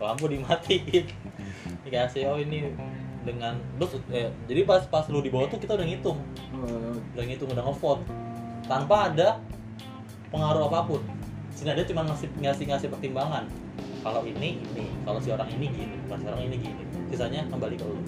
Lampu 0.00 0.32
dimatiin. 0.32 1.06
Dikasih 1.84 2.26
oh 2.28 2.40
ini 2.40 2.72
dengan 3.20 3.60
terus 3.76 4.00
eh, 4.10 4.32
jadi 4.48 4.64
pas 4.64 4.80
pas 4.88 5.04
lu 5.12 5.20
dibawa 5.20 5.44
tuh 5.46 5.60
kita 5.60 5.76
udah 5.76 5.84
ngitung, 5.84 6.18
udah 7.12 7.24
ngitung 7.28 7.52
udah 7.52 7.64
ngevote 7.68 8.00
tanpa 8.64 9.12
ada 9.12 9.38
pengaruh 10.32 10.72
apa 10.72 10.88
pun. 10.88 11.00
Si 11.52 11.68
Nadet 11.68 11.86
cuma 11.86 12.02
ngasih 12.08 12.32
ngasih 12.40 12.64
ngasih 12.64 12.88
pertimbangan. 12.88 13.44
Kalau 14.00 14.24
ini 14.24 14.56
ini, 14.72 14.88
kalau 15.04 15.20
si 15.20 15.28
orang 15.28 15.52
ini 15.52 15.68
gini, 15.68 15.96
kalau 16.08 16.18
si 16.18 16.26
orang 16.32 16.42
ini 16.48 16.56
gini. 16.56 16.82
Sisanya 17.12 17.44
kembali 17.52 17.76
ke 17.76 17.84
lu. 17.84 18.00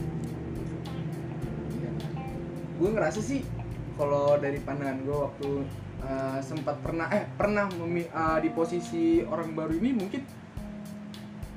gue 2.83 2.91
ngerasa 2.91 3.23
sih 3.23 3.47
kalau 3.95 4.35
dari 4.43 4.59
pandangan 4.59 5.07
gue 5.07 5.15
waktu 5.15 5.49
uh, 6.07 6.39
sempat 6.43 6.79
pernah 6.83 7.09
eh 7.11 7.27
pernah 7.35 7.67
memi- 7.79 8.11
uh, 8.11 8.39
di 8.39 8.51
posisi 8.51 9.23
orang 9.23 9.55
baru 9.55 9.75
ini 9.79 9.91
mungkin 9.95 10.23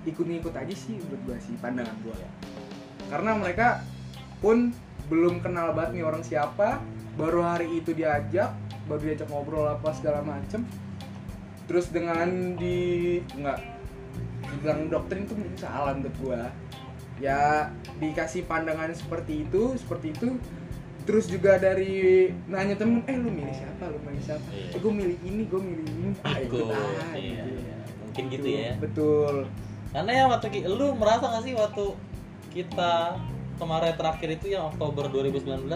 ikut-ikut 0.06 0.54
aja 0.54 0.76
sih 0.76 1.02
menurut 1.02 1.22
gue 1.26 1.38
sih 1.42 1.56
pandangan 1.58 1.98
gue 2.06 2.16
ya. 2.16 2.30
Karena 3.10 3.32
mereka 3.38 3.82
pun 4.42 4.70
belum 5.10 5.42
kenal 5.42 5.74
banget 5.74 6.02
nih 6.02 6.06
orang 6.06 6.22
siapa 6.26 6.82
baru 7.18 7.42
hari 7.46 7.82
itu 7.82 7.94
diajak 7.94 8.54
baru 8.86 9.02
diajak 9.14 9.30
ngobrol 9.34 9.66
apa 9.66 9.90
segala 9.98 10.22
macem. 10.22 10.62
Terus 11.66 11.90
dengan 11.90 12.54
di 12.54 13.18
nggak 13.34 13.60
dibilang 14.46 14.94
doktrin 14.94 15.26
itu 15.26 15.34
mungkin 15.34 15.58
salah 15.58 15.98
menurut 15.98 16.16
gue 16.22 16.42
ya 17.24 17.72
dikasih 17.98 18.44
pandangan 18.46 18.92
seperti 18.92 19.48
itu 19.48 19.74
seperti 19.80 20.12
itu 20.12 20.36
terus 21.06 21.26
juga 21.26 21.56
dari 21.56 21.94
nanya 22.46 22.76
temen 22.76 23.06
eh 23.06 23.14
lu 23.14 23.30
milih 23.30 23.54
siapa 23.54 23.88
lu 23.88 23.98
milih 24.02 24.20
siapa 24.20 24.48
Iya. 24.50 24.74
eh 24.74 24.80
gue 24.80 24.90
milih 24.92 25.18
ini 25.22 25.44
gue 25.46 25.62
milih 25.62 25.86
ini 25.88 26.10
ah 26.20 26.36
ikut 26.36 26.60
Ikut, 26.60 26.74
aja 26.74 27.06
iya, 27.14 27.44
gitu. 27.46 27.50
iya. 27.56 27.76
Mungkin 28.02 28.24
gitu 28.28 28.48
ya. 28.48 28.72
betul 28.78 29.36
Karena 29.90 30.12
ya 30.12 30.24
waktu 30.28 30.48
lu 30.68 30.88
merasa 30.94 31.30
gak 31.30 31.44
sih 31.44 31.54
waktu 31.54 31.86
kita 32.52 33.16
kemarin 33.56 33.94
terakhir 33.94 34.30
itu 34.34 34.46
yang 34.50 34.68
Oktober 34.68 35.08
2019 35.08 35.72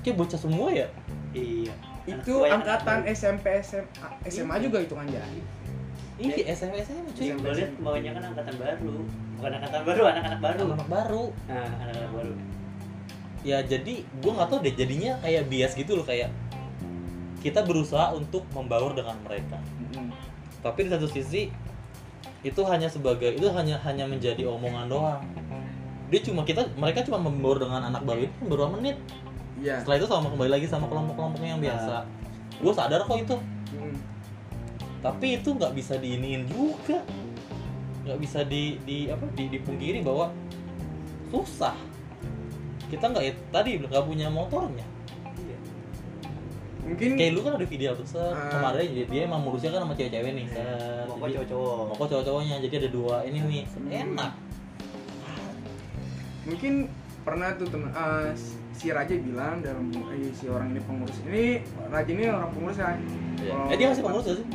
kayak 0.00 0.14
bocah 0.14 0.38
semua 0.38 0.68
ya? 0.70 0.86
iya 1.30 1.74
itu 2.04 2.34
Anak 2.40 2.64
angkatan 2.80 2.98
SMP 3.08 3.60
SMA 3.60 4.08
SMA 4.24 4.54
Iya. 4.54 4.62
juga 4.62 4.78
hitungan 4.80 5.06
jadi 5.08 5.40
Iya, 6.18 6.54
nya 6.66 6.82
baru. 6.82 7.10
cuy. 7.12 7.24
yang 7.24 7.38
gue 7.38 7.52
lihat 7.54 7.72
bawahnya 7.78 8.10
kan 8.12 8.22
angkatan 8.26 8.54
baru 8.56 8.94
bukan 9.34 9.50
angkatan 9.54 9.82
baru 9.84 10.02
anak-anak 10.04 10.38
baru 10.40 10.64
Anak 10.68 10.88
baru. 10.88 11.24
nah 11.46 11.66
anak-anak 11.78 12.10
baru 12.12 12.32
Ya 13.46 13.62
jadi 13.62 14.02
gua 14.22 14.42
nggak 14.42 14.48
tahu 14.50 14.58
deh 14.66 14.74
jadinya 14.74 15.18
kayak 15.22 15.46
bias 15.46 15.72
gitu 15.78 15.94
loh 15.98 16.06
kayak 16.06 16.30
kita 17.38 17.62
berusaha 17.62 18.12
untuk 18.18 18.42
membaur 18.50 18.94
dengan 18.98 19.14
mereka. 19.22 19.62
Mm-mm. 19.62 20.10
Tapi 20.58 20.86
di 20.86 20.90
satu 20.90 21.06
sisi 21.06 21.54
itu 22.42 22.60
hanya 22.66 22.90
sebagai 22.90 23.34
itu 23.34 23.46
hanya 23.54 23.78
hanya 23.86 24.10
menjadi 24.10 24.46
omongan 24.46 24.90
doang. 24.90 25.22
Dia 26.10 26.20
cuma 26.24 26.42
kita 26.42 26.66
mereka 26.74 27.06
cuma 27.06 27.22
membaur 27.22 27.62
dengan 27.62 27.86
anak 27.90 28.02
baru 28.02 28.26
itu 28.26 28.34
beberapa 28.42 28.74
menit. 28.74 28.98
iya 29.58 29.82
Setelah 29.82 29.96
itu 30.02 30.06
sama 30.10 30.26
kembali 30.34 30.50
lagi 30.50 30.66
sama 30.66 30.86
kelompok-kelompoknya 30.90 31.50
yang 31.54 31.62
biasa. 31.62 32.06
Gue 32.58 32.72
sadar 32.74 33.06
kok 33.06 33.18
itu. 33.18 33.36
Mm. 33.68 34.00
tapi 34.98 35.38
itu 35.38 35.54
nggak 35.54 35.78
bisa 35.78 35.94
diiniin 35.94 36.48
juga 36.50 37.04
nggak 38.08 38.18
bisa 38.24 38.40
di, 38.48 38.80
di 38.88 39.12
apa 39.12 39.28
di, 39.36 39.52
dipungkiri 39.52 40.00
bahwa 40.00 40.32
susah 41.28 41.76
kita 42.88 43.04
nggak 43.06 43.22
ya, 43.22 43.32
tadi 43.48 43.70
nggak 43.78 44.02
punya 44.02 44.26
motornya. 44.28 44.86
Iya 45.36 45.56
mungkin 46.84 47.08
kayak 47.14 47.32
lu 47.32 47.40
kan 47.42 47.52
ada 47.54 47.66
video 47.66 47.92
tuh 47.92 48.06
set, 48.06 48.16
Ah. 48.16 48.48
kemarin 48.48 48.88
dia, 48.88 49.04
dia 49.04 49.20
emang 49.22 49.40
modusnya 49.40 49.68
kan 49.68 49.84
sama 49.84 49.92
cewek-cewek 49.92 50.32
nih 50.32 50.46
set. 50.46 51.04
mau 51.04 51.14
kok 51.14 51.20
Jadi- 51.22 51.34
cowok-cowok. 51.36 51.80
mau 51.84 51.94
kok 51.94 52.08
cowok-cowoknya 52.08 52.54
jadi 52.58 52.74
ada 52.78 52.90
dua 52.90 53.16
ini 53.22 53.38
nih. 53.38 53.64
Enak. 54.00 54.32
Mungkin 56.44 56.72
pernah 57.20 57.52
tuh 57.54 57.68
temen 57.68 57.90
eh, 57.90 58.32
si 58.72 58.88
Raja 58.88 59.14
bilang 59.14 59.60
dalam 59.60 59.84
eh, 60.08 60.32
si 60.32 60.48
orang 60.48 60.72
ini 60.72 60.80
pengurus 60.80 61.18
ini 61.22 61.60
Raja 61.86 62.08
ini 62.08 62.24
orang 62.24 62.50
pengurus 62.50 62.78
kan? 62.78 62.96
Iya. 63.36 63.52
Kalau- 63.52 63.68
eh 63.68 63.76
dia 63.76 63.86
masih 63.86 64.02
pengurus 64.02 64.24
gak 64.24 64.38
sih? 64.40 64.46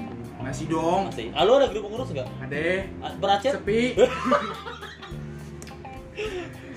Masih 0.44 0.66
dong. 0.68 1.02
Masih. 1.08 1.28
Ah, 1.32 1.46
lu 1.46 1.54
ada 1.54 1.70
grup 1.70 1.86
pengurus 1.86 2.10
nggak? 2.10 2.28
Ada. 2.42 2.66
Ah, 3.00 3.12
beracet? 3.16 3.52
Sepi 3.56 3.94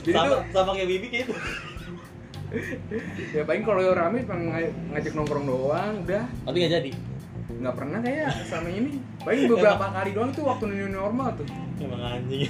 jadi 0.07 0.17
sama 0.17 0.27
tuh 0.31 0.41
sama 0.55 0.71
kayak 0.73 0.89
bibi 0.89 1.07
kayak 1.11 1.27
itu 1.27 1.35
ya 3.35 3.43
paling 3.43 3.63
kalau 3.67 3.83
rame 3.93 4.23
ng- 4.23 4.51
ngajak 4.95 5.13
nongkrong 5.13 5.45
doang 5.45 5.95
udah. 6.07 6.25
Tapi 6.47 6.57
nggak 6.63 6.73
jadi? 6.79 6.91
Nggak 7.59 7.75
pernah 7.75 7.99
kayak 8.01 8.31
sama 8.47 8.69
ini. 8.71 9.03
Paling 9.21 9.51
beberapa 9.51 9.87
kali 9.91 10.11
doang 10.15 10.31
tuh 10.31 10.45
waktu 10.47 10.65
new 10.71 10.89
normal 10.89 11.35
tuh. 11.35 11.47
Emang 11.83 12.01
anjing. 12.01 12.47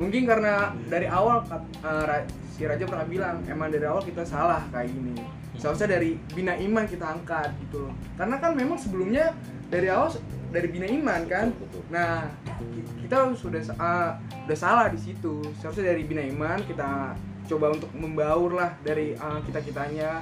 Mungkin 0.00 0.22
karena 0.24 0.72
dari 0.88 1.06
awal 1.10 1.44
Ra- 1.84 2.24
si 2.56 2.64
Raja 2.64 2.88
pernah 2.88 3.06
bilang 3.06 3.44
emang 3.44 3.68
dari 3.68 3.84
awal 3.84 4.02
kita 4.02 4.24
salah 4.24 4.64
kayak 4.72 4.90
gini. 4.90 5.14
Seharusnya 5.58 5.98
dari 5.98 6.16
bina 6.32 6.54
iman 6.56 6.88
kita 6.88 7.04
angkat 7.04 7.52
gitu 7.68 7.84
loh. 7.84 7.94
Karena 8.16 8.40
kan 8.40 8.56
memang 8.56 8.78
sebelumnya 8.80 9.34
dari 9.68 9.92
awal 9.92 10.08
dari 10.48 10.68
bina 10.68 10.86
iman 10.88 11.20
kan? 11.24 11.46
Betul, 11.52 11.66
betul. 11.68 11.82
nah 11.88 12.24
ki- 12.58 13.04
kita 13.04 13.16
sudah 13.34 13.60
sa- 13.60 13.78
ah, 13.78 14.10
udah 14.44 14.58
salah 14.58 14.86
di 14.88 14.96
situ. 14.96 15.44
Seharusnya 15.58 15.92
dari 15.92 16.02
bina 16.04 16.24
iman 16.24 16.58
kita 16.64 17.12
coba 17.48 17.72
untuk 17.72 17.88
membaur 17.92 18.52
lah 18.52 18.76
dari 18.80 19.16
kita 19.44 19.60
kitanya 19.62 20.20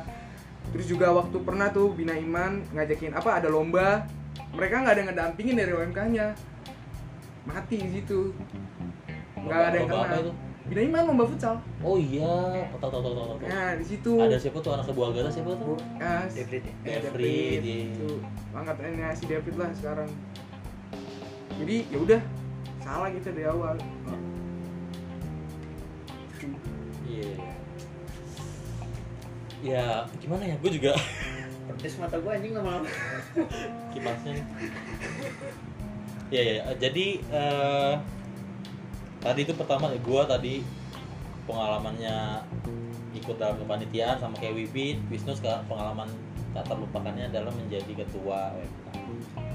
terus 0.71 0.87
juga 0.87 1.11
waktu 1.11 1.35
pernah 1.43 1.71
tuh 1.71 1.91
bina 1.91 2.15
iman 2.15 2.59
ngajakin 2.71 3.15
apa 3.15 3.39
ada 3.39 3.47
lomba 3.47 4.03
mereka 4.51 4.83
nggak 4.83 4.95
ada 4.95 5.03
ngedampingin 5.11 5.57
dari 5.57 5.71
OMK 5.71 5.99
nya 6.11 6.35
mati 7.47 7.77
di 7.79 7.91
situ. 7.93 8.35
Nggak 9.37 9.61
ada 9.63 9.77
yang 9.77 9.91
kenal 9.91 10.23
bina 10.67 10.81
iman 10.91 11.03
lomba 11.15 11.25
futsal 11.31 11.57
oh 11.87 11.95
iya 11.95 12.67
tahu 12.83 12.91
tahu 12.91 13.03
tahu 13.07 13.15
tahu. 13.15 13.39
nah 13.47 13.79
di 13.79 13.85
situ 13.87 14.13
ada 14.19 14.35
siapa 14.35 14.59
tuh 14.59 14.75
anak 14.75 14.87
sebuah 14.91 15.09
gara 15.15 15.31
siapa 15.31 15.55
tuh 15.55 15.79
ah, 16.03 16.27
David 16.27 16.63
ya? 16.67 16.75
David, 17.07 17.61
itu 17.63 18.11
angkatannya 18.51 19.09
si 19.15 19.25
David 19.31 19.55
lah 19.55 19.71
sekarang 19.79 20.11
jadi 21.63 21.77
ya 21.87 21.99
udah 22.03 22.21
salah 22.83 23.09
kita 23.15 23.31
dari 23.31 23.47
awal 23.47 23.77
Iya. 27.17 27.33
Ya 29.65 29.85
gimana 30.21 30.45
ya? 30.45 30.57
Gue 30.61 30.69
juga 30.77 30.93
pedes 31.73 31.97
mata 31.97 32.21
gue 32.21 32.29
anjing 32.29 32.53
lama-lama 32.53 32.89
kipasnya 33.97 34.37
nih. 34.37 34.47
Iya 36.29 36.43
iya. 36.45 36.63
Jadi 36.77 37.07
eh, 37.33 37.93
tadi 39.21 39.41
itu 39.45 39.53
pertama 39.57 39.93
gue 39.93 40.23
tadi 40.29 40.55
pengalamannya 41.47 42.43
ikut 43.17 43.37
dalam 43.41 43.57
kepanitiaan 43.63 44.21
sama 44.21 44.37
kayak 44.37 44.55
Wibit, 44.55 44.99
Wisnu 45.09 45.33
sekarang 45.33 45.65
pengalaman 45.71 46.11
tak 46.53 46.69
terlupakannya 46.69 47.29
adalah 47.29 47.53
menjadi 47.53 47.93
ketua 48.05 48.53
OMK. 48.53 48.87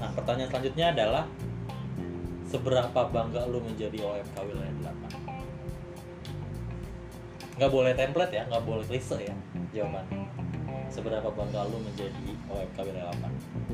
Nah 0.02 0.10
pertanyaan 0.14 0.50
selanjutnya 0.50 0.86
adalah 0.94 1.24
seberapa 2.46 3.00
bangga 3.10 3.46
lu 3.46 3.62
menjadi 3.62 3.98
OMK 4.02 4.36
wilayah 4.44 4.74
8? 4.82 5.32
nggak 7.52 7.68
boleh 7.68 7.92
template 7.92 8.32
ya, 8.32 8.42
nggak 8.48 8.64
boleh 8.64 8.84
klise 8.88 9.28
ya 9.28 9.34
jawaban. 9.76 10.04
Seberapa 10.88 11.28
bangga 11.32 11.68
lu 11.68 11.78
menjadi 11.80 12.28
OMK 12.48 12.76
wilayah 12.80 13.12
8? 13.18 13.71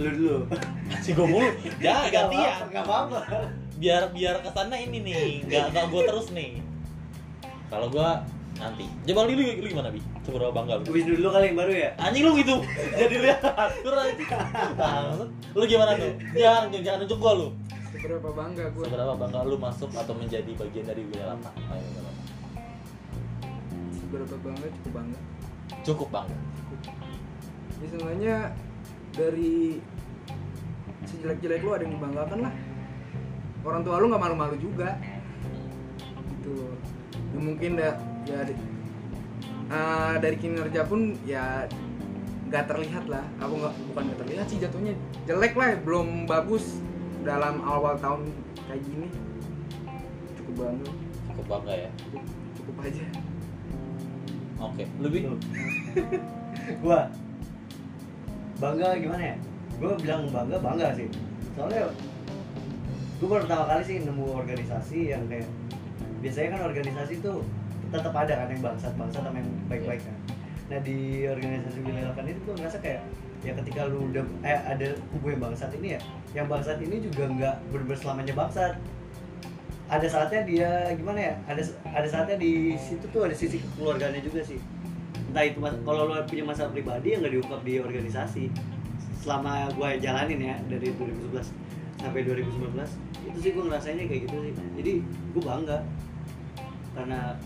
Lu 0.00 0.10
dulu 0.10 0.36
Si 1.04 1.12
gue 1.12 1.22
mulu, 1.22 1.48
ya 1.78 2.08
gantian. 2.08 2.66
nggak 2.66 2.84
apa-apa 2.84 3.18
Biar 3.76 4.12
biar 4.12 4.40
ke 4.40 4.50
sana 4.50 4.76
ini 4.76 5.00
nih, 5.00 5.44
nggak 5.44 5.64
nggak 5.72 5.84
gue 5.88 6.02
terus 6.04 6.28
nih. 6.32 6.60
Kalau 7.68 7.88
gue 7.88 8.08
nanti. 8.56 8.84
Coba 9.06 9.24
lu, 9.24 9.32
lu, 9.32 9.44
lu 9.56 9.66
gimana 9.68 9.88
bi? 9.88 10.00
Seberapa 10.20 10.52
bangga 10.52 10.74
lu? 10.76 10.84
Wisnu 10.90 11.16
dulu 11.16 11.28
kali 11.30 11.48
yang 11.48 11.56
baru 11.56 11.72
ya 11.72 11.90
Anjing 11.96 12.24
lu 12.24 12.36
gitu, 12.36 12.60
jadi 13.00 13.16
lihat. 13.16 13.40
Anjing. 13.40 14.28
Nah, 14.76 15.16
lu 15.56 15.64
gimana 15.64 15.96
tuh? 15.96 16.12
Jangan 16.34 16.68
jangan 16.74 16.98
nunjuk 17.00 17.18
gua 17.18 17.32
lu. 17.40 17.48
seberapa 17.90 18.28
bangga 18.30 18.64
gue 18.70 18.84
Seberapa 18.84 19.14
bangga 19.16 19.40
lu 19.44 19.56
masuk 19.56 19.90
atau 19.92 20.12
menjadi 20.12 20.50
bagian 20.54 20.84
dari 20.84 21.02
wilayah 21.04 21.36
8? 21.36 21.72
Ayo, 21.72 21.84
wilayah 21.84 22.14
8. 23.80 23.96
seberapa 23.96 24.34
bangga 24.40 24.66
cukup 24.74 24.92
bangga 24.92 25.18
Cukup 25.80 26.08
bangga. 26.12 26.36
ya 27.80 27.86
sebenarnya 27.88 28.36
dari 29.10 29.80
sejelek-jelek 31.08 31.60
lu 31.64 31.70
ada 31.72 31.82
yang 31.86 31.94
dibanggakan 31.96 32.38
lah. 32.48 32.54
Orang 33.64 33.80
tua 33.84 34.00
lu 34.00 34.08
nggak 34.08 34.22
malu-malu 34.22 34.56
juga. 34.60 34.96
Gitu. 36.36 36.52
Loh 36.56 36.74
ya 37.30 37.38
mungkin 37.38 37.72
ya 37.78 38.40
di- 38.44 38.58
eh, 39.70 40.14
dari 40.18 40.36
kinerja 40.36 40.82
pun 40.84 41.14
ya 41.24 41.64
nggak 42.50 42.64
terlihat 42.68 43.04
lah. 43.08 43.24
Aku 43.40 43.54
nggak 43.60 43.74
bukan 43.92 44.02
nggak 44.10 44.20
terlihat 44.26 44.46
sih 44.50 44.58
jatuhnya 44.58 44.94
jelek 45.28 45.54
lah 45.56 45.76
belum 45.80 46.26
bagus 46.26 46.80
dalam 47.24 47.62
awal 47.64 47.96
tahun 48.00 48.28
kayak 48.68 48.82
gini. 48.84 49.08
Cukup 50.40 50.54
bangga. 50.66 50.90
Cukup 51.30 51.46
bangga 51.46 51.74
ya? 51.88 51.90
Cukup, 51.96 52.22
cukup 52.58 52.76
aja. 52.84 53.04
Oke 54.60 54.84
lebih? 55.00 55.20
Gua. 56.84 57.08
Bangga 58.60 58.92
gimana 59.00 59.24
ya 59.24 59.36
gua 59.80 59.96
bilang 59.96 60.28
bangga 60.28 60.60
bangga 60.60 60.92
sih. 60.92 61.08
Soalnya 61.56 61.88
gua 63.18 63.26
baru 63.32 63.42
pertama 63.48 63.64
kali 63.64 63.82
sih 63.88 63.96
nemu 64.04 64.26
organisasi 64.36 64.98
yang 65.16 65.24
kayak 65.26 65.48
biasanya 66.20 66.60
kan 66.60 66.62
organisasi 66.68 67.14
tuh 67.24 67.40
tetap 67.88 68.12
ada 68.12 68.44
kan 68.44 68.48
yang 68.52 68.60
bangsat 68.60 68.92
bangsat 68.94 69.24
sama 69.24 69.40
yang 69.40 69.50
baik-baik 69.72 70.04
kan. 70.04 70.16
Nah 70.68 70.78
di 70.84 71.24
organisasi 71.24 71.80
wilayah 71.80 72.12
ini 72.12 72.36
tuh 72.36 72.42
gua 72.44 72.54
ngerasa 72.60 72.78
kayak 72.84 73.00
ya 73.40 73.56
ketika 73.56 73.88
lu 73.88 74.12
udah 74.12 74.24
eh 74.44 74.60
ada 74.68 74.92
kubu 75.16 75.32
yang 75.32 75.40
bangsat 75.40 75.72
ini 75.80 75.96
ya 75.96 76.00
yang 76.36 76.46
bangsat 76.46 76.76
ini 76.84 77.00
juga 77.00 77.24
nggak 77.26 77.54
bener 77.72 77.96
selamanya 77.96 78.36
bangsat. 78.36 78.76
Ada 79.90 80.06
saatnya 80.06 80.46
dia 80.46 80.70
gimana 80.94 81.18
ya 81.18 81.34
ada 81.50 81.66
ada 81.82 82.06
saatnya 82.06 82.38
di 82.38 82.78
situ 82.78 83.02
tuh 83.10 83.26
ada 83.26 83.34
sisi 83.34 83.58
keluarganya 83.74 84.22
juga 84.22 84.44
sih. 84.44 84.60
Entah 85.32 85.42
itu 85.42 85.58
kalau 85.82 86.06
lo 86.06 86.14
punya 86.28 86.46
masalah 86.46 86.70
pribadi 86.70 87.16
yang 87.16 87.26
nggak 87.26 87.34
diungkap 87.34 87.60
di 87.66 87.74
organisasi 87.82 88.44
selama 89.20 89.68
gue 89.76 89.88
jalanin 90.00 90.40
ya 90.40 90.56
dari 90.66 90.96
2011 90.96 91.44
sampai 92.00 92.24
2019 92.24 92.72
itu 93.28 93.38
sih 93.38 93.50
gue 93.52 93.64
ngerasainnya 93.68 94.08
kayak 94.08 94.20
gitu 94.24 94.36
sih. 94.40 94.52
Jadi 94.80 94.92
gue 95.04 95.42
bangga. 95.44 95.78
Karena 96.96 97.36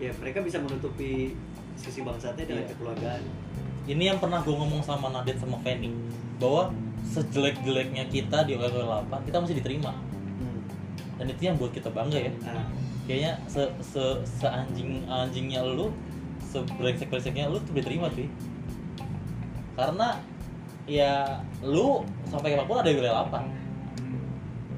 ya 0.00 0.10
mereka 0.18 0.40
bisa 0.42 0.58
menutupi 0.58 1.36
sisi 1.76 2.00
bangsatnya 2.02 2.48
dengan 2.48 2.64
Iya. 2.64 2.70
kekeluargaan. 2.74 3.22
Ini 3.84 4.04
yang 4.16 4.18
pernah 4.18 4.40
gue 4.40 4.54
ngomong 4.56 4.80
sama 4.80 5.12
Nadit 5.12 5.36
sama 5.36 5.60
Feni 5.60 5.92
bahwa 6.40 6.72
sejelek-jeleknya 7.04 8.08
kita 8.08 8.48
di 8.48 8.56
OL 8.56 8.72
8 8.72 9.28
kita 9.28 9.36
masih 9.44 9.60
diterima. 9.60 9.92
Dan 11.14 11.30
itu 11.30 11.42
yang 11.46 11.54
buat 11.60 11.70
kita 11.70 11.92
bangga 11.94 12.18
ya. 12.18 12.32
Nah, 12.42 12.66
kayaknya 13.06 13.38
se 13.46 13.62
se 13.84 14.02
seanjing 14.24 15.04
anjingnya 15.06 15.62
lu 15.62 15.92
sebrengsek 16.50 17.06
brengseknya 17.12 17.46
lu 17.52 17.60
tuh 17.62 17.76
diterima 17.76 18.10
cuy. 18.10 18.26
Karena 19.78 20.18
ya 20.84 21.40
lu 21.64 22.04
sampai 22.28 22.52
kapan 22.52 22.66
pun 22.68 22.76
ada 22.80 22.90
wilayah 22.92 23.24
8 23.28 23.64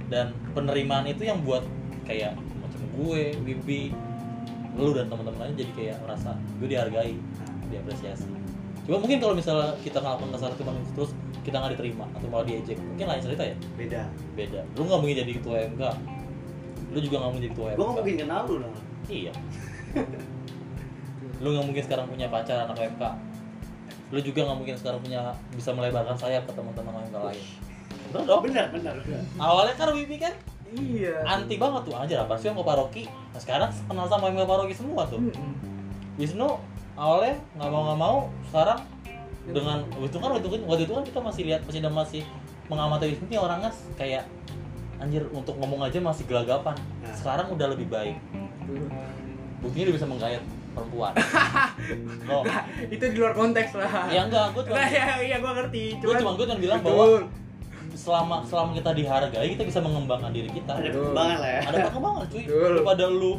dan 0.06 0.30
penerimaan 0.54 1.02
itu 1.10 1.26
yang 1.26 1.42
buat 1.42 1.66
kayak 2.06 2.38
macam 2.62 2.80
gue, 2.94 3.34
Wibi, 3.42 3.90
lu 4.78 4.94
dan 4.94 5.10
teman-teman 5.10 5.50
lain 5.50 5.54
jadi 5.58 5.72
kayak 5.74 5.96
merasa 6.06 6.38
gue 6.62 6.68
dihargai, 6.70 7.18
diapresiasi. 7.74 8.30
Cuma 8.86 9.02
mungkin 9.02 9.18
kalau 9.18 9.34
misalnya 9.34 9.74
kita 9.82 9.98
ngelakuin 9.98 10.30
kesalahan 10.30 10.56
cuma 10.62 10.70
terus 10.94 11.10
kita 11.42 11.58
nggak 11.58 11.72
diterima 11.74 12.06
atau 12.14 12.26
malah 12.30 12.46
diejek, 12.46 12.78
mungkin 12.78 13.06
lain 13.10 13.22
cerita 13.22 13.42
ya, 13.42 13.56
beda 13.74 14.02
beda. 14.38 14.60
Lu 14.78 14.86
nggak 14.86 15.00
mungkin 15.02 15.16
jadi 15.26 15.32
ketua 15.42 15.56
MK, 15.74 15.82
lu 16.94 16.98
juga 17.02 17.16
nggak 17.18 17.30
mungkin 17.34 17.42
jadi 17.42 17.52
ketua 17.54 17.68
MK. 17.74 17.76
gue 17.76 17.82
nggak 17.82 17.96
mungkin 17.98 18.16
kenal 18.22 18.42
lu 18.46 18.56
lah 18.62 18.72
Iya. 19.06 19.32
lu 21.42 21.48
nggak 21.52 21.66
mungkin 21.66 21.82
sekarang 21.82 22.06
punya 22.06 22.26
pacar 22.30 22.56
anak 22.70 22.78
MK. 22.94 23.02
Lu 24.14 24.20
juga 24.22 24.46
nggak 24.46 24.58
mungkin 24.58 24.76
sekarang 24.78 25.00
punya 25.02 25.34
bisa 25.54 25.70
melebarkan 25.74 26.14
sayap 26.14 26.46
ke 26.46 26.52
teman-teman 26.54 27.02
MK 27.10 27.16
lain. 27.18 27.44
Bener 28.06 28.22
dong. 28.22 28.40
benar 28.46 28.66
benar 28.70 28.94
benar 29.02 29.22
Awalnya 29.34 29.74
kan 29.74 29.88
Wibi 29.92 30.16
kan 30.22 30.34
iya 30.74 31.22
anti 31.22 31.54
banget 31.62 31.86
tuh 31.86 31.94
aja 31.94 32.26
apa 32.26 32.34
sih 32.38 32.50
mau 32.54 32.66
paroki. 32.66 33.06
Nah 33.06 33.40
sekarang 33.42 33.70
kenal 33.86 34.06
sama 34.06 34.30
MK 34.30 34.46
paroki 34.46 34.74
semua 34.74 35.06
tuh. 35.06 35.18
Mm-mm. 35.18 35.52
Wisnu 36.18 36.58
awalnya 36.96 37.34
nggak 37.58 37.70
mau 37.70 37.82
nggak 37.90 38.00
mau 38.00 38.16
sekarang 38.50 38.80
dengan 39.46 39.78
itu 40.02 40.16
kan 40.18 40.30
waktu 40.34 40.46
itu 40.50 40.56
waktu 40.66 40.82
itu 40.86 40.92
kan 40.94 41.04
kita 41.06 41.20
masih 41.22 41.42
lihat 41.46 41.60
masih 41.66 41.80
masih 41.86 42.22
mengamati 42.66 43.14
Wisnu 43.14 43.26
ini 43.30 43.38
orangnya 43.38 43.70
kayak 43.94 44.24
anjir 44.96 45.22
untuk 45.28 45.54
ngomong 45.60 45.84
aja 45.84 46.00
masih 46.00 46.24
gelagapan. 46.24 46.76
Nah. 47.04 47.12
Sekarang 47.12 47.52
udah 47.52 47.66
lebih 47.74 47.86
baik. 47.90 48.16
Buktinya 49.60 49.92
dia 49.92 49.96
bisa 49.98 50.08
menggayat 50.08 50.42
perempuan. 50.76 51.12
Loh, 52.28 52.44
Nah, 52.48 52.62
itu 52.92 53.04
di 53.08 53.16
luar 53.16 53.32
konteks 53.32 53.72
lah. 53.80 54.12
Ya 54.12 54.28
enggak, 54.28 54.52
gue 54.52 54.62
cuma 54.68 54.76
Nah, 54.76 54.88
ya, 54.92 55.04
iya 55.24 55.36
gue 55.40 55.52
ngerti 55.56 55.84
gue 55.96 56.14
cuma 56.20 56.30
gue 56.36 56.44
cuma 56.44 56.58
bilang 56.60 56.80
bahwa 56.84 57.24
selama 57.96 58.44
selama 58.44 58.76
kita 58.76 58.90
dihargai 58.92 59.48
kita 59.56 59.64
bisa 59.64 59.80
mengembangkan 59.80 60.30
diri 60.30 60.52
kita. 60.52 60.76
ada 60.76 60.92
perkembangan 60.92 61.36
lah 61.40 61.50
ya. 61.50 61.60
Ada 61.64 61.76
perkembangan 61.88 62.24
cuy. 62.28 62.44
Betul. 62.44 62.60
Daripada 62.76 63.04
lu. 63.08 63.32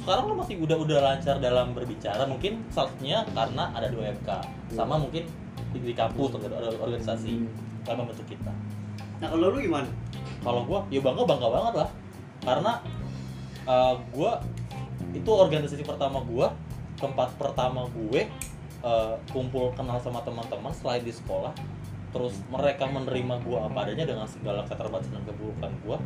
Sekarang 0.00 0.24
lu 0.32 0.34
masih 0.38 0.54
udah 0.64 0.76
udah 0.80 0.98
lancar 1.04 1.36
dalam 1.42 1.66
berbicara 1.76 2.22
mungkin 2.24 2.64
salahnya 2.72 3.26
karena 3.36 3.68
ada 3.76 3.86
dua 3.92 4.14
MK 4.16 4.28
sama 4.72 4.96
mungkin 4.96 5.28
di, 5.76 5.78
di 5.84 5.92
kampus 5.92 6.40
atau 6.40 6.48
ada 6.48 6.72
organisasi 6.72 7.44
yang 7.84 7.96
membentuk 7.98 8.24
kita. 8.30 8.52
Nah 9.20 9.28
kalau 9.28 9.52
lu 9.52 9.58
gimana? 9.60 9.90
Kalau 10.40 10.64
gua 10.64 10.86
ya 10.88 11.04
bangga 11.04 11.26
bangga 11.28 11.48
banget 11.52 11.74
lah. 11.84 11.90
Karena 12.40 12.72
uh, 13.68 13.94
gua 14.16 14.40
itu 15.12 15.30
organisasi 15.30 15.82
pertama 15.82 16.22
gua 16.22 16.54
tempat 17.00 17.32
pertama 17.40 17.88
gue 17.90 18.28
uh, 18.84 19.16
kumpul 19.32 19.72
kenal 19.72 19.96
sama 20.04 20.20
teman-teman 20.20 20.70
selain 20.76 21.00
di 21.00 21.10
sekolah 21.10 21.56
terus 22.10 22.36
mereka 22.52 22.84
menerima 22.90 23.40
gua 23.46 23.70
apa 23.70 23.88
adanya 23.88 24.04
dengan 24.04 24.26
segala 24.28 24.66
keterbatasan 24.66 25.20
dan 25.20 25.24
keburukan 25.24 25.72
gua 25.86 25.96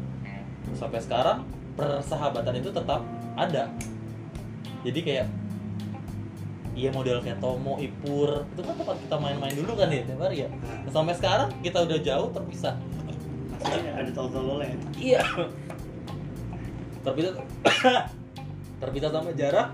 sampai 0.77 1.01
sekarang 1.03 1.45
persahabatan 1.75 2.61
itu 2.63 2.71
tetap 2.71 3.03
ada 3.35 3.69
jadi 4.85 5.01
kayak 5.03 5.29
Iya 6.75 6.91
model 6.91 7.23
kayak 7.23 7.39
Tomo, 7.39 7.79
Ipur 7.79 8.51
itu 8.51 8.61
kan 8.67 8.75
tempat 8.75 8.99
kita 8.99 9.15
main-main 9.23 9.55
dulu 9.55 9.79
kan 9.79 9.95
ya 9.95 10.03
tiap 10.03 10.27
hari 10.27 10.43
ya. 10.43 10.51
Nah, 10.83 10.91
sampai 10.91 11.15
sekarang 11.15 11.47
kita 11.63 11.87
udah 11.87 11.99
jauh 12.03 12.29
terpisah. 12.35 12.75
Maksudnya 13.63 13.93
ada 13.95 14.11
tol-tololnya 14.11 14.75
ya 14.75 14.79
Iya. 14.99 15.23
Terpisah 17.07 17.33
terpisah 18.83 19.11
sama 19.11 19.31
jarak. 19.37 19.69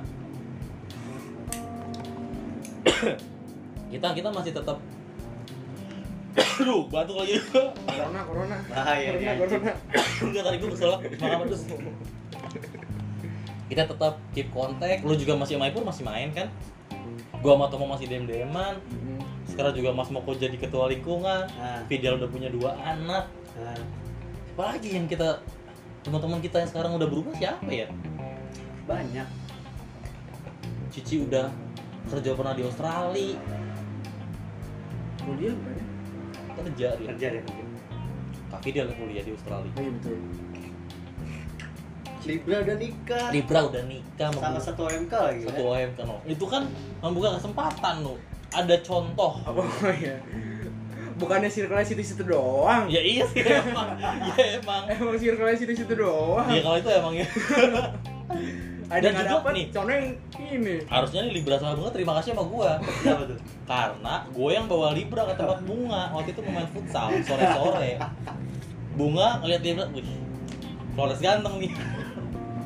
kita 3.91 4.07
kita 4.15 4.29
masih 4.31 4.53
tetap 4.55 4.79
Aduh, 6.31 6.87
batuk 6.87 7.19
lagi. 7.19 7.43
corona 7.51 8.21
corona 8.23 8.57
bahaya 8.71 9.11
corona 9.11 9.31
nih 9.35 9.39
corona 9.41 9.73
Enggak 10.21 10.43
tadi 10.47 10.57
gue 10.63 10.71
kesel 10.77 10.93
makan 11.19 11.47
terus. 11.51 11.63
Kita 13.67 13.83
tetap 13.87 14.15
keep 14.35 14.49
kontak. 14.55 15.03
Lu 15.03 15.15
juga 15.19 15.35
masih 15.35 15.57
main 15.59 15.73
pun 15.75 15.83
masih 15.83 16.05
main 16.07 16.31
kan? 16.31 16.51
Gua 17.41 17.57
sama 17.57 17.67
Tomo 17.73 17.87
masih 17.89 18.07
dem-deman. 18.11 18.77
Sekarang 19.49 19.73
juga 19.73 19.91
Mas 19.97 20.13
Moko 20.13 20.37
jadi 20.37 20.55
ketua 20.55 20.91
lingkungan. 20.93 21.49
nah, 21.49 21.81
Fidel 21.89 22.21
udah 22.21 22.29
punya 22.29 22.53
dua 22.53 22.77
anak. 22.77 23.27
nah, 23.57 23.75
Siapa 24.51 24.77
lagi 24.77 24.93
yang 24.93 25.07
kita 25.09 25.41
teman-teman 26.05 26.39
kita 26.45 26.61
yang 26.61 26.69
sekarang 26.69 26.93
udah 27.01 27.09
berubah 27.09 27.33
siapa 27.39 27.71
ya? 27.71 27.89
Banyak 28.91 29.29
Cici 30.91 31.23
udah 31.23 31.47
kerja 32.11 32.35
pernah 32.35 32.51
di 32.59 32.67
Australia, 32.67 33.39
kuliah 35.23 35.55
bukan 35.55 35.75
ya 35.79 35.85
kerja 36.59 36.89
dia. 36.99 37.07
kerja 37.15 37.27
deh 37.31 37.43
kerja 37.47 37.65
Fidel 38.59 38.91
yang 38.91 38.99
kuliah 38.99 39.23
di 39.23 39.31
Australia. 39.31 39.71
iya 39.79 39.91
betul 39.95 40.19
Libra 42.21 42.57
udah 42.61 42.77
nikah 42.77 43.27
Libra 43.31 43.61
udah 43.71 43.83
nikah 43.87 44.29
sama 44.35 44.41
membuka 44.51 44.61
satu 44.61 44.81
OMK 44.91 45.15
lagi 45.15 45.41
satu 45.47 45.63
ya? 45.73 45.89
Kan 45.95 46.05
no. 46.05 46.17
Itu 46.29 46.45
kan 46.51 46.63
membuka 47.01 47.29
kesempatan 47.41 47.95
lo. 48.05 48.15
Ada 48.51 48.77
contoh. 48.83 49.33
oh 49.47 49.95
iya 49.95 50.19
bukannya 51.21 51.53
sirkulasi 51.53 51.93
di 51.95 52.05
situ 52.05 52.25
doang 52.25 52.89
Ya 52.89 53.05
iya 53.05 53.29
sih 53.29 53.45
emang. 53.45 53.93
ya 54.35 54.59
emang. 54.59 54.83
emang 54.89 55.17
sirkulasi 55.21 55.69
di 55.69 55.77
situ 55.77 55.93
doang 55.93 56.49
Ya 56.49 56.65
kalau 56.65 56.77
itu 56.81 56.91
emang 56.91 57.15
ya. 57.15 57.29
ada 58.91 59.07
Dan 59.07 59.13
juga 59.15 59.31
dapat 59.39 59.53
nih. 59.55 59.67
contoh 59.71 59.95
yang 59.95 60.09
ini 60.51 60.75
Harusnya 60.91 61.21
nih 61.23 61.33
Libra 61.39 61.55
sama 61.63 61.79
Bunga 61.79 61.91
terima 61.95 62.13
kasih 62.19 62.35
sama 62.35 62.43
gua. 62.51 62.71
Tuh? 63.07 63.39
Karena 63.71 64.15
gue 64.27 64.51
yang 64.51 64.67
bawa 64.67 64.91
Libra 64.91 65.23
ke 65.31 65.35
tempat 65.39 65.63
Bunga 65.63 66.11
waktu 66.11 66.35
itu 66.35 66.41
mau 66.43 66.53
main 66.59 66.69
futsal 66.75 67.15
sore-sore. 67.23 68.03
Bunga 68.99 69.39
ngeliat 69.47 69.63
Libra, 69.63 69.87
wih, 69.95 70.03
Flores 70.99 71.23
ganteng 71.23 71.55
nih. 71.63 71.71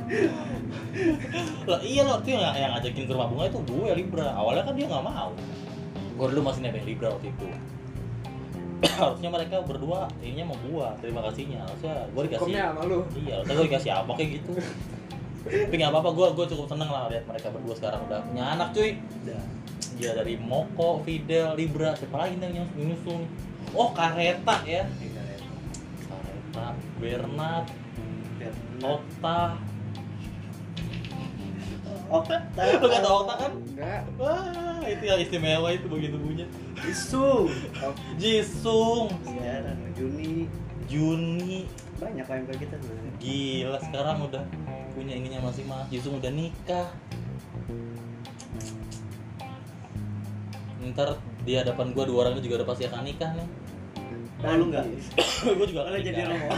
lah 1.69 1.81
iya 1.85 2.03
loh, 2.07 2.23
itu 2.23 2.33
yang, 2.33 2.55
yang 2.57 2.73
ngajakin 2.73 3.05
ke 3.05 3.13
rumah 3.13 3.29
Bunga 3.29 3.45
itu 3.53 3.61
gue 3.61 3.89
Libra. 3.93 4.33
Awalnya 4.33 4.65
kan 4.65 4.75
dia 4.81 4.87
nggak 4.89 5.05
mau. 5.05 5.31
Gue 6.17 6.27
dulu 6.33 6.41
masih 6.49 6.65
nebeng 6.65 6.89
Libra 6.89 7.13
waktu 7.13 7.29
itu. 7.29 7.47
Harusnya 9.01 9.29
mereka 9.29 9.61
berdua 9.61 10.09
ininya 10.25 10.53
mau 10.53 10.59
gua 10.69 10.93
terima 11.01 11.25
kasihnya 11.31 11.65
harusnya 11.65 12.05
gue 12.11 12.23
dikasih 12.29 12.41
hukumnya 12.43 12.65
sama 12.69 12.83
lu 12.85 13.01
iya 13.17 13.33
harusnya 13.41 13.55
gue 13.57 13.67
dikasih 13.71 13.91
apa 13.97 14.13
kayak 14.13 14.31
gitu 14.41 14.53
tapi 15.45 15.75
nggak 15.77 15.93
apa-apa 15.93 16.11
gue 16.17 16.27
gue 16.41 16.47
cukup 16.57 16.67
seneng 16.67 16.89
lah 16.89 17.13
lihat 17.13 17.25
mereka 17.29 17.53
berdua 17.53 17.75
sekarang 17.77 18.01
udah 18.09 18.21
punya 18.25 18.45
anak 18.57 18.69
cuy. 18.73 18.97
Udah. 19.25 19.43
ya 19.95 20.11
dari 20.11 20.35
Moko, 20.41 21.05
Fidel, 21.07 21.55
Libra, 21.55 21.95
siapa 21.95 22.27
lagi 22.27 22.35
nih 22.41 22.51
yang 22.51 22.69
nyusul 22.75 23.23
nih? 23.23 23.31
Oh 23.77 23.95
Kareta 23.95 24.57
ya, 24.67 24.83
Ra- 26.55 26.79
Bernard 26.99 27.67
Oh, 28.85 29.01
Okta 29.01 29.57
Okta. 32.13 32.37
lu 32.77 32.87
kata 32.93 33.09
Okta 33.09 33.35
kan? 33.41 33.53
Enggak. 33.57 34.03
Wah 34.21 34.85
itu 34.85 35.05
yang 35.09 35.21
istimewa 35.25 35.69
itu 35.73 35.87
begitu 35.89 36.17
punya 36.21 36.47
Isu. 36.85 37.49
Jisung. 38.21 39.09
Sekarang 39.25 39.81
Juni. 39.97 40.47
Juni 40.85 41.65
banyak 42.05 42.25
OMK 42.29 42.51
kita 42.61 42.75
sebenarnya. 42.77 43.13
gila 43.17 43.79
sekarang 43.81 44.17
udah 44.29 44.45
punya 44.93 45.15
ininya 45.17 45.41
masing-masing. 45.49 45.91
Jisung 45.91 46.21
udah 46.21 46.33
nikah. 46.33 46.89
Ntar 50.85 51.17
di 51.49 51.53
hadapan 51.57 51.97
gua 51.97 52.05
dua 52.05 52.19
orang 52.29 52.37
ini 52.37 52.45
juga 52.45 52.61
udah 52.63 52.69
pasti 52.69 52.85
akan 52.85 53.09
nikah 53.09 53.31
nih. 53.33 53.49
Oh, 54.45 54.55
lu 54.61 54.65
enggak? 54.69 54.85
gua 55.57 55.67
juga 55.67 55.81
akan 55.89 55.93
Kalau 55.97 56.05
jadi 56.05 56.23
romo. 56.29 56.49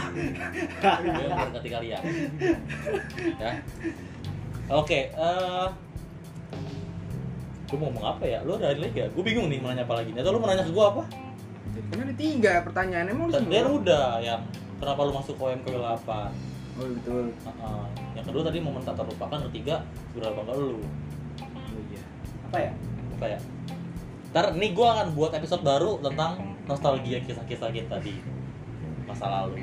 gue 1.15 1.23
yang 1.23 1.39
berkati 1.47 1.69
kalian 1.71 2.01
ya. 3.39 3.49
Oke 4.67 4.99
eh 5.15 5.67
gue 7.67 7.75
mau 7.79 7.87
ngomong 7.91 8.05
apa 8.15 8.23
ya? 8.27 8.39
Lu 8.43 8.59
ada 8.59 8.75
lagi 8.75 8.91
gak 8.95 9.15
gue 9.15 9.23
bingung 9.23 9.47
nih 9.47 9.59
mau 9.63 9.71
nanya 9.71 9.87
apa 9.87 10.03
lagi. 10.03 10.11
Atau 10.11 10.35
lu 10.35 10.39
mau 10.43 10.51
nanya 10.51 10.67
ke 10.67 10.75
gue 10.75 10.85
apa? 10.85 11.03
Kan 11.87 11.97
ada 12.03 12.15
tiga 12.19 12.53
pertanyaan 12.67 13.05
emang 13.15 13.31
lu 13.31 13.33
tadi 13.39 13.47
udah 13.47 14.07
yang 14.19 14.43
kenapa 14.77 14.99
lu 15.05 15.13
masuk 15.13 15.35
OMK 15.37 15.67
8 15.73 15.77
oh 16.77 16.87
betul. 16.93 17.25
Heeh. 17.33 17.83
yang 18.13 18.25
kedua 18.25 18.41
tadi 18.45 18.57
momen 18.61 18.81
tak 18.85 18.95
terlupakan 18.97 19.37
yang 19.41 19.49
ketiga 19.49 19.75
sudah 20.13 20.29
bangga 20.33 20.53
lu. 20.53 20.77
Oh 21.41 21.81
iya. 21.89 22.01
Apa 22.47 22.57
ya? 22.61 22.71
apa 23.17 23.25
ya? 23.25 23.39
Ntar 24.29 24.45
nih 24.53 24.71
gue 24.77 24.87
akan 24.87 25.07
buat 25.17 25.31
episode 25.33 25.65
baru 25.65 25.97
tentang 26.05 26.37
nostalgia 26.69 27.17
kisah-kisah 27.25 27.73
kita 27.73 27.97
di 28.05 28.21
masa 29.09 29.25
lalu. 29.25 29.57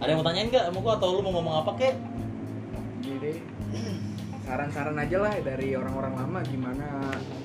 Ada 0.00 0.08
yang 0.08 0.18
mau 0.24 0.26
tanyain 0.26 0.48
nggak? 0.48 0.64
Sama 0.72 0.78
gue 0.80 0.92
atau 0.96 1.08
lu 1.12 1.20
mau 1.20 1.32
ngomong 1.36 1.54
apa 1.64 1.72
kek? 1.76 1.94
Jadi 3.04 3.32
saran-saran 4.44 4.96
aja 5.00 5.16
lah 5.20 5.34
dari 5.40 5.76
orang-orang 5.76 6.14
lama 6.16 6.40
gimana 6.44 6.86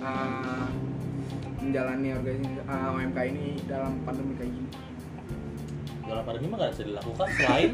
uh, 0.03 0.67
menjalani 1.59 2.15
organisasi 2.15 2.63
uh, 2.67 2.95
OMK 2.95 3.19
ini 3.35 3.47
dalam 3.67 4.03
pandemi 4.03 4.35
kayak 4.35 4.51
gini 4.51 4.88
dalam 6.09 6.23
pandemi 6.25 6.49
mah 6.49 6.57
gak 6.57 6.71
bisa 6.73 6.83
dilakukan 6.89 7.27
selain 7.37 7.69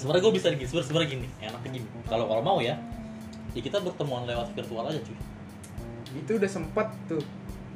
sebenarnya 0.00 0.22
gue 0.24 0.34
bisa 0.40 0.46
gini 0.56 0.64
sebenarnya 0.64 1.08
gini 1.12 1.28
enaknya 1.44 1.70
gini. 1.76 1.86
Kalau 2.08 2.24
kalau 2.24 2.40
mau 2.40 2.58
ya 2.64 2.80
ya 3.52 3.60
kita 3.60 3.84
bertemuan 3.84 4.24
lewat 4.24 4.56
virtual 4.56 4.88
aja 4.88 5.00
cuy. 5.04 5.16
Itu 6.16 6.40
udah 6.40 6.50
sempet 6.50 6.88
tuh. 7.04 7.22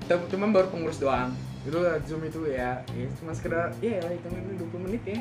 Cuman 0.09 0.57
baru 0.57 0.72
pengurus 0.72 0.97
doang. 0.97 1.37
Itu 1.68 1.81
zoom 2.09 2.25
itu 2.25 2.49
ya, 2.49 2.81
ya 2.93 3.07
cuma 3.20 3.33
sekedar 3.33 3.72
ya 3.81 4.01
lah 4.01 4.12
itu 4.12 4.29
20 4.29 4.85
menit 4.89 5.03
ya. 5.05 5.20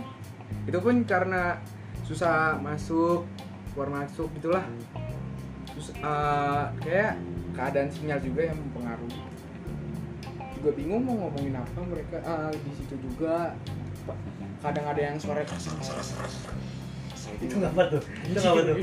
Itu 0.63 0.79
pun 0.79 1.03
karena 1.03 1.59
susah 2.07 2.55
masuk 2.63 3.27
keluar 3.75 3.89
masuk 3.91 4.31
gitulah. 4.39 4.63
Sus- 5.75 5.95
eh, 5.95 6.65
kayak 6.83 7.19
keadaan 7.51 7.89
sinyal 7.91 8.19
juga 8.23 8.47
yang 8.47 8.57
mempengaruhi 8.59 9.32
juga 10.63 10.79
bingung 10.79 11.03
mau 11.03 11.27
ngomongin 11.27 11.59
apa 11.59 11.79
mereka 11.83 12.23
ah, 12.23 12.47
di 12.47 12.71
situ 12.71 12.95
juga 13.03 13.51
kadang 14.63 14.87
ada 14.87 15.01
yang 15.11 15.19
suara 15.19 15.43
keras 15.43 15.67
keras 15.67 15.91
keras 15.91 16.09
keras. 16.15 16.35
Itu 17.43 17.59
apa 17.59 17.83
tuh? 17.91 17.99
Itu 18.31 18.39
apa 18.39 18.61
tuh? 18.63 18.77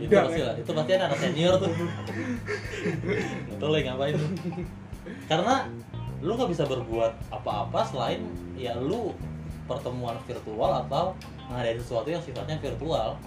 itu 0.00 0.12
pasti 0.16 0.40
lah 0.40 0.54
itu 0.56 0.70
pasti 0.72 0.92
anak 0.96 1.18
senior 1.20 1.54
tuh 1.60 1.70
itu 3.52 3.66
lagi 3.68 3.84
ngapain 3.84 4.14
tuh 4.16 4.30
karena 5.28 5.54
lu 6.24 6.32
nggak 6.40 6.50
bisa 6.56 6.64
berbuat 6.64 7.12
apa-apa 7.28 7.80
selain 7.84 8.24
ya 8.56 8.72
lu 8.80 9.12
pertemuan 9.68 10.16
virtual 10.24 10.72
atau 10.88 11.12
ngadain 11.52 11.76
sesuatu 11.76 12.08
yang 12.08 12.24
sifatnya 12.24 12.56
virtual 12.64 13.20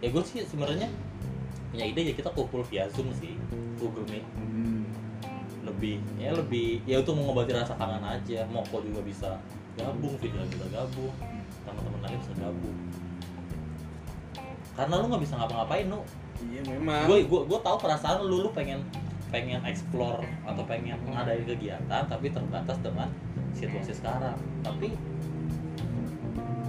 ya 0.00 0.08
gue 0.08 0.22
sih 0.24 0.40
sebenarnya 0.48 0.88
punya 1.68 1.84
ide 1.84 2.00
ya 2.00 2.14
kita 2.16 2.32
kumpul 2.32 2.64
via 2.64 2.88
zoom 2.96 3.12
sih 3.20 3.36
Google 3.76 4.08
Meet 4.08 4.24
Hmm. 4.34 4.73
Lebih 5.74 5.98
ya 6.14 6.30
lebih 6.30 6.78
ya 6.86 7.02
untuk 7.02 7.18
mengobati 7.18 7.50
rasa 7.50 7.74
kangen 7.74 8.02
aja. 8.06 8.46
Moko 8.46 8.78
juga 8.80 9.02
bisa 9.02 9.30
gabung 9.74 10.14
video 10.22 10.46
bisa 10.46 10.66
gabung 10.70 11.10
teman-teman 11.66 12.00
lain 12.06 12.18
bisa 12.22 12.34
gabung. 12.38 12.76
Karena 14.74 14.94
lu 15.02 15.04
nggak 15.10 15.22
bisa 15.22 15.34
ngapa-ngapain 15.38 15.86
lu 15.90 16.00
iya 16.50 16.62
memang. 16.62 17.06
Gue 17.10 17.26
gue 17.26 17.40
gue 17.42 17.58
tahu 17.58 17.76
perasaan 17.82 18.22
lu 18.22 18.46
lu 18.46 18.50
pengen 18.54 18.86
pengen 19.34 19.58
explore 19.66 20.22
atau 20.46 20.62
pengen 20.62 20.94
ngadain 21.10 21.42
kegiatan 21.42 22.02
tapi 22.06 22.30
terbatas 22.30 22.78
dengan 22.78 23.10
situasi 23.58 23.98
sekarang. 23.98 24.38
Tapi 24.62 24.94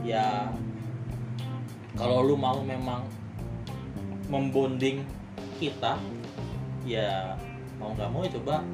ya 0.01 0.49
kalau 1.93 2.26
lu 2.26 2.34
mau 2.34 2.58
memang 2.66 3.06
membonding 4.30 5.06
kita 5.62 5.95
ya 6.86 7.38
mau 7.78 7.93
nggak 7.93 8.10
mau 8.10 8.22
ya 8.26 8.32
coba 8.38 8.66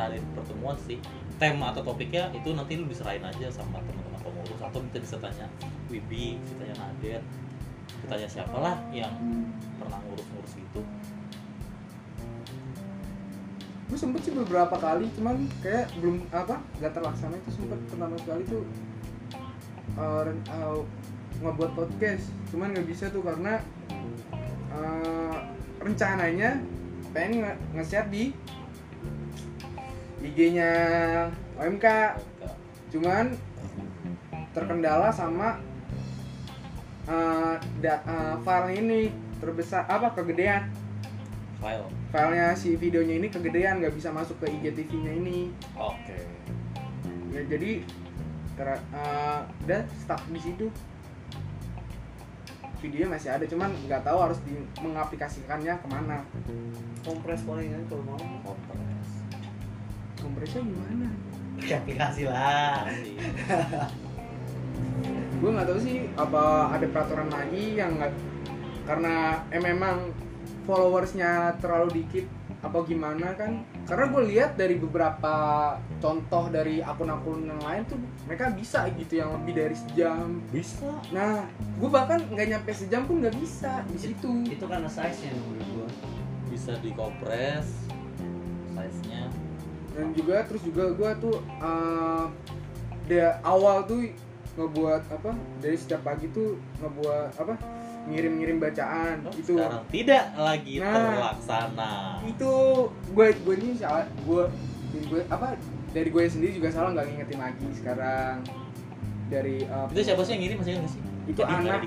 ada 0.00 0.16
pertemuan 0.36 0.76
sih. 0.84 1.00
Tema 1.36 1.72
atau 1.72 1.84
topiknya 1.84 2.32
itu 2.32 2.52
nanti 2.56 2.80
lu 2.80 2.88
diserahin 2.88 3.24
aja 3.24 3.48
sama 3.52 3.80
teman-teman 3.84 4.20
pengurus. 4.20 4.60
Atau 4.60 4.80
kita 4.88 4.98
bisa 5.04 5.16
tanya 5.20 5.46
Wibi, 5.92 6.40
kita 6.40 6.54
tanya 6.64 6.74
Nadet, 6.80 7.22
kita 7.86 8.06
tanya 8.08 8.28
siapalah 8.28 8.76
yang 8.92 9.12
pernah 9.76 10.00
ngurus-ngurus 10.08 10.52
gitu. 10.56 10.80
Gue 13.86 13.98
sempet 14.00 14.20
sih 14.26 14.34
beberapa 14.34 14.74
kali 14.82 15.06
cuman 15.14 15.46
kayak 15.62 15.86
belum 16.02 16.26
apa 16.34 16.58
gak 16.82 16.92
terlaksana 16.96 17.38
itu 17.38 17.50
sempet. 17.54 17.78
Pertama 17.86 18.18
kali 18.26 18.42
tuh 18.50 18.66
uh, 19.94 20.26
uh, 20.26 20.80
ngebuat 21.38 21.70
podcast. 21.76 22.32
Cuman 22.50 22.72
nggak 22.74 22.88
bisa 22.88 23.12
tuh 23.12 23.22
karena 23.22 23.62
uh, 24.74 25.38
rencananya 25.78 26.58
pengen 27.14 27.46
nge- 27.46 27.60
nge-share 27.78 28.08
di 28.10 28.34
IG-nya 30.26 30.70
OMK 31.54 31.86
cuman 32.90 33.34
terkendala 34.50 35.12
sama 35.12 35.60
uh, 37.06 37.54
da- 37.78 38.02
uh, 38.08 38.36
file 38.42 38.72
ini 38.74 39.00
terbesar 39.38 39.84
apa 39.86 40.16
kegedean. 40.16 40.72
File. 41.60 41.86
Filenya 42.12 42.56
si 42.56 42.76
videonya 42.76 43.20
ini 43.20 43.28
kegedean 43.28 43.80
nggak 43.80 43.94
bisa 43.94 44.08
masuk 44.12 44.40
ke 44.40 44.48
IGTV-nya 44.48 45.12
ini. 45.12 45.52
Oke. 45.76 46.24
Ya, 47.32 47.42
jadi 47.44 47.84
ter- 48.56 48.84
uh, 48.96 49.40
udah 49.68 49.82
stuck 50.00 50.22
di 50.32 50.40
situ. 50.40 50.66
Videonya 52.80 53.08
masih 53.12 53.30
ada 53.32 53.44
cuman 53.44 53.72
nggak 53.88 54.04
tahu 54.04 54.18
harus 54.20 54.38
di 54.44 54.56
mengaplikasikannya 54.80 55.74
ke 55.80 55.86
mana. 55.88 56.24
Kompres 57.04 57.44
paling 57.44 57.72
kan 57.72 57.82
kalau 57.92 58.04
mau. 58.04 58.20
kompres 58.44 58.95
kompresnya 60.46 60.62
gimana? 60.62 61.08
Aplikasi 61.82 62.22
lah. 62.30 62.86
Gue 65.40 65.50
nggak 65.52 65.68
tahu 65.68 65.80
sih 65.82 66.08
apa 66.16 66.72
ada 66.72 66.86
peraturan 66.88 67.28
lagi 67.28 67.76
yang 67.76 68.00
nggak 68.00 68.12
karena 68.86 69.44
eh, 69.52 69.60
memang 69.60 70.14
followersnya 70.64 71.60
terlalu 71.60 72.02
dikit 72.02 72.26
apa 72.64 72.78
gimana 72.88 73.36
kan? 73.36 73.62
Karena 73.84 74.04
gue 74.10 74.22
lihat 74.32 74.56
dari 74.56 74.80
beberapa 74.80 75.34
contoh 76.00 76.48
dari 76.48 76.80
akun-akun 76.80 77.46
yang 77.46 77.60
lain 77.60 77.82
tuh 77.84 78.00
mereka 78.24 78.50
bisa 78.56 78.88
gitu 78.96 79.20
yang 79.20 79.36
lebih 79.42 79.52
dari 79.60 79.76
sejam. 79.76 80.40
Bisa. 80.48 80.88
Nah 81.12 81.44
gue 81.52 81.90
bahkan 81.90 82.24
nggak 82.32 82.48
nyampe 82.56 82.72
sejam 82.72 83.04
pun 83.04 83.20
nggak 83.20 83.36
bisa 83.36 83.84
di 83.92 83.98
situ. 84.00 84.30
Itu 84.48 84.64
karena 84.64 84.88
size-nya 84.88 85.36
menurut 85.36 85.68
gua. 85.74 85.88
bisa 86.46 86.72
dikompres 86.80 87.86
size 88.76 89.00
nya 89.08 89.15
dan 89.96 90.06
juga 90.12 90.44
terus 90.44 90.62
juga 90.62 90.92
gue 90.92 91.10
tuh 91.24 91.36
uh, 91.58 92.28
dari 93.08 93.24
awal 93.40 93.88
tuh 93.88 94.12
ngebuat 94.56 95.02
apa 95.08 95.30
dari 95.60 95.76
setiap 95.76 96.04
pagi 96.04 96.28
tuh 96.32 96.60
ngebuat 96.80 97.32
apa 97.36 97.54
ngirim-ngirim 98.06 98.62
bacaan 98.62 99.24
itu 99.34 99.56
sekarang 99.56 99.82
tidak 99.90 100.24
lagi 100.36 100.78
Nah. 100.78 100.92
terlaksana. 100.94 101.94
itu 102.28 102.52
gue 103.10 103.26
gue 103.34 103.54
ini 103.56 103.68
salah 103.74 104.06
gue 104.22 104.42
dari 104.92 105.04
gue 105.10 105.20
apa 105.26 105.46
dari 105.90 106.08
gue 106.12 106.22
sendiri 106.28 106.52
juga 106.60 106.68
salah 106.70 106.92
nggak 106.92 107.06
ngingetin 107.08 107.40
lagi 107.40 107.66
sekarang. 107.72 108.36
Dari 109.26 109.64
uh, 109.66 109.90
itu 109.90 110.06
siapa 110.06 110.22
sih 110.22 110.38
yang 110.38 110.42
ngirim 110.44 110.56
masih 110.60 110.72
nggak 110.78 110.92
sih? 110.92 111.02
Itu 111.26 111.40
Jadi 111.42 111.66
anak. 111.66 111.80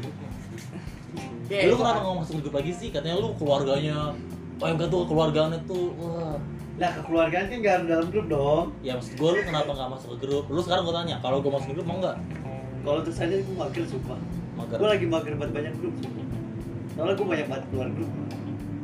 ya, 1.48 1.60
lu 1.72 1.76
kenapa 1.78 2.00
nggak 2.04 2.18
masuk 2.26 2.34
grup 2.44 2.56
lagi 2.58 2.72
sih? 2.76 2.90
Katanya 2.92 3.16
lu 3.22 3.30
keluarganya 3.38 4.12
oh 4.60 4.66
yang 4.68 4.76
tuh 4.76 5.08
keluarganya 5.08 5.58
tuh 5.64 5.96
wah 5.96 6.36
Lah 6.80 6.92
kekeluargaan 6.96 7.46
kan 7.52 7.60
harus 7.60 7.88
dalam 7.92 8.08
grup 8.08 8.28
dong. 8.32 8.66
ya 8.80 8.96
maksud 8.96 9.20
gue 9.20 9.30
lu 9.36 9.42
kenapa 9.44 9.72
nggak 9.76 9.90
masuk 10.00 10.10
ke 10.16 10.18
grup? 10.24 10.46
Lu 10.48 10.64
sekarang 10.64 10.88
gue 10.88 10.96
tanya 10.96 11.16
kalau 11.20 11.44
gue 11.44 11.52
masuk 11.52 11.68
ke 11.72 11.76
grup 11.76 11.88
mau 11.92 12.00
nggak? 12.00 12.18
Kalau 12.80 13.00
terus 13.04 13.20
aja 13.20 13.36
gua 13.44 13.56
mager 13.68 13.84
sumpah. 13.86 14.20
mager. 14.56 14.78
Gua 14.80 14.90
lagi 14.96 15.06
mager 15.08 15.34
buat 15.36 15.52
banyak 15.52 15.74
grup 15.84 15.96
sumpah. 16.00 16.26
Soalnya 16.96 17.14
gua 17.16 17.28
banyak 17.28 17.48
banget 17.48 17.66
keluar 17.72 17.90
grup. 17.92 18.12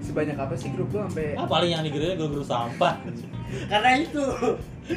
sebanyak 0.05 0.37
apa 0.37 0.53
sih 0.53 0.69
grup 0.69 0.93
lu 0.93 1.01
sampai 1.01 1.33
ah 1.33 1.49
paling 1.49 1.73
yang 1.73 1.81
digede 1.81 2.13
grup 2.13 2.37
grup 2.37 2.45
sampah. 2.45 3.01
Karena 3.73 3.89
itu. 3.97 4.21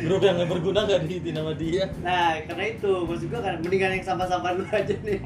Grup 0.05 0.21
yang 0.21 0.37
nggak 0.37 0.53
berguna 0.53 0.85
gak 0.85 1.09
diitin 1.09 1.33
sama 1.33 1.57
dia. 1.57 1.89
Nah 2.05 2.37
karena 2.45 2.65
itu. 2.77 2.93
Maksud 3.09 3.27
gua 3.33 3.41
kan 3.41 3.55
mendingan 3.65 3.97
yang 3.97 4.05
sampah-sampah 4.05 4.51
dulu 4.53 4.69
aja 4.69 4.95
nih. 5.01 5.21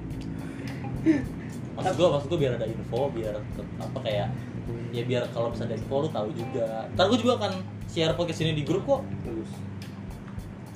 Maksud 1.74 1.94
gua 1.98 2.08
maksud 2.14 2.28
gua 2.30 2.38
biar 2.38 2.52
ada 2.54 2.66
info 2.70 3.00
biar 3.10 3.34
apa 3.82 3.98
kayak 4.06 4.28
ya 4.92 5.02
biar 5.08 5.24
kalau 5.32 5.50
misalnya 5.50 5.74
ada 5.74 5.76
info 5.80 5.96
lu 6.04 6.08
tahu 6.12 6.28
juga. 6.36 6.68
Ntar 6.92 7.04
gua 7.08 7.18
juga 7.18 7.32
akan 7.40 7.52
share 7.88 8.14
podcast 8.14 8.40
ini 8.44 8.52
di 8.52 8.64
grup 8.68 8.84
kok. 8.84 9.02
Bagus 9.24 9.50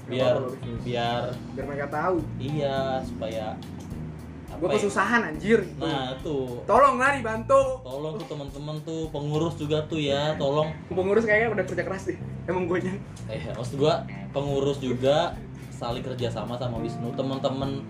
biar 0.06 0.38
biar 0.86 1.34
biar 1.54 1.64
mereka 1.66 1.86
tahu. 1.90 2.22
Iya 2.38 3.02
supaya 3.02 3.58
gua 4.56 4.68
ya? 4.70 4.74
kesusahan 4.78 5.20
anjir. 5.34 5.66
Gitu. 5.66 5.82
nah 5.82 6.14
tuh. 6.22 6.62
Tolong 6.64 6.96
lah 6.96 7.18
dibantu. 7.18 7.82
Tolong 7.82 8.14
tuh 8.16 8.26
teman-teman 8.30 8.76
tuh 8.86 9.10
pengurus 9.10 9.54
juga 9.58 9.82
tuh 9.90 9.98
ya 9.98 10.38
tolong. 10.38 10.70
Pengurus 10.88 11.26
kayaknya 11.26 11.58
udah 11.58 11.64
kerja 11.66 11.82
keras 11.84 12.04
deh 12.08 12.18
emang 12.46 12.70
gue 12.70 12.78
eh 13.26 13.42
maksud 13.58 13.74
gua 13.74 14.06
pengurus 14.30 14.78
juga 14.78 15.34
saling 15.74 16.06
kerja 16.06 16.30
sama 16.30 16.54
sama 16.56 16.78
Wisnu. 16.78 17.10
Teman-teman 17.18 17.82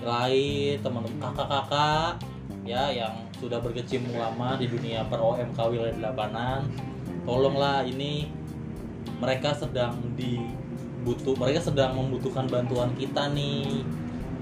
lain 0.00 0.80
teman 0.80 1.04
kakak-kakak 1.20 2.22
ya 2.64 2.88
yang 2.88 3.12
sudah 3.40 3.58
berkecimpung 3.64 4.20
lama 4.20 4.60
di 4.60 4.68
dunia 4.68 5.08
per 5.08 5.18
OMK 5.18 5.58
wilayah 5.72 5.96
delapanan 5.96 6.68
tolonglah 7.24 7.82
ini 7.88 8.28
mereka 9.20 9.52
sedang 9.52 10.00
dibutuh 10.16 11.36
mereka 11.36 11.60
sedang 11.60 11.96
membutuhkan 11.96 12.48
bantuan 12.48 12.92
kita 12.96 13.28
nih 13.32 13.84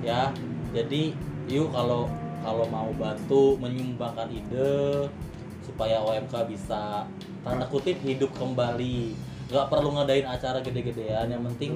ya. 0.02 0.30
Jadi 0.70 1.14
yuk 1.50 1.74
kalau 1.74 2.06
kalau 2.44 2.64
mau 2.70 2.90
bantu 2.94 3.58
menyumbangkan 3.58 4.30
ide 4.30 5.10
supaya 5.66 6.00
OMK 6.00 6.32
bisa 6.48 7.04
tanda 7.42 7.66
kutip 7.66 7.98
hidup 8.06 8.30
kembali. 8.38 9.14
Nggak 9.48 9.66
perlu 9.72 9.96
ngadain 9.96 10.28
acara 10.28 10.62
gede-gedean 10.62 11.32
yang 11.32 11.42
penting 11.54 11.74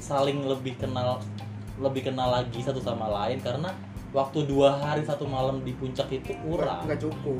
saling 0.00 0.42
lebih 0.48 0.74
kenal 0.80 1.20
lebih 1.80 2.10
kenal 2.10 2.34
lagi 2.34 2.60
satu 2.60 2.82
sama 2.82 3.06
lain. 3.06 3.38
Karena 3.38 3.70
waktu 4.10 4.46
dua 4.46 4.74
hari 4.78 5.06
satu 5.06 5.26
malam 5.26 5.62
di 5.62 5.74
puncak 5.74 6.10
itu 6.10 6.34
kurang. 6.46 6.86
Nggak 6.86 7.02
cukup. 7.06 7.38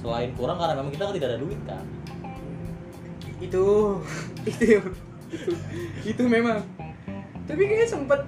Selain 0.00 0.30
kurang 0.36 0.60
karena 0.60 0.76
memang 0.76 0.92
kita 0.92 1.08
kan 1.08 1.14
tidak 1.16 1.28
ada 1.32 1.38
duit 1.40 1.60
kan? 1.64 1.84
Itu 3.40 3.64
itu 4.48 4.64
itu 5.32 5.50
itu 6.04 6.22
memang. 6.28 6.60
Tapi 7.44 7.60
kayaknya 7.64 7.88
sempet 7.88 8.20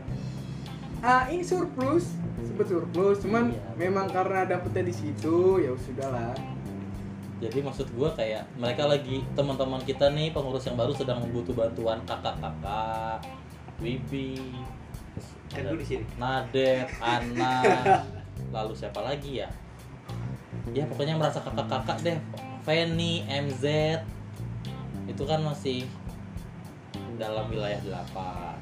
ah 1.04 1.28
ini 1.28 1.44
surplus 1.44 2.16
sempet 2.40 2.66
surplus. 2.72 3.20
Cuman 3.20 3.52
Iya. 3.52 3.62
memang 3.76 4.08
karena 4.08 4.48
dapetnya 4.48 4.88
di 4.88 4.94
situ 4.96 5.60
ya 5.60 5.72
sudahlah. 5.76 6.32
Jadi 7.36 7.60
maksud 7.60 7.92
gua 7.92 8.16
kayak 8.16 8.48
mereka 8.56 8.88
lagi 8.88 9.20
teman-teman 9.36 9.84
kita 9.84 10.08
nih 10.08 10.32
pengurus 10.32 10.64
yang 10.64 10.80
baru 10.80 10.96
sedang 10.96 11.20
membutuh 11.20 11.52
bantuan 11.52 12.00
kakak-kakak 12.08 13.20
Wibi 13.76 14.40
kan 15.46 15.62
ada 15.62 15.68
gua 15.68 15.78
di 15.78 15.86
sini 15.86 16.04
Nadet, 16.16 16.88
Ana, 16.98 17.54
lalu 18.56 18.72
siapa 18.74 19.00
lagi 19.00 19.40
ya? 19.40 19.48
Ya 20.70 20.84
pokoknya 20.84 21.14
merasa 21.14 21.38
kakak-kakak 21.38 22.02
deh. 22.02 22.18
Feni, 22.62 23.22
MZ, 23.24 23.62
itu 25.06 25.22
kan 25.22 25.38
masih 25.40 25.86
dalam 27.14 27.46
wilayah 27.46 27.78
8 27.78 28.58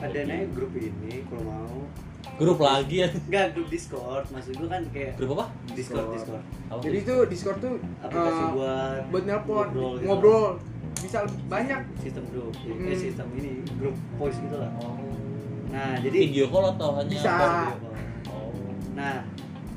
ada 0.00 0.20
naik 0.24 0.52
grup 0.54 0.72
ini 0.72 1.24
kalau 1.26 1.44
mau 1.44 1.76
Grup 2.36 2.60
lagi 2.60 3.04
ya? 3.04 3.08
Enggak, 3.28 3.52
grup 3.52 3.68
Discord. 3.68 4.24
Maksud 4.28 4.56
gua 4.56 4.68
kan 4.70 4.82
kayak 4.92 5.12
Grup 5.16 5.36
apa? 5.36 5.46
Discord, 5.72 6.08
Discord. 6.08 6.40
Discord. 6.40 6.42
Apa 6.68 6.80
jadi 6.80 6.98
tuh? 7.00 7.04
itu 7.04 7.14
discord 7.28 7.58
tuh 7.58 7.74
Aplikasi 8.00 8.40
eh, 8.40 8.48
buat 8.54 9.00
buat 9.08 9.24
nelpon 9.24 9.66
ngobrol 9.66 9.92
ngobrol, 10.04 10.44
gitu. 10.56 11.00
bisa 11.00 11.18
lebih 11.24 11.40
banyak 11.48 11.80
sistem 11.98 12.24
grup. 12.28 12.52
Eh, 12.60 12.72
Hmm. 12.72 12.92
sistem 12.94 13.26
ini 13.34 13.50
grup 13.76 13.96
voice 14.16 14.36
gitu 14.36 14.56
lah. 14.56 14.70
Oh. 14.80 14.96
Nah, 15.70 15.94
jadi 16.02 16.18
video 16.30 16.46
call 16.50 16.74
atau 16.74 16.98
hanya 16.98 17.10
Bisa. 17.14 17.34
Oh. 18.26 18.50
Nah, 18.98 19.22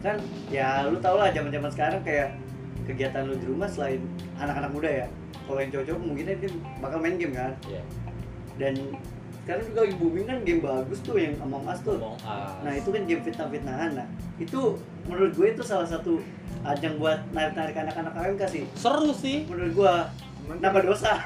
kan 0.01 0.17
ya 0.49 0.89
lu 0.89 0.97
tau 0.99 1.15
lah 1.15 1.29
zaman-zaman 1.31 1.69
sekarang 1.71 2.01
kayak 2.01 2.35
kegiatan 2.83 3.23
lu 3.23 3.37
di 3.39 3.45
rumah 3.47 3.69
selain 3.69 4.01
anak-anak 4.41 4.71
muda 4.73 4.89
ya. 4.89 5.07
Kalau 5.43 5.59
yang 5.59 5.71
cowok-cowok 5.71 6.01
mungkin 6.01 6.25
dia 6.27 6.49
bakal 6.81 6.97
main 6.99 7.15
game 7.15 7.33
kan. 7.37 7.53
Ya. 7.69 7.81
Dan 8.57 8.73
sekarang 9.43 9.63
juga 9.67 9.79
lagi 9.83 9.95
booming 9.99 10.25
kan 10.25 10.37
game 10.47 10.61
bagus 10.63 10.99
tuh 11.03 11.19
yang 11.19 11.35
Among 11.43 11.67
Us 11.67 11.79
tuh. 11.83 11.99
Ngomong 11.99 12.19
ah. 12.23 12.57
Nah 12.63 12.73
itu 12.73 12.89
kan 12.89 13.03
game 13.03 13.21
fitnah-fitnahan 13.21 13.91
Nah 13.95 14.07
itu 14.39 14.79
menurut 15.05 15.31
gue 15.35 15.47
itu 15.51 15.63
salah 15.63 15.85
satu 15.85 16.23
ajang 16.63 16.95
buat 16.95 17.19
narik-narik 17.35 17.75
anak-anak 17.75 18.13
AMK 18.15 18.43
sih 18.47 18.63
seru 18.79 19.11
sih. 19.11 19.43
Menurut 19.51 19.71
gue 19.75 19.93
nambah 20.45 20.83
dosa 20.83 21.11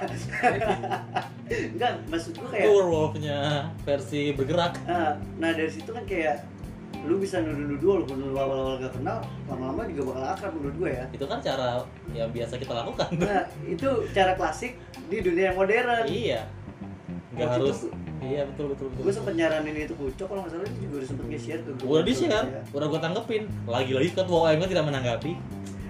Enggak, 1.47 1.91
maksud 2.07 2.35
gue 2.35 2.47
kayak 2.49 2.67
Werewolf-nya 2.67 3.39
versi 3.81 4.31
bergerak. 4.31 4.77
nah, 4.83 5.15
nah 5.37 5.49
dari 5.51 5.69
situ 5.69 5.87
kan 5.87 6.03
kayak 6.03 6.43
Lu 7.05 7.17
bisa 7.17 7.39
nuduh-nuduh 7.39 7.87
walaupun 7.93 8.17
lu 8.19 8.33
awal-awal 8.33 8.75
gak 8.77 8.91
kenal 8.91 9.21
Lama-lama 9.45 9.85
juga 9.85 10.11
bakal 10.11 10.23
akrab 10.27 10.51
menurut 10.53 10.75
gue 10.77 10.89
ya 10.91 11.05
Itu 11.09 11.25
kan 11.25 11.39
cara 11.39 11.85
yang 12.11 12.29
biasa 12.29 12.57
kita 12.57 12.73
lakukan. 12.73 13.09
Nah 13.15 13.43
itu 13.63 13.87
cara 14.11 14.33
klasik 14.33 14.75
di 15.05 15.17
dunia 15.21 15.53
yang 15.53 15.57
modern 15.57 16.03
iya. 16.05 16.41
Nggak 17.31 17.49
harus. 17.53 17.85
itu- 17.85 17.93
Iya 18.17 18.49
betul 18.49 18.73
betul 18.73 18.89
betul. 18.89 19.01
Gue 19.03 19.13
sempet 19.13 19.33
nyaranin 19.37 19.77
itu 19.77 19.93
Pucok 19.93 20.25
kalau 20.25 20.41
nggak 20.41 20.51
salah 20.51 20.65
dia 20.65 20.79
juga 20.81 20.95
udah 20.97 21.07
sempet 21.07 21.25
nge-share 21.29 21.61
ke 21.61 21.69
udah 21.79 22.01
di 22.01 22.13
share 22.17 22.45
Ya. 22.49 22.61
udah 22.73 22.87
gue 22.89 22.99
tanggepin 22.99 23.43
lagi-lagi 23.63 24.09
kan 24.11 24.25
OM 24.25 24.57
tidak 24.59 24.83
menanggapi 24.83 25.31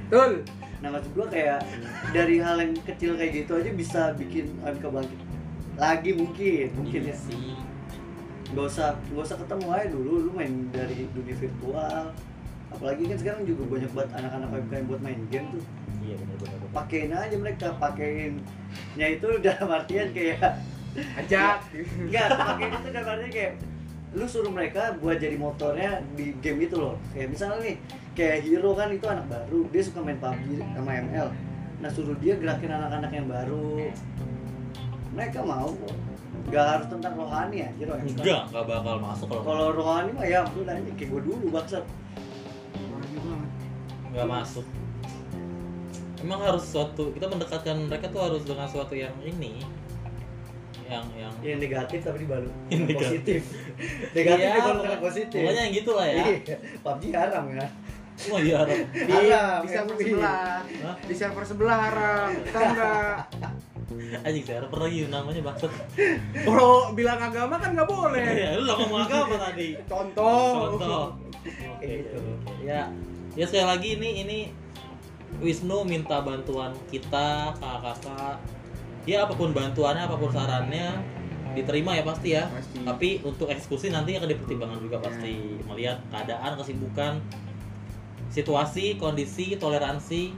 betul 0.07 0.31
Nah 0.77 0.89
maksud 0.93 1.11
gua 1.13 1.25
kayak 1.25 1.65
dari 2.13 2.37
hal 2.37 2.61
yang 2.61 2.73
kecil 2.85 3.17
kayak 3.17 3.33
gitu 3.33 3.51
aja 3.57 3.71
bisa 3.73 4.01
bikin 4.13 4.45
AMK 4.61 4.85
bangkit 4.85 5.19
lagi 5.77 6.11
mungkin 6.13 6.67
mungkin 6.73 7.01
Iya 7.05 7.13
ya. 7.13 7.15
sih. 7.17 7.53
Nggak 8.53 8.65
usah 8.65 8.89
nggak 9.09 9.25
usah 9.25 9.37
ketemu 9.41 9.67
aja 9.69 9.87
dulu 9.89 10.11
lu 10.25 10.31
main 10.33 10.53
dari 10.69 11.05
dunia 11.11 11.35
virtual. 11.35 12.03
Apalagi 12.67 13.03
kan 13.07 13.17
sekarang 13.17 13.41
juga 13.45 13.63
banyak 13.65 13.91
banget 13.95 14.11
anak-anak 14.17 14.49
yang 14.69 14.85
buat 14.85 15.01
main 15.01 15.21
game 15.29 15.47
tuh. 15.55 15.63
Iya 16.03 16.15
benar 16.17 16.35
benar 16.39 16.55
benar. 16.55 16.71
pakein 16.71 17.11
aja 17.11 17.35
mereka 17.35 17.67
pakeinnya 17.79 19.07
itu 19.07 19.27
dalam 19.45 19.67
artian 19.71 20.07
kayak 20.11 20.39
ajak. 21.17 21.57
Enggak 22.05 22.27
pakein 22.33 22.71
itu 22.73 22.87
dalam 22.91 23.09
artian 23.11 23.31
kayak 23.31 23.53
lu 24.15 24.23
suruh 24.23 24.49
mereka 24.49 24.95
buat 24.97 25.19
jadi 25.19 25.35
motornya 25.35 25.99
di 26.15 26.31
game 26.39 26.63
itu 26.63 26.79
loh. 26.79 26.95
Kayak 27.11 27.27
misalnya 27.35 27.59
nih 27.61 27.75
kayak 28.17 28.49
hero 28.49 28.73
kan 28.73 28.89
itu 28.89 29.05
anak 29.05 29.29
baru. 29.29 29.69
Dia 29.69 29.83
suka 29.85 30.01
main 30.01 30.17
PUBG 30.17 30.65
sama 30.73 30.91
ML 30.97 31.29
nah 31.77 31.93
suruh 31.93 32.17
dia 32.17 32.33
gerakin 32.41 32.73
anak-anak 32.73 33.11
yang 33.13 33.27
baru. 33.29 33.93
Mereka 35.13 35.45
mau. 35.45 35.77
Nggak 36.49 36.65
harus 36.65 36.87
tentang 36.89 37.13
rohani 37.19 37.55
ya 37.61 37.69
hero 37.77 37.93
enggak 37.99 38.47
enggak 38.49 38.65
bakal 38.65 38.95
masuk 39.03 39.27
kalau 39.27 39.43
kalau 39.43 39.67
rohani 39.75 40.09
mah 40.15 40.25
ya 40.25 40.47
ampun 40.47 40.63
aja 40.63 40.91
kayak 40.97 41.09
gue 41.11 41.21
dulu 41.21 41.45
bangsat. 41.53 41.85
Banget. 42.73 43.51
nggak 44.15 44.27
masuk. 44.31 44.65
Emang 46.17 46.39
harus 46.41 46.65
suatu 46.65 47.13
kita 47.13 47.29
mendekatkan 47.29 47.77
mereka 47.85 48.09
tuh 48.09 48.21
harus 48.25 48.41
dengan 48.41 48.65
suatu 48.65 48.97
yang 48.97 49.13
ini. 49.21 49.61
Yang 50.87 51.05
yang 51.19 51.33
yang 51.43 51.59
negatif 51.59 51.99
tapi 52.01 52.23
dibalut. 52.23 52.53
Yang 52.71 52.81
negatif. 52.95 53.09
positif. 53.11 53.41
Negatif 54.15 54.47
dibalut 54.55 54.81
dengan 54.87 55.01
positif. 55.03 55.39
pokoknya 55.43 55.61
yang 55.67 55.73
gitulah 55.75 56.07
ya. 56.07 56.15
Iya, 56.23 56.55
PUBG 56.79 57.03
haram 57.11 57.45
ya 57.51 57.67
oh 58.33 58.39
iya 58.39 58.57
Rob. 58.63 58.79
di, 58.93 59.11
Haram, 59.11 59.59
di 59.63 59.69
server 59.69 59.95
sebelah. 59.97 60.61
Hah? 60.63 60.95
di 61.03 61.13
server 61.15 61.43
sebelah 61.45 61.77
haram 61.79 62.27
kita 62.43 62.59
enggak 62.59 63.17
anjing 64.23 64.43
server 64.43 64.79
lagi 64.79 64.97
namanya 65.07 65.41
maksud 65.47 65.71
kalau 66.43 66.91
bilang 66.91 67.19
agama 67.19 67.55
kan 67.55 67.71
nggak 67.73 67.89
boleh. 67.89 68.27
Ya 68.35 68.49
lu 68.59 68.67
ngomong 68.67 69.07
agama 69.07 69.35
tadi. 69.51 69.79
Contoh. 69.87 70.75
Contoh. 70.75 71.05
Oke 71.47 71.85
gitu. 72.03 72.19
oke. 72.19 72.53
ya 72.67 72.91
ya 73.39 73.45
sekali 73.47 73.65
lagi 73.65 73.89
ini 73.95 74.09
ini 74.27 74.39
Wisnu 75.43 75.83
minta 75.83 76.23
bantuan 76.23 76.71
kita 76.91 77.55
kakak-kakak. 77.59 78.39
Ya 79.07 79.23
apa 79.23 79.35
pun 79.35 79.55
bantuannya 79.55 80.03
apa 80.03 80.15
pun 80.19 80.31
sarannya 80.31 80.99
diterima 81.55 81.95
ya 81.95 82.03
pasti 82.03 82.35
ya. 82.35 82.47
Pasti. 82.51 82.83
tapi 82.83 83.09
untuk 83.23 83.47
eksekusi 83.47 83.91
nanti 83.91 84.19
akan 84.19 84.27
dipertimbangkan 84.35 84.79
juga 84.83 84.97
pasti. 84.99 85.63
Melihat 85.67 85.99
keadaan 86.11 86.59
kesibukan 86.59 87.23
situasi 88.37 88.85
kondisi 88.95 89.57
toleransi. 89.57 90.29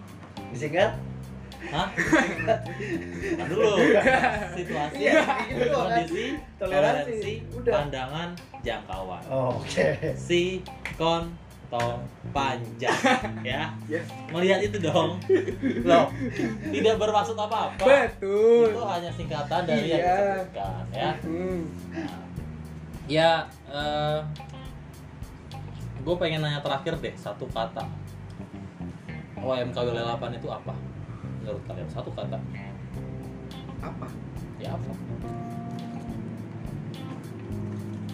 Disingkat? 0.49 0.95
Hah? 1.69 1.91
Nah, 3.29 3.45
dulu. 3.45 3.75
Situasi 4.55 4.95
Iya, 4.97 5.21
gitu 5.45 5.63
doang 5.67 5.85
kan. 5.85 5.99
kondisi 5.99 6.25
Toleransi. 6.55 7.33
Udah. 7.51 7.71
pandangan 7.75 8.29
jangkauan. 8.61 9.21
Oh, 9.27 9.59
oke. 9.59 9.87
Si 10.15 10.63
kon 10.95 11.27
tong 11.69 12.01
panjang 12.31 12.97
ya. 13.45 13.69
Ya 13.85 14.01
melihat 14.29 14.59
itu 14.63 14.79
dong. 14.81 15.19
Loh 15.83 16.07
tidak 16.65 16.95
bermaksud 16.97 17.35
apa 17.35 17.69
apa 17.69 17.83
betul. 17.83 18.73
Itu 18.73 18.81
hanya 18.81 19.11
singkatan 19.13 19.61
dari 19.63 19.87
yang 19.87 20.01
Iya. 20.01 20.15
disebutkan 20.15 20.83
ya. 20.89 21.11
Hmm. 21.21 21.61
ya 23.05 23.31
gue 25.99 26.15
pengen 26.15 26.39
nanya 26.39 26.63
terakhir 26.63 26.95
deh 26.99 27.13
satu 27.19 27.45
kata. 27.51 27.83
OMK 29.39 29.75
wilayah 29.75 30.19
8 30.19 30.35
itu 30.35 30.47
apa? 30.51 30.75
Menurut 31.43 31.63
kalian 31.67 31.89
satu 31.91 32.11
kata. 32.11 32.39
Apa? 33.79 34.07
Ya 34.59 34.75
apa? 34.75 34.91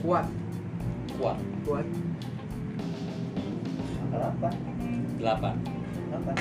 Kuat. 0.05 0.27
Kuat. 1.17 1.37
Kuat. 1.65 1.87
Apa? 4.15 4.49
8 5.19 6.13
Apa? 6.13 6.33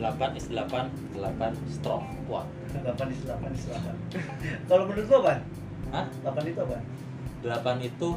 8 0.00 0.38
is 0.40 0.46
8 0.48 0.88
8 1.20 1.52
strong. 1.68 2.04
Kuat. 2.24 2.48
8 2.72 2.88
is 3.12 3.20
8 3.28 3.52
is 3.52 3.64
8 3.68 4.68
Kalau 4.68 4.84
menurut 4.88 5.06
lu 5.08 5.16
apa? 5.20 5.44
Hah? 5.92 6.06
8 6.24 6.52
itu 6.52 6.60
apa? 6.64 6.80
8 7.44 7.84
itu 7.84 8.08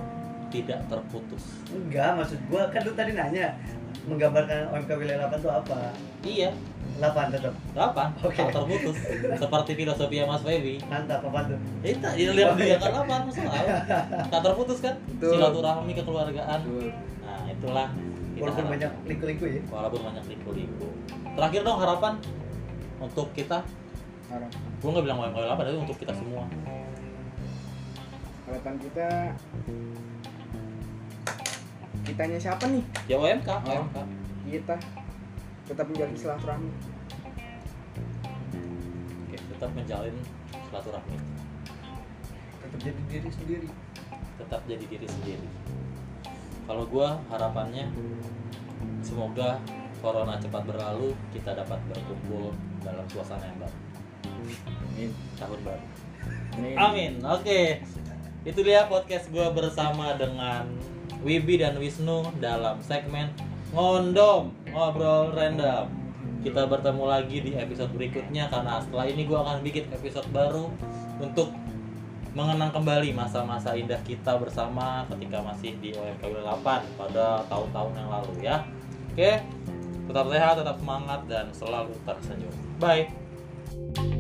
tidak 0.53 0.79
terputus. 0.85 1.43
Enggak, 1.73 2.13
maksud 2.21 2.39
gua 2.45 2.69
kan 2.69 2.85
lu 2.85 2.93
tadi 2.93 3.17
nanya 3.17 3.57
menggambarkan 4.05 4.69
OMK 4.69 4.91
wilayah 4.99 5.31
8 5.31 5.41
itu 5.41 5.49
apa? 5.49 5.79
iya. 6.21 6.51
8 6.93 7.33
tetap 7.33 7.53
8 7.73 8.21
Oke. 8.21 8.37
tak 8.37 8.53
terputus. 8.53 8.95
Seperti 9.41 9.71
filosofi 9.73 10.15
Mas 10.21 10.43
Febi 10.45 10.77
mantap 10.85 11.25
apa 11.25 11.39
tuh? 11.49 11.57
itu 11.81 12.05
dia 12.05 12.31
lihat 12.37 12.53
dia 12.53 12.77
kan 12.77 13.01
8 13.01 13.27
masalah 13.33 13.81
tak 14.29 14.41
terputus 14.45 14.77
kan? 14.77 14.95
Betul. 15.17 15.31
silaturahmi 15.33 15.91
kekeluargaan. 15.97 16.59
Betul. 16.61 16.87
nah 17.25 17.41
itulah. 17.49 17.89
Walaupun 18.33 18.65
banyak 18.65 18.91
liku-liku 19.09 19.43
ya. 19.49 19.61
Walaupun 19.73 20.01
banyak 20.05 20.25
liku-liku. 20.29 20.87
Terakhir 21.33 21.61
dong 21.65 21.79
harapan 21.81 22.13
untuk 23.01 23.27
kita. 23.33 23.65
Harap. 24.29 24.49
gue 24.53 24.89
nggak 24.89 25.05
bilang 25.05 25.17
OMK 25.17 25.37
8 25.49 25.65
tapi 25.65 25.79
untuk 25.81 25.97
kita 25.97 26.13
semua. 26.13 26.43
Harapan 28.45 28.73
kita 28.77 29.07
kitanya 32.03 32.37
siapa 32.39 32.67
nih? 32.67 32.83
Ya 33.07 33.15
OMK 33.17 33.49
Oh. 33.49 33.83
OMK. 33.87 33.97
kita 34.43 34.75
tetap 35.63 35.85
menjalin 35.87 36.13
silaturahmi. 36.13 36.71
Oke, 39.23 39.37
tetap 39.39 39.69
menjalin 39.73 40.15
silaturahmi. 40.69 41.17
Tetap 42.59 42.79
jadi 42.83 43.01
diri 43.07 43.29
sendiri. 43.31 43.67
Tetap 44.37 44.61
jadi 44.67 44.85
diri 44.85 45.07
sendiri. 45.07 45.47
Kalau 46.63 46.83
gua 46.87 47.19
harapannya 47.27 47.87
semoga 49.01 49.59
corona 49.99 50.35
cepat 50.35 50.63
berlalu 50.67 51.15
kita 51.31 51.55
dapat 51.55 51.79
berkumpul 51.87 52.51
dalam 52.83 53.07
suasana 53.07 53.47
yang 53.47 53.59
baru. 53.63 53.77
Amin. 54.91 55.09
Tahun 55.39 55.59
baru. 55.63 55.85
Amin. 56.59 56.75
Amin. 56.75 57.13
Oke. 57.23 57.79
Itu 58.43 58.59
dia 58.59 58.91
podcast 58.91 59.31
gua 59.31 59.55
bersama 59.55 60.19
dengan 60.19 60.67
Wibi 61.23 61.55
dan 61.57 61.79
Wisnu 61.79 62.35
dalam 62.43 62.83
segmen 62.83 63.31
ngondom 63.71 64.53
ngobrol 64.69 65.33
random 65.33 65.89
kita 66.43 66.67
bertemu 66.67 67.03
lagi 67.07 67.37
di 67.39 67.51
episode 67.55 67.89
berikutnya 67.95 68.51
karena 68.51 68.83
setelah 68.83 69.07
ini 69.07 69.23
gua 69.23 69.47
akan 69.47 69.63
bikin 69.63 69.87
episode 69.95 70.27
baru 70.35 70.67
untuk 71.23 71.55
mengenang 72.35 72.73
kembali 72.75 73.15
masa-masa 73.15 73.77
indah 73.77 74.01
kita 74.03 74.35
bersama 74.35 75.07
ketika 75.07 75.39
masih 75.39 75.77
di 75.79 75.95
OMK 75.95 76.21
Wilayah 76.27 76.57
8 76.59 76.99
pada 76.99 77.25
tahun-tahun 77.45 77.93
yang 77.93 78.09
lalu 78.09 78.33
ya. 78.41 78.57
Oke, 79.13 79.45
tetap 80.09 80.25
sehat, 80.33 80.53
tetap 80.57 80.75
semangat 80.81 81.21
dan 81.29 81.45
selalu 81.53 81.93
tersenyum. 82.03 82.53
Bye. 82.81 84.12